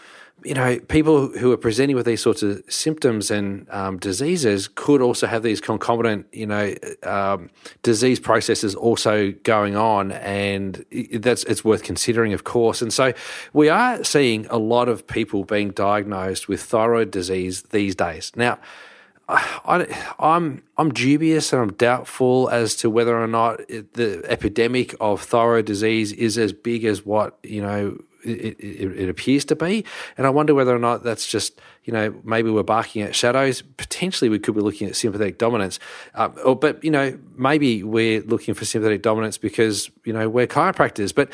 you 0.45 0.53
know, 0.53 0.79
people 0.79 1.29
who 1.29 1.51
are 1.53 1.57
presenting 1.57 1.97
with 1.97 2.05
these 2.05 2.21
sorts 2.21 2.43
of 2.43 2.63
symptoms 2.69 3.31
and 3.31 3.67
um, 3.71 3.99
diseases 3.99 4.69
could 4.69 5.01
also 5.01 5.27
have 5.27 5.43
these 5.43 5.61
concomitant, 5.61 6.27
you 6.33 6.47
know, 6.47 6.75
um, 7.03 7.49
disease 7.83 8.21
processes 8.21 8.75
also 8.75 9.33
going 9.43 9.75
on, 9.75 10.13
and 10.13 10.85
that's 11.13 11.45
it's 11.45 11.65
worth 11.65 11.83
considering, 11.83 12.35
of 12.35 12.45
course. 12.45 12.83
And 12.83 12.93
so, 12.93 13.15
we 13.55 13.71
are 13.71 14.05
seeing 14.05 14.47
a 14.51 14.59
lot 14.59 14.89
of 14.89 15.07
people 15.07 15.45
being 15.45 15.71
diagnosed 15.71 16.47
with 16.47 16.63
thyroid 16.63 17.11
disease 17.11 17.63
these 17.63 17.95
days. 17.95 18.31
Now, 18.37 18.59
I, 19.29 19.83
am 19.83 19.87
I'm, 20.19 20.63
I'm 20.77 20.93
dubious 20.93 21.55
and 21.55 21.63
I'm 21.63 21.73
doubtful 21.73 22.51
as 22.51 22.75
to 22.77 22.91
whether 22.91 23.19
or 23.19 23.27
not 23.27 23.61
it, 23.71 23.95
the 23.95 24.23
epidemic 24.27 24.95
of 25.01 25.23
thyroid 25.23 25.65
disease 25.65 26.13
is 26.13 26.37
as 26.37 26.53
big 26.53 26.85
as 26.85 27.07
what 27.07 27.39
you 27.43 27.63
know 27.63 27.99
it, 28.25 28.59
it, 28.59 29.01
it, 29.01 29.09
appears 29.09 29.45
to 29.47 29.57
be. 29.57 29.85
And 30.17 30.27
I 30.27 30.31
wonder 30.31 30.55
whether 30.55 30.75
or 30.75 30.79
not 30.79 31.03
that's 31.03 31.27
just, 31.27 31.61
you 31.85 31.93
know, 31.93 32.15
maybe 32.25 32.51
we're 32.51 32.63
barking 32.63 33.03
at 33.03 33.15
shadows. 33.15 33.63
Potentially 33.63 34.29
we 34.29 34.39
could 34.39 34.55
be 34.55 34.61
looking 34.61 34.89
at 34.89 34.97
sympathetic 34.97 35.39
dominance. 35.39 35.79
Uh, 36.15 36.29
or, 36.45 36.57
but, 36.57 36.83
you 36.83 36.91
know, 36.91 37.19
maybe 37.37 37.83
we're 37.83 38.23
looking 38.23 38.55
for 38.55 38.65
sympathetic 38.65 39.03
dominance 39.03 39.39
because, 39.39 39.91
you 40.05 40.13
know, 40.13 40.29
we're 40.29 40.47
chiropractors. 40.47 41.15
But 41.15 41.31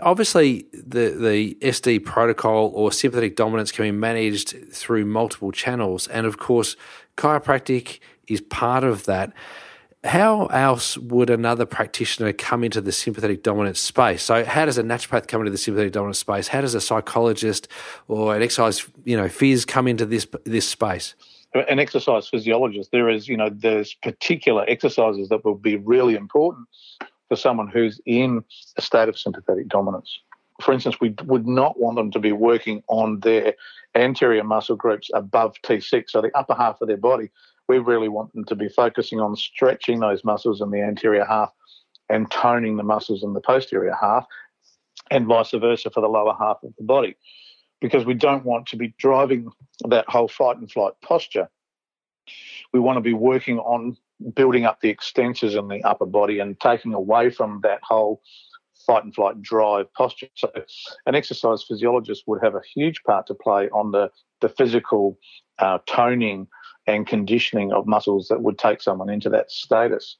obviously 0.00 0.66
the, 0.72 1.10
the 1.10 1.54
SD 1.60 2.04
protocol 2.04 2.72
or 2.74 2.90
sympathetic 2.92 3.36
dominance 3.36 3.70
can 3.72 3.84
be 3.84 3.92
managed 3.92 4.56
through 4.72 5.04
multiple 5.04 5.52
channels. 5.52 6.08
And 6.08 6.26
of 6.26 6.38
course, 6.38 6.76
chiropractic 7.16 8.00
is 8.26 8.40
part 8.40 8.84
of 8.84 9.04
that 9.04 9.32
how 10.04 10.46
else 10.46 10.98
would 10.98 11.30
another 11.30 11.64
practitioner 11.64 12.32
come 12.34 12.62
into 12.62 12.80
the 12.80 12.92
sympathetic 12.92 13.42
dominant 13.42 13.78
space? 13.78 14.22
So, 14.22 14.44
how 14.44 14.66
does 14.66 14.76
a 14.76 14.82
naturopath 14.82 15.26
come 15.26 15.40
into 15.40 15.50
the 15.50 15.58
sympathetic 15.58 15.92
dominant 15.92 16.16
space? 16.16 16.48
How 16.48 16.60
does 16.60 16.74
a 16.74 16.80
psychologist 16.80 17.68
or 18.06 18.36
an 18.36 18.42
exercise, 18.42 18.86
you 19.04 19.16
know, 19.16 19.24
phys 19.24 19.66
come 19.66 19.88
into 19.88 20.04
this 20.04 20.26
this 20.44 20.68
space? 20.68 21.14
An 21.54 21.78
exercise 21.78 22.28
physiologist, 22.28 22.90
there 22.90 23.08
is, 23.08 23.28
you 23.28 23.36
know, 23.36 23.48
there's 23.48 23.94
particular 23.94 24.64
exercises 24.68 25.28
that 25.28 25.44
will 25.44 25.54
be 25.54 25.76
really 25.76 26.16
important 26.16 26.66
for 27.28 27.36
someone 27.36 27.68
who's 27.68 28.00
in 28.04 28.44
a 28.76 28.82
state 28.82 29.08
of 29.08 29.16
sympathetic 29.16 29.68
dominance. 29.68 30.18
For 30.60 30.74
instance, 30.74 31.00
we 31.00 31.14
would 31.24 31.46
not 31.46 31.78
want 31.78 31.96
them 31.96 32.10
to 32.10 32.18
be 32.18 32.32
working 32.32 32.82
on 32.88 33.20
their 33.20 33.54
anterior 33.94 34.44
muscle 34.44 34.76
groups 34.76 35.10
above 35.14 35.54
T6, 35.62 36.10
so 36.10 36.20
the 36.20 36.36
upper 36.36 36.54
half 36.54 36.80
of 36.80 36.88
their 36.88 36.96
body 36.96 37.30
we 37.68 37.78
really 37.78 38.08
want 38.08 38.32
them 38.34 38.44
to 38.46 38.54
be 38.54 38.68
focusing 38.68 39.20
on 39.20 39.36
stretching 39.36 40.00
those 40.00 40.24
muscles 40.24 40.60
in 40.60 40.70
the 40.70 40.82
anterior 40.82 41.24
half 41.24 41.52
and 42.08 42.30
toning 42.30 42.76
the 42.76 42.82
muscles 42.82 43.22
in 43.22 43.32
the 43.32 43.40
posterior 43.40 43.96
half, 43.98 44.26
and 45.10 45.26
vice 45.26 45.52
versa 45.52 45.90
for 45.90 46.00
the 46.00 46.08
lower 46.08 46.34
half 46.38 46.58
of 46.62 46.72
the 46.76 46.84
body. 46.84 47.16
Because 47.80 48.04
we 48.04 48.14
don't 48.14 48.44
want 48.44 48.66
to 48.68 48.76
be 48.76 48.94
driving 48.98 49.50
that 49.88 50.08
whole 50.08 50.28
fight 50.28 50.56
and 50.56 50.70
flight 50.70 50.92
posture. 51.02 51.48
We 52.72 52.80
want 52.80 52.96
to 52.96 53.02
be 53.02 53.12
working 53.12 53.58
on 53.58 53.96
building 54.34 54.64
up 54.64 54.80
the 54.80 54.94
extensors 54.94 55.58
in 55.58 55.68
the 55.68 55.82
upper 55.82 56.06
body 56.06 56.38
and 56.38 56.58
taking 56.60 56.94
away 56.94 57.30
from 57.30 57.60
that 57.62 57.80
whole 57.82 58.22
fight 58.86 59.04
and 59.04 59.14
flight 59.14 59.42
drive 59.42 59.92
posture. 59.94 60.28
So, 60.34 60.50
an 61.06 61.14
exercise 61.14 61.62
physiologist 61.62 62.24
would 62.26 62.42
have 62.42 62.54
a 62.54 62.62
huge 62.74 63.02
part 63.02 63.26
to 63.26 63.34
play 63.34 63.68
on 63.70 63.92
the, 63.92 64.10
the 64.40 64.48
physical 64.48 65.18
uh, 65.58 65.78
toning 65.86 66.48
and 66.86 67.06
conditioning 67.06 67.72
of 67.72 67.86
muscles 67.86 68.28
that 68.28 68.42
would 68.42 68.58
take 68.58 68.82
someone 68.82 69.10
into 69.10 69.28
that 69.30 69.50
status. 69.50 70.16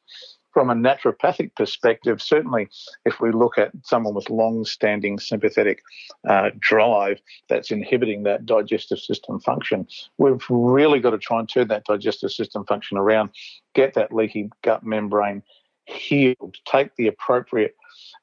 From 0.53 0.71
a 0.71 0.75
naturopathic 0.75 1.57
perspective, 1.57 2.23
certainly 2.23 2.69
if 3.05 3.21
we 3.21 3.33
look 3.33 3.59
at 3.59 3.73
someone 3.83 4.15
with 4.15 4.31
long 4.31 4.65
standing 4.65 5.19
sympathetic 5.19 5.83
uh, 6.29 6.51
drive 6.61 7.21
that's 7.49 7.73
inhibiting 7.73 8.23
that 8.23 8.47
digestive 8.47 9.01
system 9.01 9.41
function, 9.41 9.89
we've 10.19 10.45
really 10.49 11.01
got 11.01 11.11
to 11.11 11.19
try 11.19 11.41
and 11.41 11.49
turn 11.49 11.67
that 11.69 11.85
digestive 11.85 12.31
system 12.31 12.65
function 12.67 12.97
around, 12.97 13.31
get 13.75 13.95
that 13.95 14.15
leaky 14.15 14.49
gut 14.63 14.85
membrane 14.85 15.43
healed, 15.87 16.57
take 16.65 16.95
the 16.97 17.09
appropriate 17.09 17.75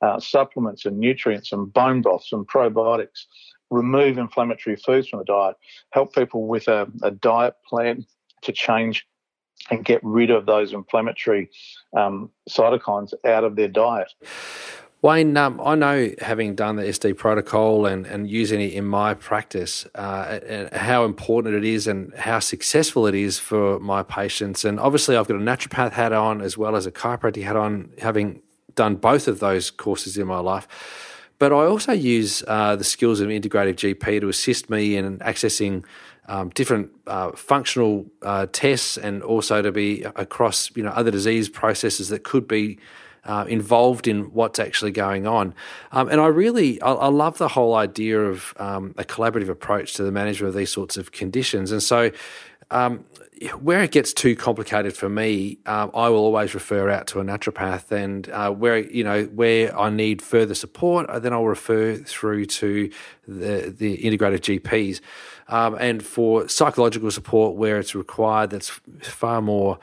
uh, 0.02 0.20
supplements 0.20 0.86
and 0.86 0.98
nutrients 0.98 1.52
and 1.52 1.74
bone 1.74 2.02
broths 2.02 2.32
and 2.32 2.48
probiotics, 2.48 3.26
remove 3.70 4.18
inflammatory 4.18 4.76
foods 4.76 5.10
from 5.10 5.20
the 5.20 5.26
diet, 5.26 5.56
help 5.92 6.14
people 6.14 6.48
with 6.48 6.68
a, 6.68 6.88
a 7.04 7.12
diet 7.12 7.56
plan 7.68 8.06
to 8.44 8.52
change 8.52 9.06
and 9.70 9.86
get 9.86 10.00
rid 10.04 10.32
of 10.32 10.46
those 10.46 10.74
inflammatory 10.74 11.50
um, 11.96 12.32
cytokines 12.50 13.14
out 13.26 13.44
of 13.44 13.56
their 13.56 13.68
diet. 13.68 14.12
Wayne, 15.04 15.36
um, 15.36 15.60
I 15.64 15.74
know 15.74 16.12
having 16.20 16.54
done 16.54 16.76
the 16.76 16.84
SD 16.84 17.18
protocol 17.18 17.88
and, 17.88 18.06
and 18.06 18.30
using 18.30 18.62
it 18.62 18.74
in 18.74 18.86
my 18.86 19.16
practice, 19.16 19.88
uh, 19.96 20.68
how 20.74 21.06
important 21.06 21.56
it 21.56 21.64
is 21.64 21.88
and 21.88 22.14
how 22.16 22.38
successful 22.38 23.08
it 23.08 23.16
is 23.16 23.40
for 23.40 23.80
my 23.80 24.04
patients. 24.04 24.64
And 24.64 24.80
obviously, 24.80 25.18
I've 25.18 25.28
got 25.28 25.38
a 25.38 25.40
naturopath 25.40 25.94
hat 25.94 26.14
on 26.14 26.42
as 26.42 26.56
well 26.56 26.76
as 26.76 26.86
a 26.86 26.92
chiropractic 26.92 27.44
hat 27.44 27.56
on, 27.56 27.90
having 27.98 28.44
done 28.76 28.96
both 28.96 29.28
of 29.28 29.40
those 29.40 29.72
courses 29.72 30.18
in 30.18 30.28
my 30.28 30.40
life. 30.40 30.68
But 31.40 31.52
I 31.52 31.66
also 31.66 31.94
use 31.94 32.44
uh, 32.48 32.76
the 32.76 32.84
skills 32.84 33.20
of 33.22 33.30
integrative 33.30 33.74
GP 33.74 34.22
to 34.22 34.30
assist 34.30 34.70
me 34.70 34.96
in 34.96 35.18
accessing 35.18 35.84
um, 36.28 36.50
different 36.50 36.92
uh, 37.08 37.32
functional 37.32 38.06
uh, 38.22 38.48
tests 38.52 38.98
and 38.98 39.24
also 39.24 39.62
to 39.62 39.72
be 39.72 40.04
across 40.04 40.76
you 40.76 40.84
know 40.84 40.92
other 40.92 41.12
disease 41.12 41.50
processes 41.50 42.10
that 42.10 42.24
could 42.24 42.48
be 42.48 42.78
uh, 43.26 43.46
involved 43.48 44.08
in 44.08 44.34
what's 44.34 44.60
actually 44.60 44.92
going 44.92 45.28
on. 45.28 45.54
Um, 45.92 46.10
and 46.10 46.20
I 46.20 46.28
really 46.28 46.82
I, 46.82 46.92
I, 46.94 47.08
love 47.08 47.38
the 47.38 47.50
whole 47.50 47.76
idea 47.76 48.20
of 48.20 48.54
um, 48.58 48.96
a 48.98 49.04
collaborative 49.04 49.50
approach 49.50 49.94
to 49.96 50.04
the 50.04 50.12
management 50.12 50.50
of 50.50 50.56
these 50.56 50.72
sorts 50.72 50.98
of 50.98 51.12
conditions. 51.12 51.72
And 51.72 51.82
so. 51.82 52.12
Um, 52.74 53.04
where 53.60 53.82
it 53.82 53.92
gets 53.92 54.14
too 54.14 54.36
complicated 54.36 54.96
for 54.96 55.10
me, 55.10 55.58
um, 55.66 55.92
I 55.94 56.10
will 56.10 56.20
always 56.20 56.54
refer 56.54 56.90
out 56.90 57.08
to 57.08 57.20
a 57.20 57.24
naturopath, 57.24 57.92
and 57.92 58.30
uh, 58.30 58.52
where 58.52 58.78
you 58.78 59.04
know 59.04 59.24
where 59.26 59.78
I 59.78 59.90
need 59.90 60.22
further 60.22 60.54
support, 60.54 61.10
uh, 61.10 61.20
then 61.20 61.34
I'll 61.34 61.46
refer 61.46 61.96
through 61.96 62.46
to 62.46 62.90
the 63.28 63.74
the 63.76 63.96
integrated 63.96 64.44
GPs. 64.44 65.02
Um, 65.48 65.76
and 65.80 66.04
for 66.04 66.48
psychological 66.48 67.12
support 67.12 67.56
where 67.56 67.80
it's 67.80 67.96
required, 67.96 68.52
that's 68.52 68.70
far 69.02 69.42
more. 69.42 69.80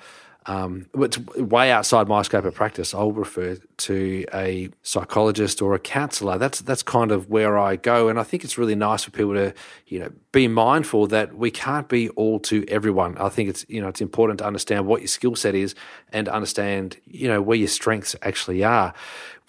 Um, 0.48 0.86
it's 0.94 1.18
way 1.36 1.70
outside 1.70 2.08
my 2.08 2.22
scope 2.22 2.46
of 2.46 2.54
practice. 2.54 2.94
I'll 2.94 3.12
refer 3.12 3.56
to 3.56 4.24
a 4.32 4.70
psychologist 4.82 5.60
or 5.60 5.74
a 5.74 5.78
counsellor. 5.78 6.38
That's 6.38 6.62
that's 6.62 6.82
kind 6.82 7.12
of 7.12 7.28
where 7.28 7.58
I 7.58 7.76
go, 7.76 8.08
and 8.08 8.18
I 8.18 8.22
think 8.22 8.44
it's 8.44 8.56
really 8.56 8.74
nice 8.74 9.04
for 9.04 9.10
people 9.10 9.34
to, 9.34 9.52
you 9.88 9.98
know, 9.98 10.10
be 10.32 10.48
mindful 10.48 11.06
that 11.08 11.36
we 11.36 11.50
can't 11.50 11.86
be 11.86 12.08
all 12.10 12.40
to 12.40 12.64
everyone. 12.66 13.18
I 13.18 13.28
think 13.28 13.50
it's 13.50 13.66
you 13.68 13.82
know 13.82 13.88
it's 13.88 14.00
important 14.00 14.38
to 14.38 14.46
understand 14.46 14.86
what 14.86 15.02
your 15.02 15.08
skill 15.08 15.36
set 15.36 15.54
is 15.54 15.74
and 16.14 16.28
understand 16.28 16.96
you 17.04 17.28
know 17.28 17.42
where 17.42 17.58
your 17.58 17.68
strengths 17.68 18.16
actually 18.22 18.64
are. 18.64 18.94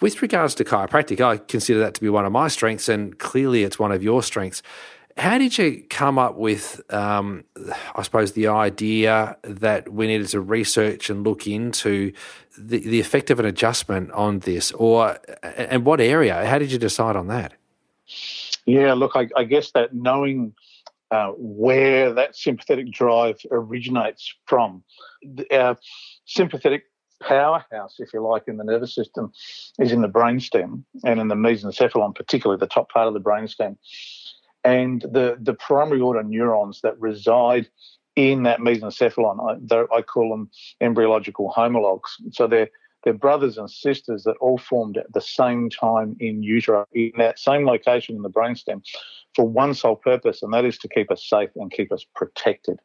With 0.02 0.20
regards 0.20 0.54
to 0.56 0.64
chiropractic, 0.64 1.22
I 1.22 1.38
consider 1.38 1.80
that 1.80 1.94
to 1.94 2.02
be 2.02 2.10
one 2.10 2.26
of 2.26 2.32
my 2.32 2.48
strengths, 2.48 2.90
and 2.90 3.18
clearly 3.18 3.64
it's 3.64 3.78
one 3.78 3.90
of 3.90 4.02
your 4.02 4.22
strengths. 4.22 4.62
How 5.20 5.36
did 5.36 5.58
you 5.58 5.84
come 5.90 6.18
up 6.18 6.36
with, 6.36 6.80
um, 6.90 7.44
I 7.94 8.00
suppose, 8.00 8.32
the 8.32 8.46
idea 8.46 9.36
that 9.42 9.92
we 9.92 10.06
needed 10.06 10.28
to 10.28 10.40
research 10.40 11.10
and 11.10 11.22
look 11.24 11.46
into 11.46 12.14
the, 12.56 12.78
the 12.78 13.00
effect 13.00 13.28
of 13.28 13.38
an 13.38 13.44
adjustment 13.44 14.12
on 14.12 14.38
this, 14.38 14.72
or 14.72 15.18
and 15.42 15.84
what 15.84 16.00
area? 16.00 16.46
How 16.46 16.58
did 16.58 16.72
you 16.72 16.78
decide 16.78 17.16
on 17.16 17.26
that? 17.26 17.52
Yeah, 18.64 18.94
look, 18.94 19.12
I, 19.14 19.28
I 19.36 19.44
guess 19.44 19.72
that 19.72 19.92
knowing 19.92 20.54
uh, 21.10 21.32
where 21.36 22.14
that 22.14 22.34
sympathetic 22.34 22.90
drive 22.90 23.36
originates 23.50 24.34
from, 24.46 24.82
our 25.52 25.76
sympathetic 26.24 26.84
powerhouse, 27.22 27.96
if 27.98 28.14
you 28.14 28.26
like, 28.26 28.44
in 28.48 28.56
the 28.56 28.64
nervous 28.64 28.94
system 28.94 29.32
is 29.78 29.92
in 29.92 30.00
the 30.00 30.08
brainstem 30.08 30.82
and 31.04 31.20
in 31.20 31.28
the 31.28 31.34
mesencephalon, 31.34 32.14
particularly 32.14 32.58
the 32.58 32.66
top 32.66 32.90
part 32.90 33.06
of 33.06 33.12
the 33.12 33.20
brainstem 33.20 33.76
and 34.64 35.02
the, 35.02 35.36
the 35.40 35.54
primary 35.54 36.00
order 36.00 36.22
neurons 36.22 36.80
that 36.82 36.98
reside 37.00 37.68
in 38.16 38.42
that 38.42 38.60
mesencephalon, 38.60 39.60
I, 39.70 39.96
I 39.96 40.02
call 40.02 40.30
them 40.30 40.50
embryological 40.80 41.50
homologs. 41.50 42.16
So 42.32 42.46
they're, 42.46 42.68
they're 43.04 43.14
brothers 43.14 43.56
and 43.56 43.70
sisters 43.70 44.24
that 44.24 44.36
all 44.40 44.58
formed 44.58 44.98
at 44.98 45.12
the 45.12 45.20
same 45.20 45.70
time 45.70 46.16
in 46.20 46.42
utero, 46.42 46.86
in 46.92 47.12
that 47.18 47.38
same 47.38 47.66
location 47.66 48.16
in 48.16 48.22
the 48.22 48.30
brainstem, 48.30 48.82
for 49.34 49.46
one 49.46 49.74
sole 49.74 49.96
purpose, 49.96 50.42
and 50.42 50.52
that 50.52 50.64
is 50.64 50.76
to 50.78 50.88
keep 50.88 51.10
us 51.10 51.24
safe 51.26 51.50
and 51.56 51.70
keep 51.70 51.92
us 51.92 52.04
protected. 52.14 52.78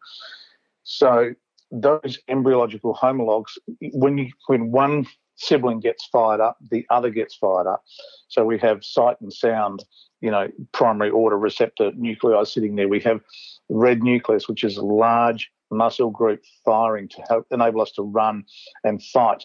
So 0.84 1.34
those 1.72 2.20
embryological 2.28 2.94
homologs, 2.94 3.58
when 3.94 4.18
you 4.18 4.32
when 4.48 4.72
one 4.72 5.08
sibling 5.36 5.80
gets 5.80 6.06
fired 6.06 6.40
up, 6.40 6.58
the 6.72 6.86
other 6.90 7.10
gets 7.10 7.36
fired 7.36 7.68
up. 7.68 7.84
So 8.28 8.46
we 8.46 8.58
have 8.60 8.86
sight 8.86 9.20
and 9.20 9.34
sound, 9.34 9.84
you 10.22 10.32
know, 10.32 10.48
primary 10.72 11.10
order 11.10 11.38
receptor 11.38 11.92
nuclei 11.96 12.44
sitting 12.44 12.76
there. 12.76 12.88
We 12.88 13.00
have 13.02 13.22
red 13.70 14.02
nucleus, 14.04 14.48
which 14.48 14.64
is 14.64 14.78
a 14.78 14.86
large 14.86 15.52
muscle 15.72 16.10
group 16.10 16.44
firing 16.64 17.08
to 17.10 17.22
help 17.28 17.48
enable 17.52 17.82
us 17.82 17.92
to 17.94 18.02
run 18.02 18.46
and 18.84 19.04
fight. 19.04 19.44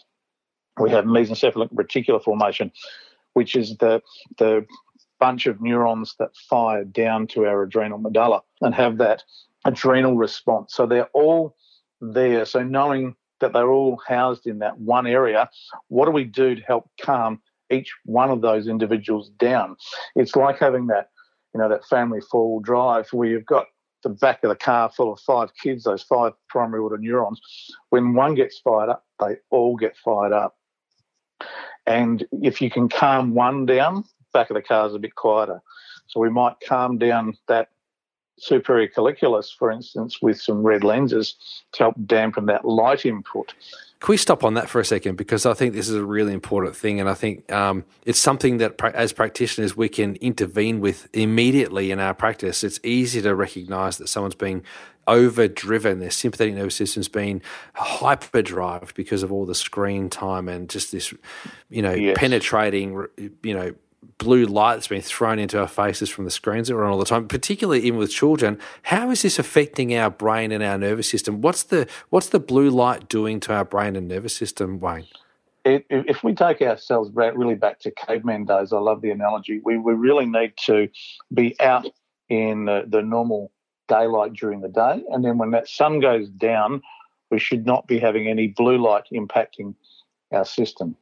We 0.78 0.90
have 0.90 1.04
mesencephalic 1.04 1.72
reticular 1.72 2.22
formation, 2.22 2.72
which 3.34 3.54
is 3.54 3.76
the 3.78 4.02
the 4.38 4.66
bunch 5.18 5.46
of 5.46 5.60
neurons 5.60 6.14
that 6.18 6.34
fire 6.48 6.84
down 6.84 7.26
to 7.28 7.44
our 7.44 7.62
adrenal 7.62 7.98
medulla 7.98 8.40
and 8.62 8.74
have 8.74 8.96
that 8.98 9.22
adrenal 9.66 10.16
response. 10.16 10.74
So 10.74 10.86
they're 10.86 11.10
all 11.12 11.54
there. 12.00 12.46
So 12.46 12.62
knowing 12.62 13.14
that 13.40 13.52
they're 13.52 13.70
all 13.70 14.00
housed 14.06 14.46
in 14.46 14.60
that 14.60 14.78
one 14.78 15.06
area, 15.06 15.50
what 15.88 16.06
do 16.06 16.10
we 16.10 16.24
do 16.24 16.54
to 16.54 16.62
help 16.62 16.90
calm 17.00 17.40
each 17.70 17.92
one 18.04 18.30
of 18.30 18.40
those 18.40 18.68
individuals 18.68 19.30
down? 19.38 19.76
It's 20.16 20.36
like 20.36 20.58
having 20.58 20.86
that, 20.88 21.10
you 21.54 21.60
know, 21.60 21.68
that 21.68 21.84
family 21.86 22.20
four-wheel 22.30 22.60
drive 22.60 23.08
where 23.12 23.28
you've 23.28 23.46
got 23.46 23.66
the 24.02 24.08
back 24.08 24.42
of 24.42 24.48
the 24.48 24.56
car 24.56 24.90
full 24.90 25.12
of 25.12 25.20
five 25.20 25.50
kids, 25.62 25.84
those 25.84 26.02
five 26.02 26.32
primary 26.48 26.80
order 26.80 26.98
neurons. 26.98 27.40
When 27.90 28.14
one 28.14 28.34
gets 28.34 28.58
fired 28.58 28.88
up, 28.88 29.04
they 29.18 29.36
all 29.50 29.76
get 29.76 29.96
fired 29.96 30.32
up. 30.32 30.56
And 31.86 32.26
if 32.32 32.60
you 32.60 32.70
can 32.70 32.88
calm 32.88 33.34
one 33.34 33.66
down, 33.66 34.04
back 34.32 34.50
of 34.50 34.54
the 34.54 34.62
car 34.62 34.86
is 34.86 34.94
a 34.94 34.98
bit 34.98 35.14
quieter. 35.14 35.60
So 36.06 36.20
we 36.20 36.30
might 36.30 36.54
calm 36.66 36.98
down 36.98 37.34
that 37.48 37.68
superior 38.40 38.88
colliculus, 38.88 39.54
for 39.56 39.70
instance, 39.70 40.20
with 40.20 40.40
some 40.40 40.62
red 40.62 40.82
lenses 40.82 41.34
to 41.72 41.84
help 41.84 41.94
dampen 42.06 42.46
that 42.46 42.64
light 42.64 43.06
input. 43.06 43.54
Can 44.00 44.12
we 44.14 44.16
stop 44.16 44.44
on 44.44 44.54
that 44.54 44.70
for 44.70 44.80
a 44.80 44.84
second? 44.84 45.16
Because 45.16 45.44
I 45.44 45.52
think 45.52 45.74
this 45.74 45.86
is 45.86 45.94
a 45.94 46.04
really 46.04 46.32
important 46.32 46.74
thing, 46.74 47.00
and 47.00 47.08
I 47.08 47.12
think 47.12 47.52
um, 47.52 47.84
it's 48.06 48.18
something 48.18 48.56
that, 48.56 48.80
as 48.94 49.12
practitioners, 49.12 49.76
we 49.76 49.90
can 49.90 50.16
intervene 50.16 50.80
with 50.80 51.06
immediately 51.12 51.90
in 51.90 52.00
our 52.00 52.14
practice. 52.14 52.64
It's 52.64 52.80
easy 52.82 53.20
to 53.20 53.34
recognise 53.34 53.98
that 53.98 54.08
someone's 54.08 54.34
being 54.34 54.62
overdriven, 55.06 55.98
their 55.98 56.10
sympathetic 56.10 56.54
nervous 56.54 56.76
system's 56.76 57.08
been 57.08 57.42
hyperdrived 57.74 58.94
because 58.94 59.22
of 59.22 59.30
all 59.30 59.44
the 59.44 59.54
screen 59.54 60.08
time 60.08 60.48
and 60.48 60.70
just 60.70 60.92
this, 60.92 61.12
you 61.68 61.82
know, 61.82 61.92
yes. 61.92 62.16
penetrating, 62.18 63.06
you 63.42 63.54
know, 63.54 63.74
blue 64.18 64.46
light 64.46 64.74
that's 64.74 64.88
being 64.88 65.02
thrown 65.02 65.38
into 65.38 65.58
our 65.60 65.68
faces 65.68 66.08
from 66.08 66.24
the 66.24 66.30
screens 66.30 66.68
that 66.68 66.74
we're 66.74 66.84
on 66.84 66.92
all 66.92 66.98
the 66.98 67.04
time, 67.04 67.28
particularly 67.28 67.82
even 67.82 67.98
with 67.98 68.10
children. 68.10 68.58
How 68.82 69.10
is 69.10 69.22
this 69.22 69.38
affecting 69.38 69.94
our 69.94 70.10
brain 70.10 70.52
and 70.52 70.62
our 70.62 70.78
nervous 70.78 71.08
system? 71.08 71.40
What's 71.40 71.64
the 71.64 71.86
what's 72.08 72.28
the 72.28 72.40
blue 72.40 72.70
light 72.70 73.08
doing 73.08 73.40
to 73.40 73.54
our 73.54 73.64
brain 73.64 73.96
and 73.96 74.08
nervous 74.08 74.34
system, 74.34 74.80
Wayne? 74.80 75.06
If 75.64 76.24
we 76.24 76.34
take 76.34 76.62
ourselves 76.62 77.10
really 77.14 77.54
back 77.54 77.80
to 77.80 77.90
caveman 77.90 78.46
days, 78.46 78.72
I 78.72 78.78
love 78.78 79.02
the 79.02 79.10
analogy. 79.10 79.60
We 79.62 79.76
we 79.76 79.92
really 79.92 80.26
need 80.26 80.54
to 80.66 80.88
be 81.32 81.60
out 81.60 81.86
in 82.28 82.64
the, 82.64 82.84
the 82.86 83.02
normal 83.02 83.52
daylight 83.88 84.32
during 84.32 84.60
the 84.60 84.68
day, 84.68 85.02
and 85.10 85.24
then 85.24 85.36
when 85.36 85.50
that 85.50 85.68
sun 85.68 86.00
goes 86.00 86.28
down, 86.30 86.80
we 87.30 87.38
should 87.38 87.66
not 87.66 87.86
be 87.86 87.98
having 87.98 88.28
any 88.28 88.48
blue 88.48 88.78
light 88.78 89.04
impacting 89.12 89.74
our 90.32 90.44
system, 90.44 90.96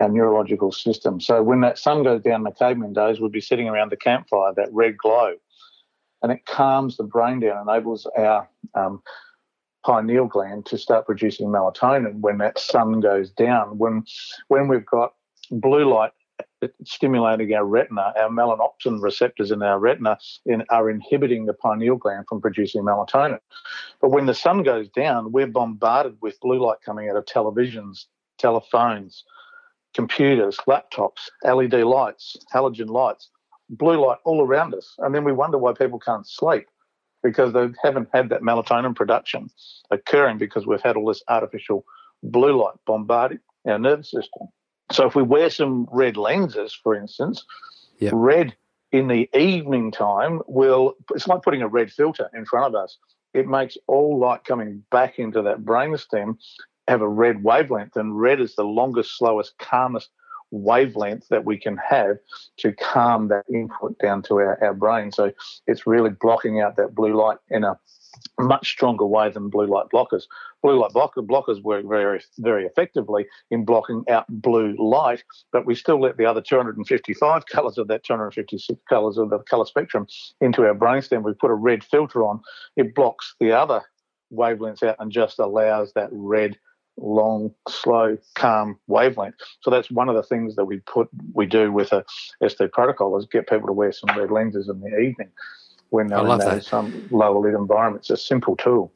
our 0.00 0.08
neurological 0.08 0.72
system. 0.72 1.20
So 1.20 1.42
when 1.42 1.60
that 1.62 1.78
sun 1.78 2.02
goes 2.02 2.22
down 2.22 2.40
in 2.40 2.44
the 2.44 2.50
caveman 2.52 2.92
days, 2.92 3.20
we'd 3.20 3.32
be 3.32 3.40
sitting 3.40 3.68
around 3.68 3.90
the 3.90 3.96
campfire, 3.96 4.52
that 4.56 4.72
red 4.72 4.98
glow, 4.98 5.34
and 6.22 6.32
it 6.32 6.46
calms 6.46 6.96
the 6.96 7.04
brain 7.04 7.40
down, 7.40 7.68
enables 7.68 8.06
our 8.16 8.48
um, 8.74 9.02
pineal 9.84 10.26
gland 10.26 10.66
to 10.66 10.78
start 10.78 11.06
producing 11.06 11.48
melatonin 11.48 12.20
when 12.20 12.38
that 12.38 12.58
sun 12.58 13.00
goes 13.00 13.30
down. 13.30 13.78
When 13.78 14.04
when 14.48 14.68
we've 14.68 14.86
got 14.86 15.14
blue 15.50 15.92
light 15.92 16.12
stimulating 16.84 17.52
our 17.54 17.64
retina, 17.64 18.12
our 18.16 18.30
melanopsin 18.30 19.00
receptors 19.02 19.50
in 19.50 19.62
our 19.62 19.78
retina 19.78 20.18
in, 20.46 20.64
are 20.70 20.90
inhibiting 20.90 21.46
the 21.46 21.52
pineal 21.52 21.96
gland 21.96 22.24
from 22.28 22.40
producing 22.40 22.82
melatonin. 22.82 23.38
But 24.00 24.10
when 24.10 24.26
the 24.26 24.34
sun 24.34 24.62
goes 24.62 24.88
down, 24.88 25.32
we're 25.32 25.46
bombarded 25.46 26.16
with 26.20 26.40
blue 26.40 26.64
light 26.64 26.78
coming 26.84 27.08
out 27.10 27.16
of 27.16 27.26
televisions, 27.26 28.06
telephones, 28.44 29.24
computers, 29.94 30.58
laptops, 30.68 31.30
LED 31.44 31.72
lights, 31.84 32.36
halogen 32.52 32.90
lights, 32.90 33.30
blue 33.70 33.98
light 34.04 34.18
all 34.24 34.42
around 34.42 34.74
us. 34.74 34.94
And 34.98 35.14
then 35.14 35.24
we 35.24 35.32
wonder 35.32 35.56
why 35.56 35.72
people 35.72 35.98
can't 35.98 36.26
sleep 36.26 36.66
because 37.22 37.54
they 37.54 37.68
haven't 37.82 38.08
had 38.12 38.28
that 38.28 38.42
melatonin 38.42 38.94
production 38.94 39.48
occurring 39.90 40.36
because 40.36 40.66
we've 40.66 40.82
had 40.82 40.96
all 40.96 41.06
this 41.06 41.22
artificial 41.28 41.86
blue 42.22 42.62
light 42.62 42.74
bombarding 42.86 43.40
our 43.66 43.78
nervous 43.78 44.10
system. 44.10 44.48
So 44.92 45.06
if 45.06 45.14
we 45.14 45.22
wear 45.22 45.48
some 45.48 45.88
red 45.90 46.18
lenses, 46.18 46.78
for 46.82 46.94
instance, 46.94 47.46
yep. 47.98 48.12
red 48.14 48.54
in 48.92 49.08
the 49.08 49.30
evening 49.34 49.90
time 49.90 50.42
will 50.46 50.94
it's 51.14 51.26
like 51.26 51.42
putting 51.42 51.62
a 51.62 51.68
red 51.68 51.90
filter 51.90 52.28
in 52.34 52.44
front 52.44 52.66
of 52.66 52.74
us. 52.74 52.98
It 53.32 53.48
makes 53.48 53.78
all 53.86 54.18
light 54.18 54.44
coming 54.44 54.84
back 54.90 55.18
into 55.18 55.40
that 55.42 55.64
brainstem 55.64 56.36
have 56.88 57.02
a 57.02 57.08
red 57.08 57.42
wavelength, 57.42 57.96
and 57.96 58.18
red 58.18 58.40
is 58.40 58.54
the 58.54 58.64
longest, 58.64 59.16
slowest, 59.16 59.56
calmest 59.58 60.10
wavelength 60.50 61.28
that 61.28 61.44
we 61.44 61.58
can 61.58 61.76
have 61.76 62.16
to 62.58 62.72
calm 62.72 63.28
that 63.28 63.44
input 63.52 63.98
down 63.98 64.22
to 64.22 64.36
our, 64.36 64.62
our 64.62 64.74
brain. 64.74 65.10
So 65.10 65.32
it's 65.66 65.86
really 65.86 66.10
blocking 66.10 66.60
out 66.60 66.76
that 66.76 66.94
blue 66.94 67.14
light 67.14 67.38
in 67.50 67.64
a 67.64 67.78
much 68.38 68.70
stronger 68.70 69.04
way 69.04 69.30
than 69.30 69.48
blue 69.48 69.66
light 69.66 69.86
blockers. 69.92 70.24
Blue 70.62 70.78
light 70.78 70.92
blocker, 70.92 71.22
blockers 71.22 71.62
work 71.62 71.84
very, 71.86 72.20
very 72.38 72.64
effectively 72.64 73.26
in 73.50 73.64
blocking 73.64 74.04
out 74.08 74.24
blue 74.28 74.76
light, 74.78 75.24
but 75.52 75.66
we 75.66 75.74
still 75.74 76.00
let 76.00 76.16
the 76.16 76.24
other 76.24 76.40
255 76.40 77.46
colours 77.52 77.76
of 77.76 77.88
that 77.88 78.04
256 78.04 78.80
colours 78.88 79.18
of 79.18 79.30
the 79.30 79.38
colour 79.40 79.66
spectrum 79.66 80.06
into 80.40 80.64
our 80.64 80.74
brainstem. 80.74 81.22
We 81.22 81.34
put 81.34 81.50
a 81.50 81.54
red 81.54 81.82
filter 81.82 82.24
on, 82.24 82.40
it 82.76 82.94
blocks 82.94 83.34
the 83.40 83.52
other 83.52 83.82
wavelengths 84.32 84.82
out 84.82 84.96
and 84.98 85.12
just 85.12 85.38
allows 85.38 85.92
that 85.94 86.08
red 86.12 86.56
long, 86.96 87.52
slow, 87.68 88.16
calm 88.34 88.78
wavelength. 88.86 89.34
So 89.60 89.70
that's 89.70 89.90
one 89.90 90.08
of 90.08 90.14
the 90.14 90.22
things 90.22 90.56
that 90.56 90.64
we 90.64 90.78
put 90.80 91.08
we 91.32 91.46
do 91.46 91.72
with 91.72 91.92
a 91.92 92.04
SD 92.42 92.72
protocol 92.72 93.16
is 93.18 93.26
get 93.26 93.48
people 93.48 93.66
to 93.66 93.72
wear 93.72 93.92
some 93.92 94.16
red 94.16 94.30
lenses 94.30 94.68
in 94.68 94.80
the 94.80 94.98
evening 94.98 95.30
when 95.90 96.08
they're 96.08 96.26
in 96.26 96.38
those, 96.38 96.66
some 96.66 97.08
lower 97.10 97.38
lit 97.38 97.54
environments. 97.54 98.10
It's 98.10 98.20
a 98.20 98.24
simple 98.24 98.56
tool. 98.56 98.92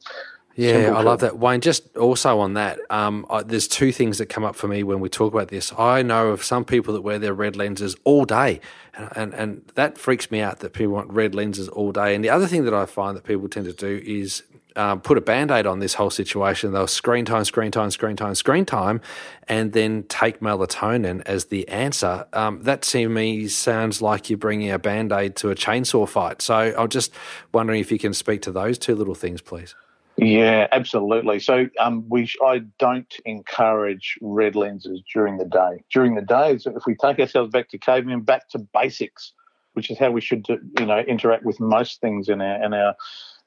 Yeah, 0.55 0.93
I 0.93 1.01
love 1.03 1.21
that. 1.21 1.37
Wayne, 1.37 1.61
just 1.61 1.95
also 1.95 2.39
on 2.39 2.55
that, 2.55 2.79
um, 2.89 3.25
I, 3.29 3.43
there's 3.43 3.65
two 3.65 3.93
things 3.93 4.17
that 4.17 4.25
come 4.25 4.43
up 4.43 4.57
for 4.57 4.67
me 4.67 4.83
when 4.83 4.99
we 4.99 5.07
talk 5.07 5.31
about 5.31 5.47
this. 5.47 5.71
I 5.77 6.01
know 6.01 6.31
of 6.31 6.43
some 6.43 6.65
people 6.65 6.93
that 6.95 7.01
wear 7.01 7.17
their 7.17 7.33
red 7.33 7.55
lenses 7.55 7.95
all 8.03 8.25
day, 8.25 8.59
and, 8.93 9.09
and, 9.15 9.33
and 9.33 9.71
that 9.75 9.97
freaks 9.97 10.29
me 10.31 10.41
out 10.41 10.59
that 10.59 10.73
people 10.73 10.91
want 10.91 11.09
red 11.11 11.33
lenses 11.33 11.69
all 11.69 11.93
day. 11.93 12.13
And 12.13 12.25
the 12.25 12.29
other 12.29 12.45
thing 12.45 12.65
that 12.65 12.73
I 12.73 12.85
find 12.85 13.15
that 13.15 13.23
people 13.23 13.47
tend 13.47 13.67
to 13.67 13.73
do 13.73 14.03
is 14.05 14.43
um, 14.75 15.01
put 15.01 15.17
a 15.17 15.21
band 15.21 15.51
aid 15.51 15.65
on 15.65 15.79
this 15.79 15.93
whole 15.93 16.09
situation. 16.09 16.71
They'll 16.71 16.87
screen 16.87 17.25
time, 17.25 17.45
screen 17.45 17.71
time, 17.71 17.91
screen 17.91 18.15
time, 18.15 18.35
screen 18.35 18.65
time, 18.65 19.01
and 19.47 19.73
then 19.73 20.03
take 20.03 20.39
melatonin 20.39 21.21
as 21.25 21.45
the 21.45 21.67
answer. 21.67 22.25
Um, 22.33 22.63
that 22.63 22.81
to 22.83 23.09
me 23.09 23.47
sounds 23.47 24.01
like 24.01 24.29
you're 24.29 24.37
bringing 24.37 24.71
a 24.71 24.79
band 24.79 25.11
aid 25.11 25.35
to 25.37 25.49
a 25.49 25.55
chainsaw 25.55 26.07
fight. 26.07 26.41
So 26.41 26.73
I'm 26.77 26.89
just 26.89 27.13
wondering 27.53 27.79
if 27.79 27.91
you 27.91 27.99
can 27.99 28.13
speak 28.13 28.41
to 28.43 28.51
those 28.51 28.77
two 28.77 28.95
little 28.95 29.15
things, 29.15 29.41
please. 29.41 29.75
Yeah, 30.17 30.67
absolutely. 30.73 31.39
So 31.39 31.67
um, 31.79 32.03
we, 32.09 32.29
I 32.45 32.59
don't 32.77 33.13
encourage 33.23 34.17
red 34.21 34.55
lenses 34.55 35.01
during 35.13 35.37
the 35.37 35.45
day. 35.45 35.83
During 35.93 36.15
the 36.15 36.21
day, 36.21 36.57
if 36.65 36.83
we 36.85 36.95
take 36.95 37.19
ourselves 37.19 37.51
back 37.51 37.69
to 37.69 37.77
cavemen, 37.77 38.21
back 38.21 38.49
to 38.49 38.59
basics, 38.73 39.31
which 39.73 39.89
is 39.89 39.97
how 39.97 40.11
we 40.11 40.19
should, 40.19 40.45
you 40.49 40.85
know, 40.85 40.99
interact 40.99 41.45
with 41.45 41.57
most 41.61 42.01
things 42.01 42.27
in 42.27 42.41
our 42.41 42.61
in 42.63 42.73
our 42.73 42.95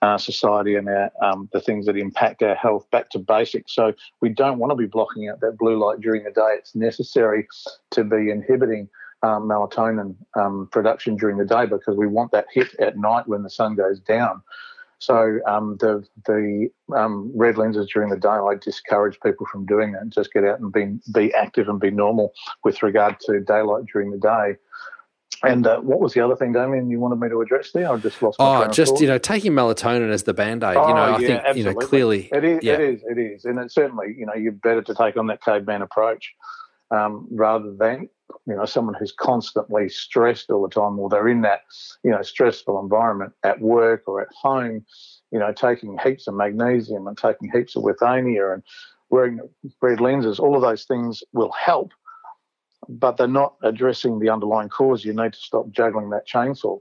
uh, 0.03 0.19
society 0.19 0.75
and 0.75 0.89
our, 0.89 1.11
um, 1.23 1.49
the 1.53 1.61
things 1.61 1.87
that 1.87 1.97
impact 1.97 2.43
our 2.43 2.57
health 2.57 2.91
back 2.91 3.09
to 3.11 3.19
basics. 3.19 3.75
So 3.75 3.95
we 4.21 4.29
don't 4.29 4.59
want 4.59 4.73
to 4.73 4.77
be 4.77 4.87
blocking 4.87 5.29
out 5.29 5.41
that 5.41 5.57
blue 5.57 5.79
light 5.79 6.01
during 6.01 6.25
the 6.25 6.33
day. 6.33 6.57
It's 6.59 6.75
necessary 6.75 7.47
to 7.93 8.05
be 8.05 8.31
inhibiting 8.31 8.89
um, 9.23 9.49
melatonin 9.49 10.17
um, 10.35 10.69
production 10.73 11.17
during 11.17 11.39
the 11.39 11.45
day 11.45 11.67
because 11.67 11.97
we 11.97 12.09
want 12.09 12.33
that 12.33 12.47
hit 12.53 12.75
at 12.81 12.99
night 12.99 13.29
when 13.29 13.45
the 13.45 13.51
sun 13.51 13.77
goes 13.77 14.01
down. 14.01 14.43
So 14.99 15.41
um, 15.47 15.79
the 15.81 16.05
the 16.27 16.69
um, 16.95 17.33
red 17.35 17.59
lenses 17.59 17.91
during 17.93 18.11
the 18.11 18.17
day, 18.17 18.29
I 18.29 18.55
discourage 18.61 19.19
people 19.21 19.47
from 19.51 19.67
doing 19.67 19.93
that. 19.93 20.09
Just 20.11 20.33
get 20.33 20.45
out 20.45 20.61
and 20.61 20.73
be 20.73 20.99
be 21.13 21.35
active 21.35 21.69
and 21.69 21.81
be 21.81 21.91
normal 21.91 22.33
with 22.63 22.85
regard 22.85 23.19
to 23.21 23.41
daylight 23.41 23.85
during 23.93 24.13
the 24.13 24.19
day. 24.19 24.57
And 25.45 25.67
uh, 25.67 25.81
what 25.81 26.01
was 26.01 26.13
the 26.15 26.21
other 26.21 26.37
thing, 26.37 26.53
Damian, 26.53 26.89
you 26.89 27.01
wanted 27.01 27.19
me 27.19 27.29
to 27.29 27.41
address 27.41 27.73
there? 27.73 27.91
I 27.91 27.97
just 27.97 28.23
lost 28.23 28.39
my 28.39 28.65
Oh, 28.65 28.69
just, 28.69 29.01
you 29.01 29.07
know, 29.07 29.19
taking 29.19 29.53
melatonin 29.53 30.11
as 30.11 30.23
the 30.23 30.35
band 30.35 30.63
aid. 30.63 30.77
Oh, 30.77 30.89
you 30.89 30.95
know, 30.95 31.01
I 31.01 31.19
yeah, 31.19 31.27
think, 31.27 31.43
absolutely. 31.45 31.61
you 31.61 31.65
know, 31.65 31.87
clearly. 31.87 32.29
It 32.33 32.45
is, 32.45 32.63
yeah. 32.63 32.75
it 32.75 32.81
is, 32.81 33.03
it 33.05 33.19
is. 33.19 33.45
And 33.45 33.59
it's 33.59 33.75
certainly, 33.75 34.15
you 34.17 34.27
know, 34.27 34.35
you're 34.35 34.53
better 34.53 34.83
to 34.83 34.95
take 34.95 35.17
on 35.17 35.27
that 35.27 35.43
caveman 35.43 35.83
approach 35.83 36.33
um, 36.91 37.27
rather 37.31 37.73
than, 37.75 38.09
you 38.47 38.55
know, 38.55 38.65
someone 38.65 38.95
who's 38.99 39.13
constantly 39.13 39.89
stressed 39.89 40.51
all 40.51 40.63
the 40.63 40.69
time 40.69 40.99
or 40.99 41.09
they're 41.09 41.29
in 41.29 41.43
that, 41.43 41.63
you 42.05 42.11
know, 42.11 42.23
stressful 42.23 42.81
environment 42.81 43.33
at 43.43 43.61
work 43.61 44.05
or 44.07 44.21
at 44.21 44.29
home. 44.33 44.85
you 45.33 45.39
know, 45.39 45.53
taking 45.53 45.99
heaps 46.05 46.29
of 46.29 46.35
magnesium 46.35 47.07
and 47.09 47.17
taking 47.17 47.51
heaps 47.51 47.75
of 47.75 47.83
withania 47.83 48.53
and 48.53 48.63
wearing 49.11 49.41
red 49.81 50.01
lenses, 50.01 50.39
all 50.39 50.55
of 50.55 50.63
those 50.63 50.85
things 50.85 51.23
will 51.33 51.51
help, 51.53 51.91
but 52.89 53.17
they're 53.17 53.29
not 53.29 53.55
addressing 53.63 54.19
the 54.19 54.29
underlying 54.29 54.69
cause. 54.69 55.05
You 55.05 55.13
need 55.13 55.33
to 55.35 55.39
stop 55.39 55.71
juggling 55.71 56.11
that 56.11 56.27
chainsaw 56.27 56.81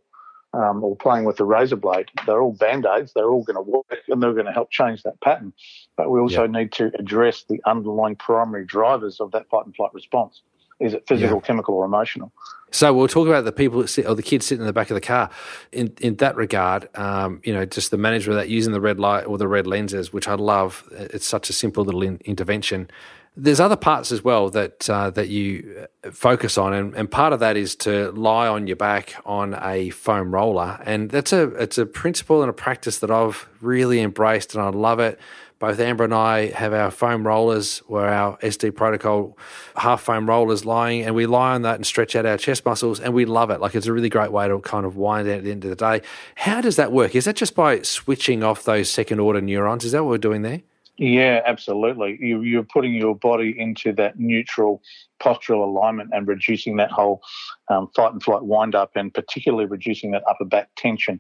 um, 0.54 0.84
or 0.84 0.96
playing 0.96 1.26
with 1.26 1.38
the 1.38 1.46
razor 1.46 1.76
blade. 1.76 2.10
They're 2.26 2.42
all 2.42 2.54
band 2.54 2.86
aids, 2.86 3.14
they're 3.14 3.30
all 3.30 3.44
going 3.44 3.56
to 3.56 3.62
work 3.62 3.86
and 4.08 4.22
they're 4.22 4.34
going 4.34 4.46
to 4.46 4.52
help 4.52 4.72
change 4.72 5.04
that 5.04 5.20
pattern. 5.22 5.54
But 5.96 6.10
we 6.10 6.20
also 6.20 6.44
yep. 6.44 6.52
need 6.52 6.72
to 6.74 6.92
address 6.98 7.44
the 7.48 7.62
underlying 7.66 8.16
primary 8.16 8.66
drivers 8.66 9.20
of 9.20 9.32
that 9.32 9.50
fight 9.50 9.66
and 9.66 9.76
flight 9.76 9.94
response. 9.94 10.42
Is 10.82 10.94
it 10.94 11.08
physical, 11.08 11.38
yeah. 11.38 11.48
chemical, 11.48 11.76
or 11.76 11.86
emotional? 11.86 12.32
So 12.72 12.94
we'll 12.94 13.08
talk 13.08 13.28
about 13.28 13.44
the 13.44 13.52
people 13.52 13.86
sit, 13.86 14.08
or 14.08 14.16
the 14.16 14.24
kids 14.24 14.46
sitting 14.46 14.62
in 14.62 14.68
the 14.68 14.74
back 14.74 14.90
of 14.90 14.96
the 14.96 15.02
car. 15.02 15.30
In 15.72 15.94
in 16.00 16.16
that 16.16 16.36
regard, 16.36 16.90
um, 16.98 17.42
you 17.44 17.54
know, 17.54 17.66
just 17.66 17.92
the 17.92 17.98
management 17.98 18.40
of 18.40 18.44
that 18.44 18.50
using 18.50 18.74
the 18.74 18.82
red 18.82 19.00
light 19.00 19.26
or 19.26 19.38
the 19.38 19.48
red 19.48 19.68
lenses, 19.68 20.12
which 20.12 20.28
I 20.28 20.36
love. 20.36 20.88
It's 20.92 21.26
such 21.26 21.50
a 21.50 21.54
simple 21.54 21.84
little 21.84 22.02
in, 22.02 22.20
intervention. 22.26 22.90
There's 23.38 23.62
other 23.62 23.78
parts 23.78 24.12
as 24.12 24.24
well 24.24 24.50
that 24.50 24.90
uh, 24.90 25.10
that 25.12 25.30
you 25.30 25.88
focus 26.12 26.58
on, 26.58 26.74
and, 26.74 26.96
and 26.96 27.12
part 27.12 27.34
of 27.34 27.40
that 27.42 27.58
is 27.58 27.76
to 27.78 28.12
lie 28.12 28.48
on 28.48 28.68
your 28.68 28.76
back 28.76 29.16
on 29.26 29.58
a 29.62 29.90
foam 29.92 30.34
roller, 30.34 30.80
and 30.86 31.10
that's 31.10 31.34
a 31.34 31.44
it's 31.56 31.78
a 31.78 31.86
principle 31.86 32.42
and 32.42 32.50
a 32.50 32.54
practice 32.54 33.00
that 33.00 33.12
I've 33.12 33.48
really 33.62 34.02
embraced, 34.02 34.56
and 34.56 34.64
I 34.64 34.70
love 34.70 35.00
it 35.00 35.20
both 35.62 35.80
Amber 35.80 36.04
and 36.04 36.14
I 36.14 36.48
have 36.48 36.74
our 36.74 36.90
foam 36.90 37.26
rollers, 37.26 37.84
where 37.86 38.10
our 38.10 38.36
SD 38.40 38.76
protocol 38.76 39.38
half 39.76 40.02
foam 40.02 40.28
rollers 40.28 40.66
lying, 40.66 41.04
and 41.04 41.14
we 41.14 41.28
lie 41.28 41.54
on 41.54 41.62
that 41.62 41.76
and 41.76 41.86
stretch 41.86 42.16
out 42.16 42.26
our 42.26 42.38
chest 42.38 42.66
muscles, 42.66 43.00
and 43.00 43.14
we 43.14 43.26
love 43.26 43.52
it. 43.52 43.62
Like 43.62 43.76
it's 43.76 43.86
a 43.86 43.94
really 43.94 44.10
great 44.10 44.32
way 44.32 44.48
to 44.48 44.60
kind 44.60 44.88
of 44.88 44.98
wind 44.98 45.28
down 45.28 45.38
at 45.38 45.44
the 45.44 45.52
end 45.52 45.64
of 45.64 45.70
the 45.70 45.76
day. 45.76 46.02
How 46.34 46.62
does 46.62 46.78
that 46.78 46.92
work? 46.92 47.14
Is 47.14 47.26
that 47.26 47.36
just 47.36 47.54
by 47.54 47.84
switching 47.84 48.44
off 48.44 48.64
those 48.64 48.90
second 48.90 49.20
order 49.20 49.40
neurons? 49.40 49.86
Is 49.86 49.92
that 49.92 50.04
what 50.04 50.10
we're 50.10 50.18
doing 50.18 50.42
there? 50.42 50.62
Yeah, 50.98 51.42
absolutely. 51.46 52.18
You, 52.20 52.60
are 52.60 52.64
putting 52.64 52.96
your 52.96 53.16
body 53.16 53.56
into 53.58 53.94
that 53.94 54.20
neutral 54.20 54.82
postural 55.22 55.64
alignment 55.64 56.10
and 56.12 56.28
reducing 56.28 56.78
that 56.78 56.90
whole 56.90 57.22
um, 57.70 57.88
fight 57.96 58.14
and 58.14 58.22
flight 58.22 58.44
wind 58.44 58.74
up, 58.74 58.96
and 58.96 59.14
particularly 59.14 59.66
reducing 59.66 60.10
that 60.12 60.24
upper 60.28 60.46
back 60.46 60.70
tension 60.76 61.20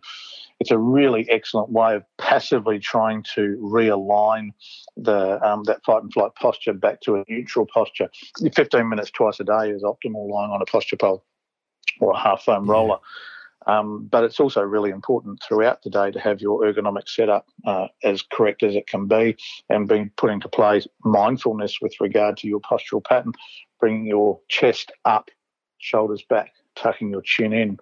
it's 0.62 0.70
a 0.70 0.78
really 0.78 1.28
excellent 1.28 1.72
way 1.72 1.96
of 1.96 2.04
passively 2.20 2.78
trying 2.78 3.26
to 3.34 3.58
realign 3.60 4.52
the 4.96 5.44
um, 5.44 5.64
that 5.64 5.84
fight 5.84 6.04
and 6.04 6.14
flight 6.14 6.30
posture 6.36 6.72
back 6.72 7.02
to 7.02 7.16
a 7.16 7.24
neutral 7.28 7.66
posture. 7.66 8.08
15 8.56 8.88
minutes 8.88 9.10
twice 9.10 9.40
a 9.40 9.44
day 9.44 9.72
is 9.72 9.82
optimal 9.82 10.30
lying 10.30 10.52
on 10.52 10.62
a 10.62 10.66
posture 10.66 10.98
pole 10.98 11.26
or 12.00 12.12
a 12.12 12.20
half 12.20 12.44
foam 12.44 12.68
yeah. 12.68 12.72
roller. 12.74 12.98
Um, 13.66 14.08
but 14.12 14.24
it's 14.24 14.40
also 14.40 14.62
really 14.62 14.92
important 14.92 15.42
throughout 15.42 15.82
the 15.82 15.90
day 15.90 16.12
to 16.12 16.20
have 16.20 16.42
your 16.42 16.62
ergonomic 16.62 17.10
setup 17.10 17.48
uh, 17.66 17.88
as 18.04 18.22
correct 18.22 18.62
as 18.62 18.76
it 18.76 18.86
can 18.86 19.08
be 19.08 19.38
and 19.68 19.88
being 19.88 20.12
put 20.16 20.30
into 20.30 20.48
place 20.48 20.88
mindfulness 21.04 21.80
with 21.82 21.96
regard 22.00 22.38
to 22.38 22.48
your 22.48 22.60
postural 22.62 23.04
pattern, 23.04 23.34
bringing 23.80 24.06
your 24.06 24.40
chest 24.48 24.92
up, 25.06 25.32
shoulders 25.80 26.24
back, 26.30 26.52
tucking 26.76 27.10
your 27.10 27.22
chin 27.24 27.52
in, 27.52 27.80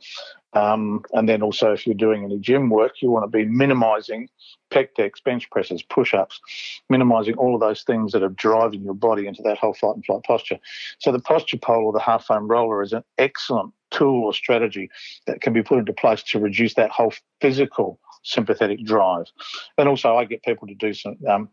um, 0.54 1.04
and 1.14 1.30
then 1.30 1.44
also, 1.44 1.72
if 1.72 1.86
you're 1.86 1.96
doing 1.96 2.24
any 2.24 2.40
gym 2.40 2.70
work, 2.70 3.02
you 3.02 3.12
want 3.12 3.24
to 3.24 3.38
be 3.38 3.46
minimizing 3.46 4.30
pec 4.72 4.96
decks, 4.96 5.20
bench 5.22 5.50
presses, 5.52 5.84
push 5.84 6.14
ups, 6.14 6.40
minimizing 6.90 7.36
all 7.36 7.54
of 7.54 7.62
those 7.62 7.84
things 7.84 8.12
that 8.14 8.24
are 8.24 8.30
driving 8.30 8.82
your 8.82 8.96
body 8.96 9.28
into 9.28 9.44
that 9.44 9.60
whole 9.60 9.74
fight 9.74 9.96
and 9.96 10.06
flight 10.06 10.24
posture. 10.24 10.58
So, 11.00 11.12
the 11.12 11.20
posture 11.20 11.58
pole 11.58 11.86
or 11.86 11.94
the 11.94 12.00
half 12.00 12.26
foam 12.26 12.48
roller 12.48 12.82
is 12.82 12.94
an 12.94 13.04
excellent 13.18 13.74
tool 13.92 14.26
or 14.26 14.34
strategy 14.34 14.90
that 15.28 15.42
can 15.42 15.54
be 15.54 15.62
put 15.62 15.80
into 15.80 15.94
place 15.94 16.24
to 16.24 16.40
reduce 16.40 16.74
that 16.76 16.90
whole 16.90 17.14
physical 17.42 18.00
sympathetic 18.24 18.84
drive. 18.84 19.26
And 19.78 19.88
also, 19.88 20.16
I 20.16 20.26
get 20.26 20.42
people 20.42 20.68
to 20.68 20.76
do 20.76 20.94
some 20.94 21.18
um, 21.28 21.50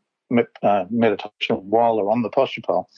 uh, 0.63 0.85
meditation 0.89 1.57
while 1.57 1.97
they're 1.97 2.11
on 2.11 2.23
the 2.23 2.31
posture 2.31 2.63
pole. 2.63 2.89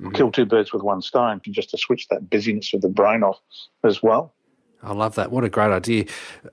Mm-hmm. 0.00 0.12
Kill 0.12 0.32
two 0.32 0.44
birds 0.44 0.72
with 0.72 0.82
one 0.82 1.00
stone, 1.00 1.40
just 1.48 1.70
to 1.70 1.78
switch 1.78 2.08
that 2.08 2.28
busyness 2.28 2.74
of 2.74 2.82
the 2.82 2.88
brain 2.88 3.22
off 3.22 3.40
as 3.84 4.02
well. 4.02 4.34
I 4.86 4.92
love 4.92 5.16
that. 5.16 5.32
What 5.32 5.42
a 5.42 5.48
great 5.48 5.72
idea. 5.72 6.04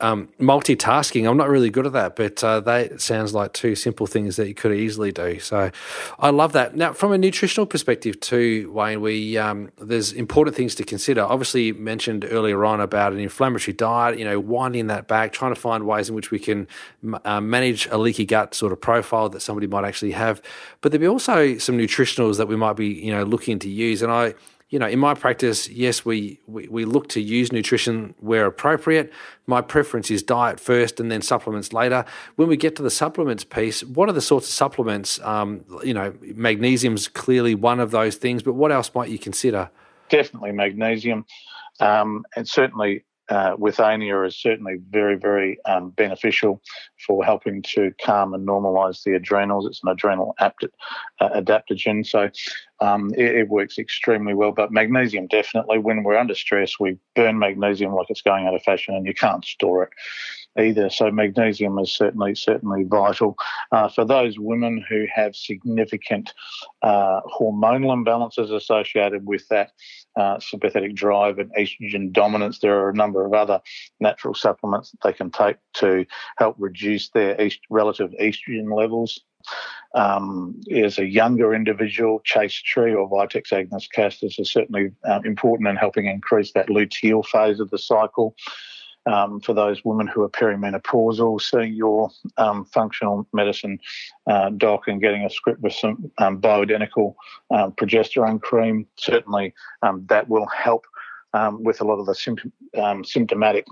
Um, 0.01 0.29
multitasking, 0.39 1.29
I'm 1.29 1.37
not 1.37 1.49
really 1.49 1.69
good 1.69 1.85
at 1.85 1.93
that, 1.93 2.15
but 2.15 2.43
uh, 2.43 2.61
that 2.61 2.99
sounds 2.99 3.33
like 3.33 3.53
two 3.53 3.75
simple 3.75 4.07
things 4.07 4.37
that 4.37 4.47
you 4.47 4.55
could 4.55 4.73
easily 4.73 5.11
do. 5.11 5.39
So 5.39 5.69
I 6.17 6.31
love 6.31 6.53
that. 6.53 6.75
Now, 6.75 6.93
from 6.93 7.11
a 7.11 7.17
nutritional 7.17 7.67
perspective, 7.67 8.19
too, 8.19 8.71
Wayne, 8.73 9.01
we 9.01 9.37
um, 9.37 9.71
there's 9.77 10.11
important 10.11 10.55
things 10.55 10.73
to 10.75 10.83
consider. 10.83 11.21
Obviously, 11.21 11.65
you 11.65 11.73
mentioned 11.75 12.25
earlier 12.29 12.65
on 12.65 12.81
about 12.81 13.13
an 13.13 13.19
inflammatory 13.19 13.73
diet, 13.73 14.17
you 14.17 14.25
know, 14.25 14.39
winding 14.39 14.87
that 14.87 15.07
back, 15.07 15.31
trying 15.31 15.53
to 15.53 15.59
find 15.59 15.85
ways 15.85 16.09
in 16.09 16.15
which 16.15 16.31
we 16.31 16.39
can 16.39 16.67
uh, 17.25 17.39
manage 17.39 17.85
a 17.91 17.97
leaky 17.97 18.25
gut 18.25 18.55
sort 18.55 18.71
of 18.71 18.81
profile 18.81 19.29
that 19.29 19.41
somebody 19.41 19.67
might 19.67 19.85
actually 19.85 20.11
have. 20.11 20.41
But 20.81 20.91
there'd 20.91 21.01
be 21.01 21.07
also 21.07 21.59
some 21.59 21.77
nutritionals 21.77 22.37
that 22.37 22.47
we 22.47 22.55
might 22.55 22.73
be, 22.73 22.87
you 22.87 23.11
know, 23.11 23.23
looking 23.23 23.59
to 23.59 23.69
use. 23.69 24.01
And 24.01 24.11
I, 24.11 24.33
you 24.73 24.79
know, 24.79 24.87
in 24.87 24.97
my 24.97 25.13
practice, 25.13 25.69
yes, 25.69 26.03
we, 26.03 26.39
we, 26.47 26.67
we 26.67 26.83
look 26.83 27.07
to 27.09 27.21
use 27.21 27.51
nutrition 27.51 28.15
where 28.19 28.47
appropriate. 28.47 29.13
My 29.45 29.61
preference 29.61 30.09
is 30.09 30.23
diet 30.23 30.59
first 30.59 30.99
and 30.99 31.11
then 31.11 31.21
supplements 31.21 31.73
later. 31.73 32.05
When 32.37 32.47
we 32.47 32.57
get 32.57 32.75
to 32.77 32.81
the 32.81 32.89
supplements 32.89 33.43
piece, 33.43 33.83
what 33.83 34.09
are 34.09 34.13
the 34.13 34.19
sorts 34.19 34.47
of 34.47 34.53
supplements? 34.55 35.19
Um, 35.19 35.63
you 35.83 35.93
know, 35.93 36.15
magnesium's 36.21 37.07
clearly 37.07 37.53
one 37.53 37.79
of 37.79 37.91
those 37.91 38.15
things, 38.15 38.41
but 38.41 38.53
what 38.53 38.71
else 38.71 38.89
might 38.95 39.11
you 39.11 39.19
consider? 39.19 39.69
Definitely 40.09 40.53
magnesium. 40.53 41.27
Um, 41.79 42.25
and 42.35 42.47
certainly 42.47 43.05
uh, 43.29 43.55
withania 43.55 44.27
is 44.27 44.35
certainly 44.37 44.77
very, 44.89 45.15
very 45.15 45.57
um, 45.65 45.91
beneficial 45.91 46.61
for 47.05 47.23
helping 47.23 47.61
to 47.61 47.91
calm 48.03 48.33
and 48.33 48.47
normalize 48.47 49.03
the 49.03 49.13
adrenals. 49.13 49.65
It's 49.65 49.81
an 49.83 49.89
adrenal 49.89 50.35
apt- 50.39 50.65
uh, 51.19 51.29
adaptogen, 51.29 52.05
so 52.05 52.29
um, 52.83 53.13
it, 53.15 53.35
it, 53.35 53.47
works 53.47 53.79
extremely 53.79 54.33
well. 54.33 54.51
But 54.51 54.71
magnesium, 54.71 55.27
definitely, 55.27 55.79
when 55.79 56.03
we're 56.03 56.17
under 56.17 56.35
stress, 56.35 56.79
we 56.79 56.97
burn 57.15 57.39
magnesium 57.39 57.93
like 57.93 58.07
it's 58.09 58.21
going 58.21 58.45
out 58.45 58.53
of 58.53 58.61
fashion, 58.63 58.93
and 58.93 59.07
you 59.07 59.13
can't 59.13 59.45
store 59.45 59.83
it 59.83 59.89
either. 60.59 60.89
So 60.89 61.09
magnesium 61.09 61.79
is 61.79 61.91
certainly 61.93 62.35
certainly 62.35 62.83
vital 62.83 63.37
uh, 63.71 63.87
for 63.87 64.03
those 64.03 64.37
women 64.37 64.83
who 64.89 65.05
have 65.13 65.33
significant 65.33 66.33
uh, 66.81 67.21
hormonal 67.39 67.95
imbalances 67.95 68.53
associated 68.53 69.25
with 69.25 69.47
that 69.47 69.71
uh, 70.17 70.39
sympathetic 70.39 70.93
drive 70.93 71.39
and 71.39 71.51
estrogen 71.55 72.11
dominance. 72.11 72.59
There 72.59 72.77
are 72.79 72.89
a 72.89 72.95
number 72.95 73.25
of 73.25 73.33
other 73.33 73.61
natural 74.01 74.33
supplements 74.33 74.91
that 74.91 75.01
they 75.03 75.13
can 75.13 75.31
take 75.31 75.55
to 75.75 76.05
help 76.37 76.57
reduce 76.59 77.09
their 77.09 77.39
est- 77.39 77.61
relative 77.69 78.11
estrogen 78.19 78.75
levels. 78.75 79.21
Um, 79.95 80.59
as 80.73 80.97
a 80.97 81.05
younger 81.05 81.53
individual, 81.53 82.19
chaste 82.23 82.65
tree 82.65 82.93
or 82.93 83.09
Vitex 83.09 83.53
agnus 83.53 83.87
castus 83.87 84.39
is 84.39 84.51
certainly 84.51 84.91
uh, 85.07 85.19
important 85.23 85.69
in 85.69 85.75
helping 85.75 86.07
increase 86.07 86.51
that 86.53 86.69
luteal 86.69 87.23
phase 87.25 87.59
of 87.59 87.69
the 87.69 87.77
cycle 87.77 88.35
um, 89.05 89.39
for 89.39 89.53
those 89.53 89.83
women 89.85 90.07
who 90.07 90.23
are 90.23 90.29
perimenopausal, 90.29 91.39
seeing 91.41 91.73
your 91.73 92.09
um, 92.37 92.65
functional 92.65 93.27
medicine 93.33 93.77
uh, 94.27 94.49
doc 94.49 94.87
and 94.87 95.01
getting 95.01 95.25
a 95.25 95.29
script 95.29 95.61
with 95.61 95.73
some 95.73 96.11
um, 96.17 96.41
bioidentical 96.41 97.13
um, 97.51 97.71
progesterone 97.73 98.41
cream, 98.41 98.87
certainly 98.95 99.53
um, 99.83 100.05
that 100.07 100.27
will 100.27 100.47
help 100.47 100.85
with 101.59 101.81
a 101.81 101.83
lot 101.83 101.99
of 101.99 102.05
the 102.05 102.13
symptom, 102.13 102.51
symptomatic 103.03 103.65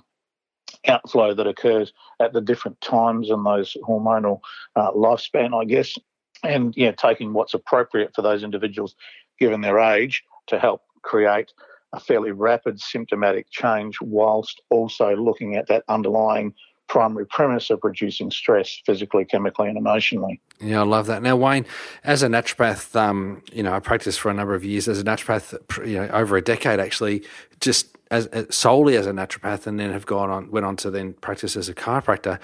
outflow 0.87 1.33
that 1.33 1.47
occurs 1.47 1.93
at 2.19 2.33
the 2.33 2.41
different 2.41 2.79
times 2.81 3.29
in 3.29 3.43
those 3.43 3.75
hormonal 3.87 4.39
uh, 4.75 4.91
lifespan, 4.91 5.59
I 5.59 5.65
guess. 5.65 5.97
And 6.43 6.73
yeah, 6.75 6.91
taking 6.91 7.33
what's 7.33 7.53
appropriate 7.53 8.13
for 8.15 8.21
those 8.21 8.43
individuals 8.43 8.95
given 9.39 9.61
their 9.61 9.79
age 9.79 10.23
to 10.47 10.59
help 10.59 10.81
create 11.03 11.51
a 11.93 11.99
fairly 11.99 12.31
rapid 12.31 12.79
symptomatic 12.79 13.47
change 13.51 13.97
whilst 14.01 14.61
also 14.69 15.15
looking 15.15 15.55
at 15.55 15.67
that 15.67 15.83
underlying 15.89 16.53
primary 16.91 17.25
premise 17.25 17.69
of 17.69 17.79
reducing 17.83 18.29
stress 18.29 18.81
physically, 18.85 19.23
chemically, 19.23 19.69
and 19.69 19.77
emotionally. 19.77 20.41
Yeah, 20.59 20.81
I 20.81 20.83
love 20.83 21.07
that. 21.07 21.23
Now, 21.23 21.37
Wayne, 21.37 21.65
as 22.03 22.21
a 22.21 22.27
naturopath, 22.27 22.93
um, 22.97 23.41
you 23.53 23.63
know, 23.63 23.73
I 23.73 23.79
practiced 23.79 24.19
for 24.19 24.29
a 24.29 24.33
number 24.33 24.53
of 24.53 24.65
years 24.65 24.89
as 24.89 24.99
a 24.99 25.03
naturopath, 25.05 25.87
you 25.87 25.95
know, 25.95 26.09
over 26.09 26.35
a 26.35 26.41
decade 26.41 26.81
actually, 26.81 27.23
just 27.61 27.97
as, 28.11 28.25
as 28.27 28.53
solely 28.53 28.97
as 28.97 29.07
a 29.07 29.13
naturopath, 29.13 29.67
and 29.67 29.79
then 29.79 29.93
have 29.93 30.05
gone 30.05 30.29
on, 30.29 30.51
went 30.51 30.65
on 30.65 30.75
to 30.77 30.91
then 30.91 31.13
practice 31.13 31.55
as 31.55 31.69
a 31.69 31.73
chiropractor. 31.73 32.39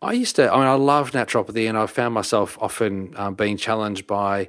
I 0.00 0.12
used 0.14 0.36
to, 0.36 0.50
I 0.50 0.56
mean, 0.56 0.66
I 0.66 0.72
love 0.72 1.10
naturopathy, 1.10 1.68
and 1.68 1.76
I 1.76 1.84
found 1.84 2.14
myself 2.14 2.56
often 2.62 3.12
um, 3.18 3.34
being 3.34 3.58
challenged 3.58 4.06
by 4.06 4.48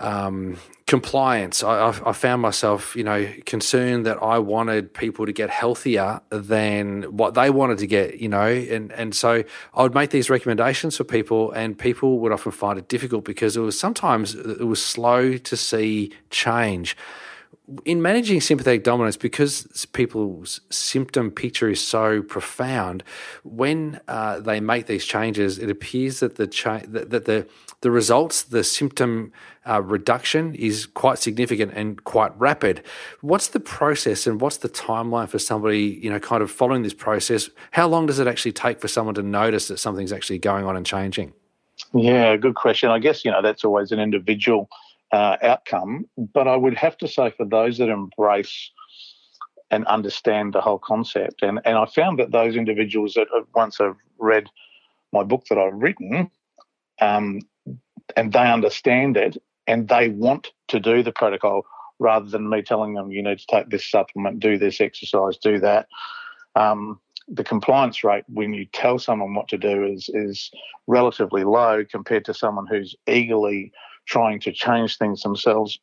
um, 0.00 0.56
compliance. 0.86 1.62
I, 1.62 1.88
I, 2.04 2.12
found 2.12 2.42
myself, 2.42 2.96
you 2.96 3.04
know, 3.04 3.32
concerned 3.46 4.06
that 4.06 4.20
I 4.22 4.38
wanted 4.38 4.92
people 4.92 5.26
to 5.26 5.32
get 5.32 5.50
healthier 5.50 6.20
than 6.30 7.04
what 7.16 7.34
they 7.34 7.50
wanted 7.50 7.78
to 7.78 7.86
get, 7.86 8.18
you 8.18 8.28
know, 8.28 8.46
and 8.46 8.90
and 8.92 9.14
so 9.14 9.44
I 9.74 9.82
would 9.82 9.94
make 9.94 10.10
these 10.10 10.28
recommendations 10.28 10.96
for 10.96 11.04
people, 11.04 11.52
and 11.52 11.78
people 11.78 12.18
would 12.20 12.32
often 12.32 12.50
find 12.50 12.78
it 12.78 12.88
difficult 12.88 13.24
because 13.24 13.56
it 13.56 13.60
was 13.60 13.78
sometimes 13.78 14.34
it 14.34 14.66
was 14.66 14.84
slow 14.84 15.36
to 15.36 15.56
see 15.56 16.12
change. 16.30 16.96
In 17.84 18.02
managing 18.02 18.40
sympathetic 18.40 18.82
dominance, 18.82 19.16
because 19.16 19.86
people's 19.92 20.60
symptom 20.70 21.30
picture 21.30 21.68
is 21.68 21.80
so 21.80 22.22
profound, 22.22 23.04
when 23.44 24.00
uh, 24.08 24.40
they 24.40 24.60
make 24.60 24.86
these 24.86 25.04
changes, 25.04 25.58
it 25.58 25.70
appears 25.70 26.20
that 26.20 26.36
the 26.36 26.46
cha- 26.46 26.82
that, 26.88 27.10
that 27.10 27.24
the 27.26 27.46
the 27.82 27.90
results, 27.90 28.42
the 28.42 28.62
symptom 28.62 29.32
uh, 29.66 29.80
reduction 29.80 30.54
is 30.54 30.84
quite 30.84 31.18
significant 31.18 31.72
and 31.74 32.04
quite 32.04 32.38
rapid. 32.38 32.82
What's 33.20 33.48
the 33.48 33.60
process 33.60 34.26
and 34.26 34.40
what's 34.40 34.58
the 34.58 34.68
timeline 34.68 35.28
for 35.28 35.38
somebody, 35.38 35.98
you 36.02 36.10
know, 36.10 36.18
kind 36.18 36.42
of 36.42 36.50
following 36.50 36.82
this 36.82 36.92
process? 36.92 37.48
How 37.70 37.86
long 37.88 38.06
does 38.06 38.18
it 38.18 38.26
actually 38.26 38.52
take 38.52 38.80
for 38.80 38.88
someone 38.88 39.14
to 39.14 39.22
notice 39.22 39.68
that 39.68 39.78
something's 39.78 40.12
actually 40.12 40.38
going 40.38 40.66
on 40.66 40.76
and 40.76 40.84
changing? 40.84 41.32
Yeah, 41.94 42.36
good 42.36 42.54
question. 42.54 42.90
I 42.90 42.98
guess, 42.98 43.24
you 43.24 43.30
know, 43.30 43.40
that's 43.40 43.64
always 43.64 43.92
an 43.92 44.00
individual 44.00 44.68
uh, 45.12 45.36
outcome. 45.42 46.06
But 46.16 46.48
I 46.48 46.56
would 46.56 46.76
have 46.76 46.96
to 46.98 47.08
say 47.08 47.30
for 47.36 47.44
those 47.44 47.78
that 47.78 47.88
embrace 47.88 48.70
and 49.70 49.86
understand 49.86 50.52
the 50.52 50.60
whole 50.60 50.78
concept, 50.78 51.42
and, 51.42 51.60
and 51.64 51.76
I 51.78 51.86
found 51.86 52.18
that 52.18 52.32
those 52.32 52.56
individuals 52.56 53.14
that 53.14 53.28
once 53.54 53.78
have 53.78 53.96
read 54.18 54.48
my 55.12 55.22
book 55.22 55.44
that 55.48 55.58
I've 55.58 55.74
written, 55.74 56.30
um, 57.00 57.40
and 58.16 58.32
they 58.32 58.50
understand 58.50 59.16
it 59.16 59.36
and 59.66 59.88
they 59.88 60.08
want 60.08 60.48
to 60.68 60.80
do 60.80 61.02
the 61.02 61.12
protocol 61.12 61.64
rather 61.98 62.28
than 62.28 62.48
me 62.48 62.62
telling 62.62 62.94
them 62.94 63.12
you 63.12 63.22
need 63.22 63.38
to 63.38 63.46
take 63.46 63.70
this 63.70 63.88
supplement, 63.88 64.40
do 64.40 64.58
this 64.58 64.80
exercise, 64.80 65.36
do 65.36 65.60
that. 65.60 65.86
Um, 66.56 66.98
the 67.28 67.44
compliance 67.44 68.02
rate 68.02 68.24
when 68.28 68.52
you 68.52 68.66
tell 68.72 68.98
someone 68.98 69.34
what 69.34 69.46
to 69.48 69.58
do 69.58 69.84
is 69.84 70.10
is 70.12 70.50
relatively 70.88 71.44
low 71.44 71.84
compared 71.88 72.24
to 72.24 72.34
someone 72.34 72.66
who's 72.66 72.96
eagerly 73.06 73.72
trying 74.10 74.40
to 74.40 74.52
change 74.52 74.98
things 74.98 75.22
themselves 75.22 75.78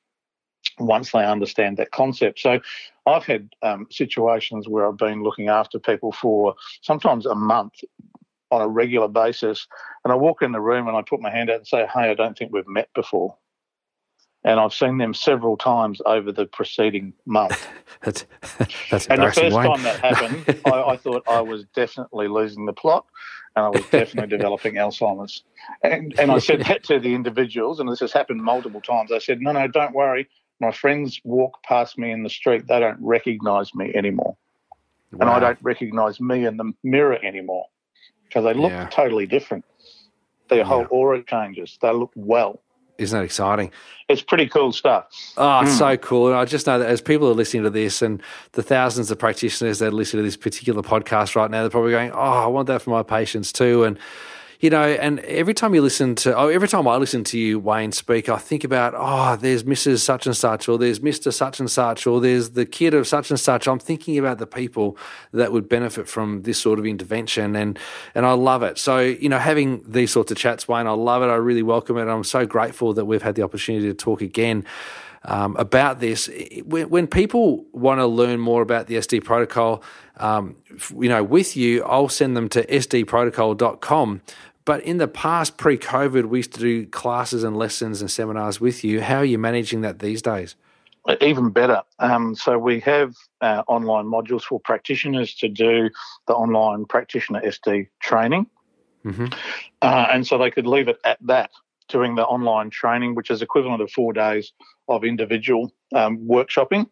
once 0.80 1.12
they 1.12 1.24
understand 1.24 1.78
that 1.78 1.92
concept. 1.92 2.40
So 2.40 2.60
I've 3.06 3.26
had 3.26 3.50
um, 3.64 3.88
situations 3.90 4.68
where 4.68 4.88
I've 4.88 4.98
been 4.98 5.24
looking 5.24 5.48
after 5.48 5.80
people 5.80 6.12
for 6.12 6.56
sometimes 6.82 7.26
a 7.26 7.36
month 7.36 7.74
on 8.52 8.62
a 8.62 8.68
regular 8.68 9.08
basis, 9.08 9.66
and 10.04 10.12
I 10.12 10.16
walk 10.16 10.42
in 10.42 10.52
the 10.52 10.60
room 10.60 10.88
and 10.88 10.96
I 10.96 11.02
put 11.02 11.22
my 11.22 11.32
hand 11.32 11.50
out 11.50 11.58
and 11.58 11.68
say, 11.68 11.88
"Hey, 11.94 12.12
I 12.12 12.14
don't 12.14 12.38
think 12.38 12.52
we've 12.52 12.68
met 12.68 12.90
before." 12.94 13.36
And 14.44 14.60
I've 14.60 14.74
seen 14.74 14.98
them 14.98 15.14
several 15.14 15.58
times 15.58 16.02
over 16.06 16.32
the 16.32 16.46
preceding 16.46 17.14
month. 17.26 17.68
that's, 18.02 18.26
that's 18.90 19.08
and 19.08 19.22
the 19.22 19.32
first 19.32 19.56
time 19.56 19.84
that 19.84 20.00
happened, 20.00 20.62
I, 20.66 20.84
I 20.84 20.98
thought 20.98 21.28
I 21.28 21.42
was 21.42 21.66
definitely 21.76 22.28
losing 22.28 22.66
the 22.66 22.74
plot 22.74 23.06
and 23.58 23.66
I 23.66 23.70
was 23.70 23.86
definitely 23.92 24.30
developing 24.30 24.76
Alzheimer's. 24.76 25.44
And, 25.84 26.18
and 26.20 26.32
I 26.32 26.38
said 26.38 26.62
that 26.62 26.84
to 26.86 27.00
the 27.00 27.14
individuals, 27.14 27.80
and 27.80 27.92
this 27.92 28.00
has 28.00 28.14
happened 28.14 28.42
multiple 28.42 28.82
times. 28.82 29.12
I 29.12 29.18
said, 29.18 29.42
no, 29.42 29.52
no, 29.52 29.68
don't 29.68 29.94
worry. 29.94 30.30
My 30.60 30.72
friends 30.72 31.20
walk 31.24 31.62
past 31.64 31.98
me 31.98 32.12
in 32.12 32.24
the 32.24 32.30
street. 32.30 32.68
They 32.68 32.80
don't 32.80 33.00
recognize 33.02 33.74
me 33.76 33.92
anymore. 33.96 34.38
Wow. 35.12 35.20
And 35.22 35.30
I 35.30 35.40
don't 35.40 35.60
recognize 35.62 36.20
me 36.20 36.46
in 36.46 36.58
the 36.58 36.72
mirror 36.84 37.18
anymore 37.24 37.66
because 38.28 38.44
they 38.44 38.54
look 38.54 38.72
yeah. 38.72 38.88
totally 38.90 39.26
different. 39.26 39.66
Their 40.50 40.60
yeah. 40.60 40.64
whole 40.66 40.88
aura 40.90 41.24
changes. 41.24 41.78
They 41.82 41.92
look 41.92 42.12
well. 42.16 42.62
Isn't 42.98 43.18
that 43.18 43.24
exciting? 43.24 43.72
It's 44.10 44.22
pretty 44.22 44.48
cool 44.48 44.72
stuff. 44.72 45.08
Oh, 45.38 45.42
mm. 45.42 45.68
so 45.68 45.98
cool. 45.98 46.28
And 46.28 46.36
I 46.36 46.46
just 46.46 46.66
know 46.66 46.80
that 46.80 46.88
as 46.88 47.02
people 47.02 47.28
are 47.28 47.34
listening 47.34 47.64
to 47.64 47.70
this 47.70 48.02
and 48.02 48.22
the 48.54 48.64
thousands 48.64 49.12
of 49.12 49.20
practitioners 49.20 49.80
that 49.80 49.94
listen 49.94 50.18
to 50.18 50.24
this 50.24 50.38
particular 50.38 50.82
podcast 50.82 51.36
right 51.36 51.52
now, 51.52 51.62
they're 51.62 51.70
probably 51.70 51.92
going, 51.92 52.12
Oh, 52.12 52.18
I 52.18 52.48
want 52.48 52.68
that 52.68 52.82
for 52.82 52.90
my 52.90 53.04
patients 53.04 53.52
too. 53.52 53.84
And 53.84 54.00
you 54.60 54.72
know, 54.72 54.84
and 54.84 55.20
every 55.20 55.54
time 55.54 55.76
you 55.76 55.82
listen 55.82 56.16
to, 56.16 56.36
oh, 56.36 56.48
every 56.48 56.68
time 56.68 56.88
I 56.88 56.98
listen 56.98 57.24
to 57.26 57.38
you, 57.38 57.60
Wayne, 57.60 57.92
speak, 57.92 58.28
I 58.28 58.38
think 58.38 58.64
about, 58.64 58.94
oh, 58.96 59.36
there's 59.36 59.64
Mrs. 59.64 60.00
Such 60.00 60.26
and 60.26 60.36
Such, 60.36 60.68
or 60.68 60.80
there's 60.80 61.00
Mr. 61.00 61.32
Such 61.32 61.60
and 61.60 61.70
Such, 61.70 62.08
or 62.08 62.20
there's 62.20 62.52
the 62.52 62.66
kid 62.66 62.96
of 62.96 63.08
such 63.08 63.30
and 63.30 63.40
such. 63.40 63.68
I'm 63.68 63.78
thinking 63.78 64.18
about 64.18 64.40
the 64.40 64.48
people 64.48 64.98
that 65.32 65.52
would 65.52 65.70
benefit 65.70 66.08
from 66.08 66.42
this 66.42 66.58
sort 66.60 66.80
of 66.80 66.86
intervention, 66.86 67.56
and 67.56 67.78
and 68.16 68.26
I 68.26 68.32
love 68.32 68.64
it. 68.64 68.80
So, 68.80 69.00
you 69.00 69.30
know, 69.30 69.38
having 69.38 69.84
these 69.88 70.12
sorts 70.12 70.32
of 70.32 70.38
chats, 70.38 70.68
Wayne, 70.68 70.88
I 70.88 70.92
love 70.92 71.22
it. 71.22 71.28
I 71.28 71.36
really 71.36 71.64
welcome 71.64 71.98
it. 71.98 72.08
I'm 72.08 72.24
so 72.24 72.46
grateful 72.46 72.94
that 72.94 73.06
we've 73.06 73.22
had 73.22 73.36
the 73.36 73.44
opportunity 73.44 73.88
to 73.88 73.94
talk 73.94 74.22
again. 74.22 74.66
Um, 75.24 75.56
about 75.58 76.00
this. 76.00 76.30
When, 76.64 76.90
when, 76.90 77.08
people 77.08 77.66
want 77.74 78.00
to 78.00 78.06
learn 78.06 78.40
more 78.40 78.62
about 78.62 78.88
the 78.88 78.96
SD 78.96 79.24
protocol, 79.24 79.84
um, 80.18 80.56
you 80.96 81.10
know, 81.10 81.24
with 81.24 81.58
you, 81.58 81.84
I'll 81.84 82.08
send 82.08 82.38
them 82.38 82.48
to 82.50 82.66
sdprotocol.com. 82.66 84.22
But 84.68 84.84
in 84.84 84.98
the 84.98 85.08
past, 85.08 85.58
pre 85.58 85.78
COVID, 85.78 86.26
we 86.26 86.40
used 86.40 86.54
to 86.54 86.60
do 86.60 86.86
classes 86.86 87.44
and 87.44 87.58
lessons 87.58 88.02
and 88.02 88.12
seminars 88.12 88.60
with 88.60 88.84
you. 88.84 89.02
How 89.02 89.18
are 89.18 89.26
you 89.26 89.38
managing 89.38 89.82
that 89.82 90.00
these 90.00 90.22
days? 90.22 90.56
Even 91.22 91.52
better. 91.52 91.84
Um, 92.00 92.36
so 92.36 92.60
we 92.60 92.82
have 92.82 93.16
uh, 93.40 93.64
online 93.68 94.06
modules 94.06 94.42
for 94.42 94.60
practitioners 94.60 95.34
to 95.36 95.48
do 95.48 95.90
the 96.28 96.34
online 96.34 96.84
practitioner 96.84 97.42
SD 97.42 97.88
training. 98.02 98.48
Mm-hmm. 99.06 99.28
Uh, 99.82 100.08
and 100.12 100.28
so 100.28 100.38
they 100.38 100.52
could 100.52 100.68
leave 100.68 100.90
it 100.90 101.00
at 101.06 101.18
that, 101.22 101.52
doing 101.88 102.16
the 102.16 102.26
online 102.26 102.70
training, 102.70 103.16
which 103.16 103.30
is 103.30 103.42
equivalent 103.42 103.82
of 103.82 103.92
four 103.92 104.14
days 104.14 104.54
of 104.88 105.04
individual 105.04 105.72
um, 105.96 106.18
workshopping. 106.20 106.88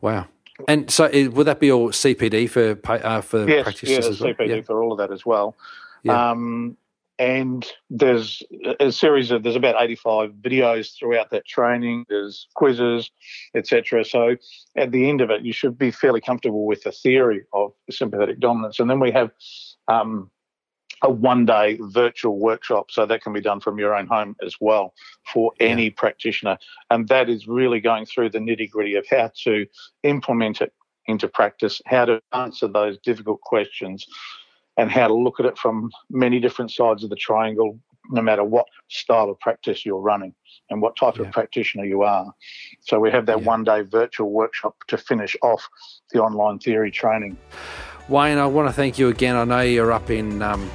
Wow. 0.00 0.26
And 0.68 0.90
so, 0.90 1.08
would 1.30 1.46
that 1.46 1.58
be 1.60 1.72
all 1.72 1.88
CPD 1.88 2.48
for 2.50 2.78
uh, 2.84 3.20
for 3.22 3.48
yes, 3.48 3.62
practitioners? 3.62 4.20
Yes, 4.20 4.36
CPD 4.36 4.48
yeah. 4.48 4.62
for 4.62 4.82
all 4.82 4.92
of 4.92 4.98
that 4.98 5.10
as 5.10 5.24
well. 5.24 5.56
Yeah. 6.02 6.30
Um, 6.30 6.76
and 7.20 7.66
there's 7.90 8.42
a 8.80 8.90
series 8.90 9.30
of 9.30 9.42
there's 9.42 9.54
about 9.54 9.76
85 9.78 10.30
videos 10.40 10.98
throughout 10.98 11.30
that 11.30 11.46
training 11.46 12.06
there's 12.08 12.48
quizzes 12.54 13.10
etc 13.54 14.04
so 14.06 14.36
at 14.76 14.90
the 14.90 15.06
end 15.08 15.20
of 15.20 15.30
it 15.30 15.42
you 15.42 15.52
should 15.52 15.76
be 15.76 15.90
fairly 15.90 16.22
comfortable 16.22 16.64
with 16.64 16.82
the 16.82 16.90
theory 16.90 17.42
of 17.52 17.72
sympathetic 17.90 18.40
dominance 18.40 18.80
and 18.80 18.88
then 18.88 19.00
we 19.00 19.12
have 19.12 19.30
um, 19.88 20.30
a 21.02 21.10
one 21.10 21.46
day 21.46 21.78
virtual 21.80 22.38
workshop 22.38 22.90
so 22.90 23.06
that 23.06 23.22
can 23.22 23.32
be 23.32 23.40
done 23.40 23.60
from 23.60 23.78
your 23.78 23.94
own 23.94 24.06
home 24.06 24.36
as 24.44 24.56
well 24.60 24.94
for 25.32 25.52
any 25.60 25.84
yeah. 25.84 25.92
practitioner 25.96 26.58
and 26.90 27.08
that 27.08 27.28
is 27.28 27.46
really 27.46 27.80
going 27.80 28.04
through 28.04 28.28
the 28.28 28.38
nitty 28.38 28.70
gritty 28.70 28.94
of 28.94 29.06
how 29.10 29.30
to 29.34 29.66
implement 30.02 30.60
it 30.60 30.72
into 31.06 31.26
practice 31.26 31.80
how 31.86 32.04
to 32.04 32.20
answer 32.32 32.68
those 32.68 32.98
difficult 32.98 33.40
questions 33.40 34.06
and 34.80 34.90
how 34.90 35.08
to 35.08 35.14
look 35.14 35.38
at 35.40 35.46
it 35.46 35.58
from 35.58 35.90
many 36.10 36.40
different 36.40 36.70
sides 36.70 37.04
of 37.04 37.10
the 37.10 37.16
triangle, 37.16 37.78
no 38.10 38.22
matter 38.22 38.42
what 38.42 38.66
style 38.88 39.28
of 39.28 39.38
practice 39.38 39.84
you're 39.84 40.00
running 40.00 40.34
and 40.70 40.80
what 40.80 40.96
type 40.96 41.16
yeah. 41.16 41.26
of 41.26 41.32
practitioner 41.32 41.84
you 41.84 42.02
are. 42.02 42.32
So 42.80 42.98
we 42.98 43.10
have 43.10 43.26
that 43.26 43.40
yeah. 43.40 43.46
one 43.46 43.64
day 43.64 43.82
virtual 43.82 44.30
workshop 44.30 44.76
to 44.88 44.96
finish 44.96 45.36
off 45.42 45.68
the 46.12 46.20
online 46.20 46.58
theory 46.58 46.90
training. 46.90 47.36
Wayne, 48.08 48.38
I 48.38 48.46
want 48.46 48.68
to 48.68 48.72
thank 48.72 48.98
you 48.98 49.08
again. 49.08 49.36
I 49.36 49.44
know 49.44 49.60
you're 49.60 49.92
up 49.92 50.10
in. 50.10 50.40
Um, 50.42 50.70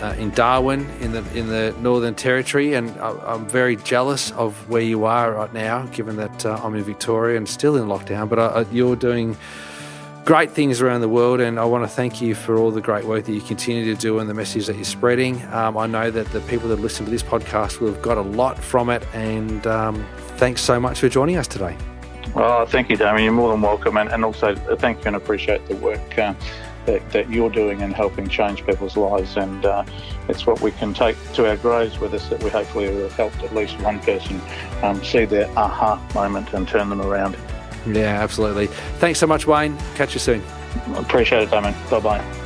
uh, 0.00 0.14
in 0.18 0.30
Darwin, 0.30 0.88
in 1.00 1.12
the 1.12 1.24
in 1.36 1.48
the 1.48 1.74
Northern 1.80 2.14
Territory, 2.14 2.74
and 2.74 2.90
I, 3.00 3.34
am 3.34 3.46
very 3.46 3.76
jealous 3.76 4.32
of 4.32 4.68
where 4.68 4.82
you 4.82 5.04
are 5.04 5.32
right 5.32 5.52
now, 5.52 5.86
given 5.86 6.16
that 6.16 6.46
uh, 6.46 6.60
I'm 6.62 6.74
in 6.74 6.84
Victoria 6.84 7.36
and 7.36 7.48
still 7.48 7.76
in 7.76 7.88
lockdown. 7.88 8.28
But 8.28 8.38
uh, 8.38 8.64
you're 8.70 8.96
doing 8.96 9.36
great 10.24 10.50
things 10.50 10.80
around 10.80 11.02
the 11.02 11.08
world, 11.08 11.40
and 11.40 11.60
I 11.60 11.64
want 11.64 11.84
to 11.84 11.88
thank 11.88 12.22
you 12.22 12.34
for 12.34 12.56
all 12.56 12.70
the 12.70 12.80
great 12.80 13.04
work 13.04 13.24
that 13.24 13.32
you 13.32 13.40
continue 13.40 13.94
to 13.94 14.00
do 14.00 14.18
and 14.18 14.28
the 14.28 14.34
message 14.34 14.66
that 14.66 14.76
you're 14.76 14.84
spreading. 14.84 15.42
Um, 15.52 15.76
I 15.76 15.86
know 15.86 16.10
that 16.10 16.26
the 16.32 16.40
people 16.42 16.68
that 16.70 16.80
listen 16.80 17.04
to 17.04 17.10
this 17.10 17.22
podcast 17.22 17.80
will 17.80 17.92
have 17.92 18.02
got 18.02 18.16
a 18.16 18.22
lot 18.22 18.58
from 18.58 18.90
it, 18.90 19.06
and 19.14 19.66
um, 19.66 20.06
thanks 20.36 20.62
so 20.62 20.80
much 20.80 21.00
for 21.00 21.08
joining 21.08 21.36
us 21.36 21.46
today. 21.46 21.76
Well, 22.34 22.66
thank 22.66 22.90
you, 22.90 22.96
Damian. 22.96 23.24
You're 23.24 23.32
more 23.32 23.50
than 23.52 23.60
welcome, 23.60 23.96
and, 23.96 24.10
and 24.10 24.24
also 24.24 24.54
uh, 24.54 24.76
thank 24.76 24.98
you 24.98 25.04
and 25.06 25.16
appreciate 25.16 25.66
the 25.68 25.76
work 25.76 26.18
uh, 26.18 26.34
that, 26.86 27.10
that, 27.10 27.30
you're 27.30 27.50
doing 27.50 27.82
and 27.82 27.94
helping 27.94 28.28
change 28.28 28.64
people's 28.66 28.96
lives. 28.96 29.36
And 29.36 29.64
uh, 29.64 29.84
it's 30.28 30.46
what 30.46 30.60
we 30.60 30.70
can 30.72 30.94
take 30.94 31.16
to 31.34 31.48
our 31.48 31.56
graves 31.56 31.98
with 31.98 32.14
us 32.14 32.28
that 32.28 32.42
we 32.42 32.50
hopefully 32.50 32.86
have 32.86 33.12
helped 33.12 33.42
at 33.42 33.54
least 33.54 33.80
one 33.80 34.00
person 34.00 34.40
um, 34.82 35.02
see 35.04 35.24
their 35.24 35.48
aha 35.58 36.02
moment 36.14 36.52
and 36.52 36.66
turn 36.68 36.88
them 36.88 37.00
around. 37.00 37.36
Yeah, 37.86 38.22
absolutely. 38.22 38.68
Thanks 38.98 39.18
so 39.18 39.26
much, 39.26 39.46
Wayne. 39.46 39.76
Catch 39.94 40.14
you 40.14 40.20
soon. 40.20 40.42
Appreciate 40.94 41.42
it, 41.42 41.50
Damian. 41.50 41.74
Bye 41.90 42.00
bye. 42.00 42.44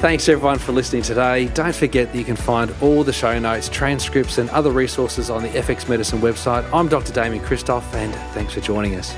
Thanks 0.00 0.30
everyone 0.30 0.58
for 0.58 0.72
listening 0.72 1.02
today. 1.02 1.48
Don't 1.48 1.74
forget 1.74 2.10
that 2.10 2.18
you 2.18 2.24
can 2.24 2.36
find 2.36 2.74
all 2.80 3.04
the 3.04 3.12
show 3.12 3.38
notes, 3.38 3.68
transcripts, 3.68 4.38
and 4.38 4.48
other 4.48 4.70
resources 4.70 5.28
on 5.28 5.42
the 5.42 5.50
FX 5.50 5.90
Medicine 5.90 6.20
website. 6.20 6.68
I'm 6.72 6.88
Dr. 6.88 7.12
Damian 7.12 7.44
Kristof, 7.44 7.82
and 7.92 8.14
thanks 8.32 8.54
for 8.54 8.60
joining 8.60 8.94
us. 8.94 9.14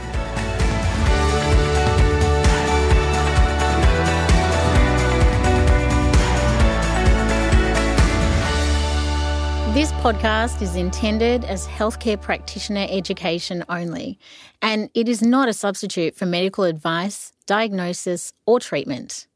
Podcast 10.03 10.61
is 10.63 10.75
intended 10.75 11.45
as 11.45 11.65
healthcare 11.69 12.21
practitioner 12.21 12.89
education 12.91 13.65
only, 13.69 14.19
and 14.61 14.91
it 14.95 15.09
is 15.09 15.23
not 15.23 15.49
a 15.49 15.53
substitute 15.53 16.17
for 16.17 16.27
medical 16.27 16.65
advice, 16.65 17.33
diagnosis, 17.47 18.33
or 18.45 18.59
treatment. 18.59 19.29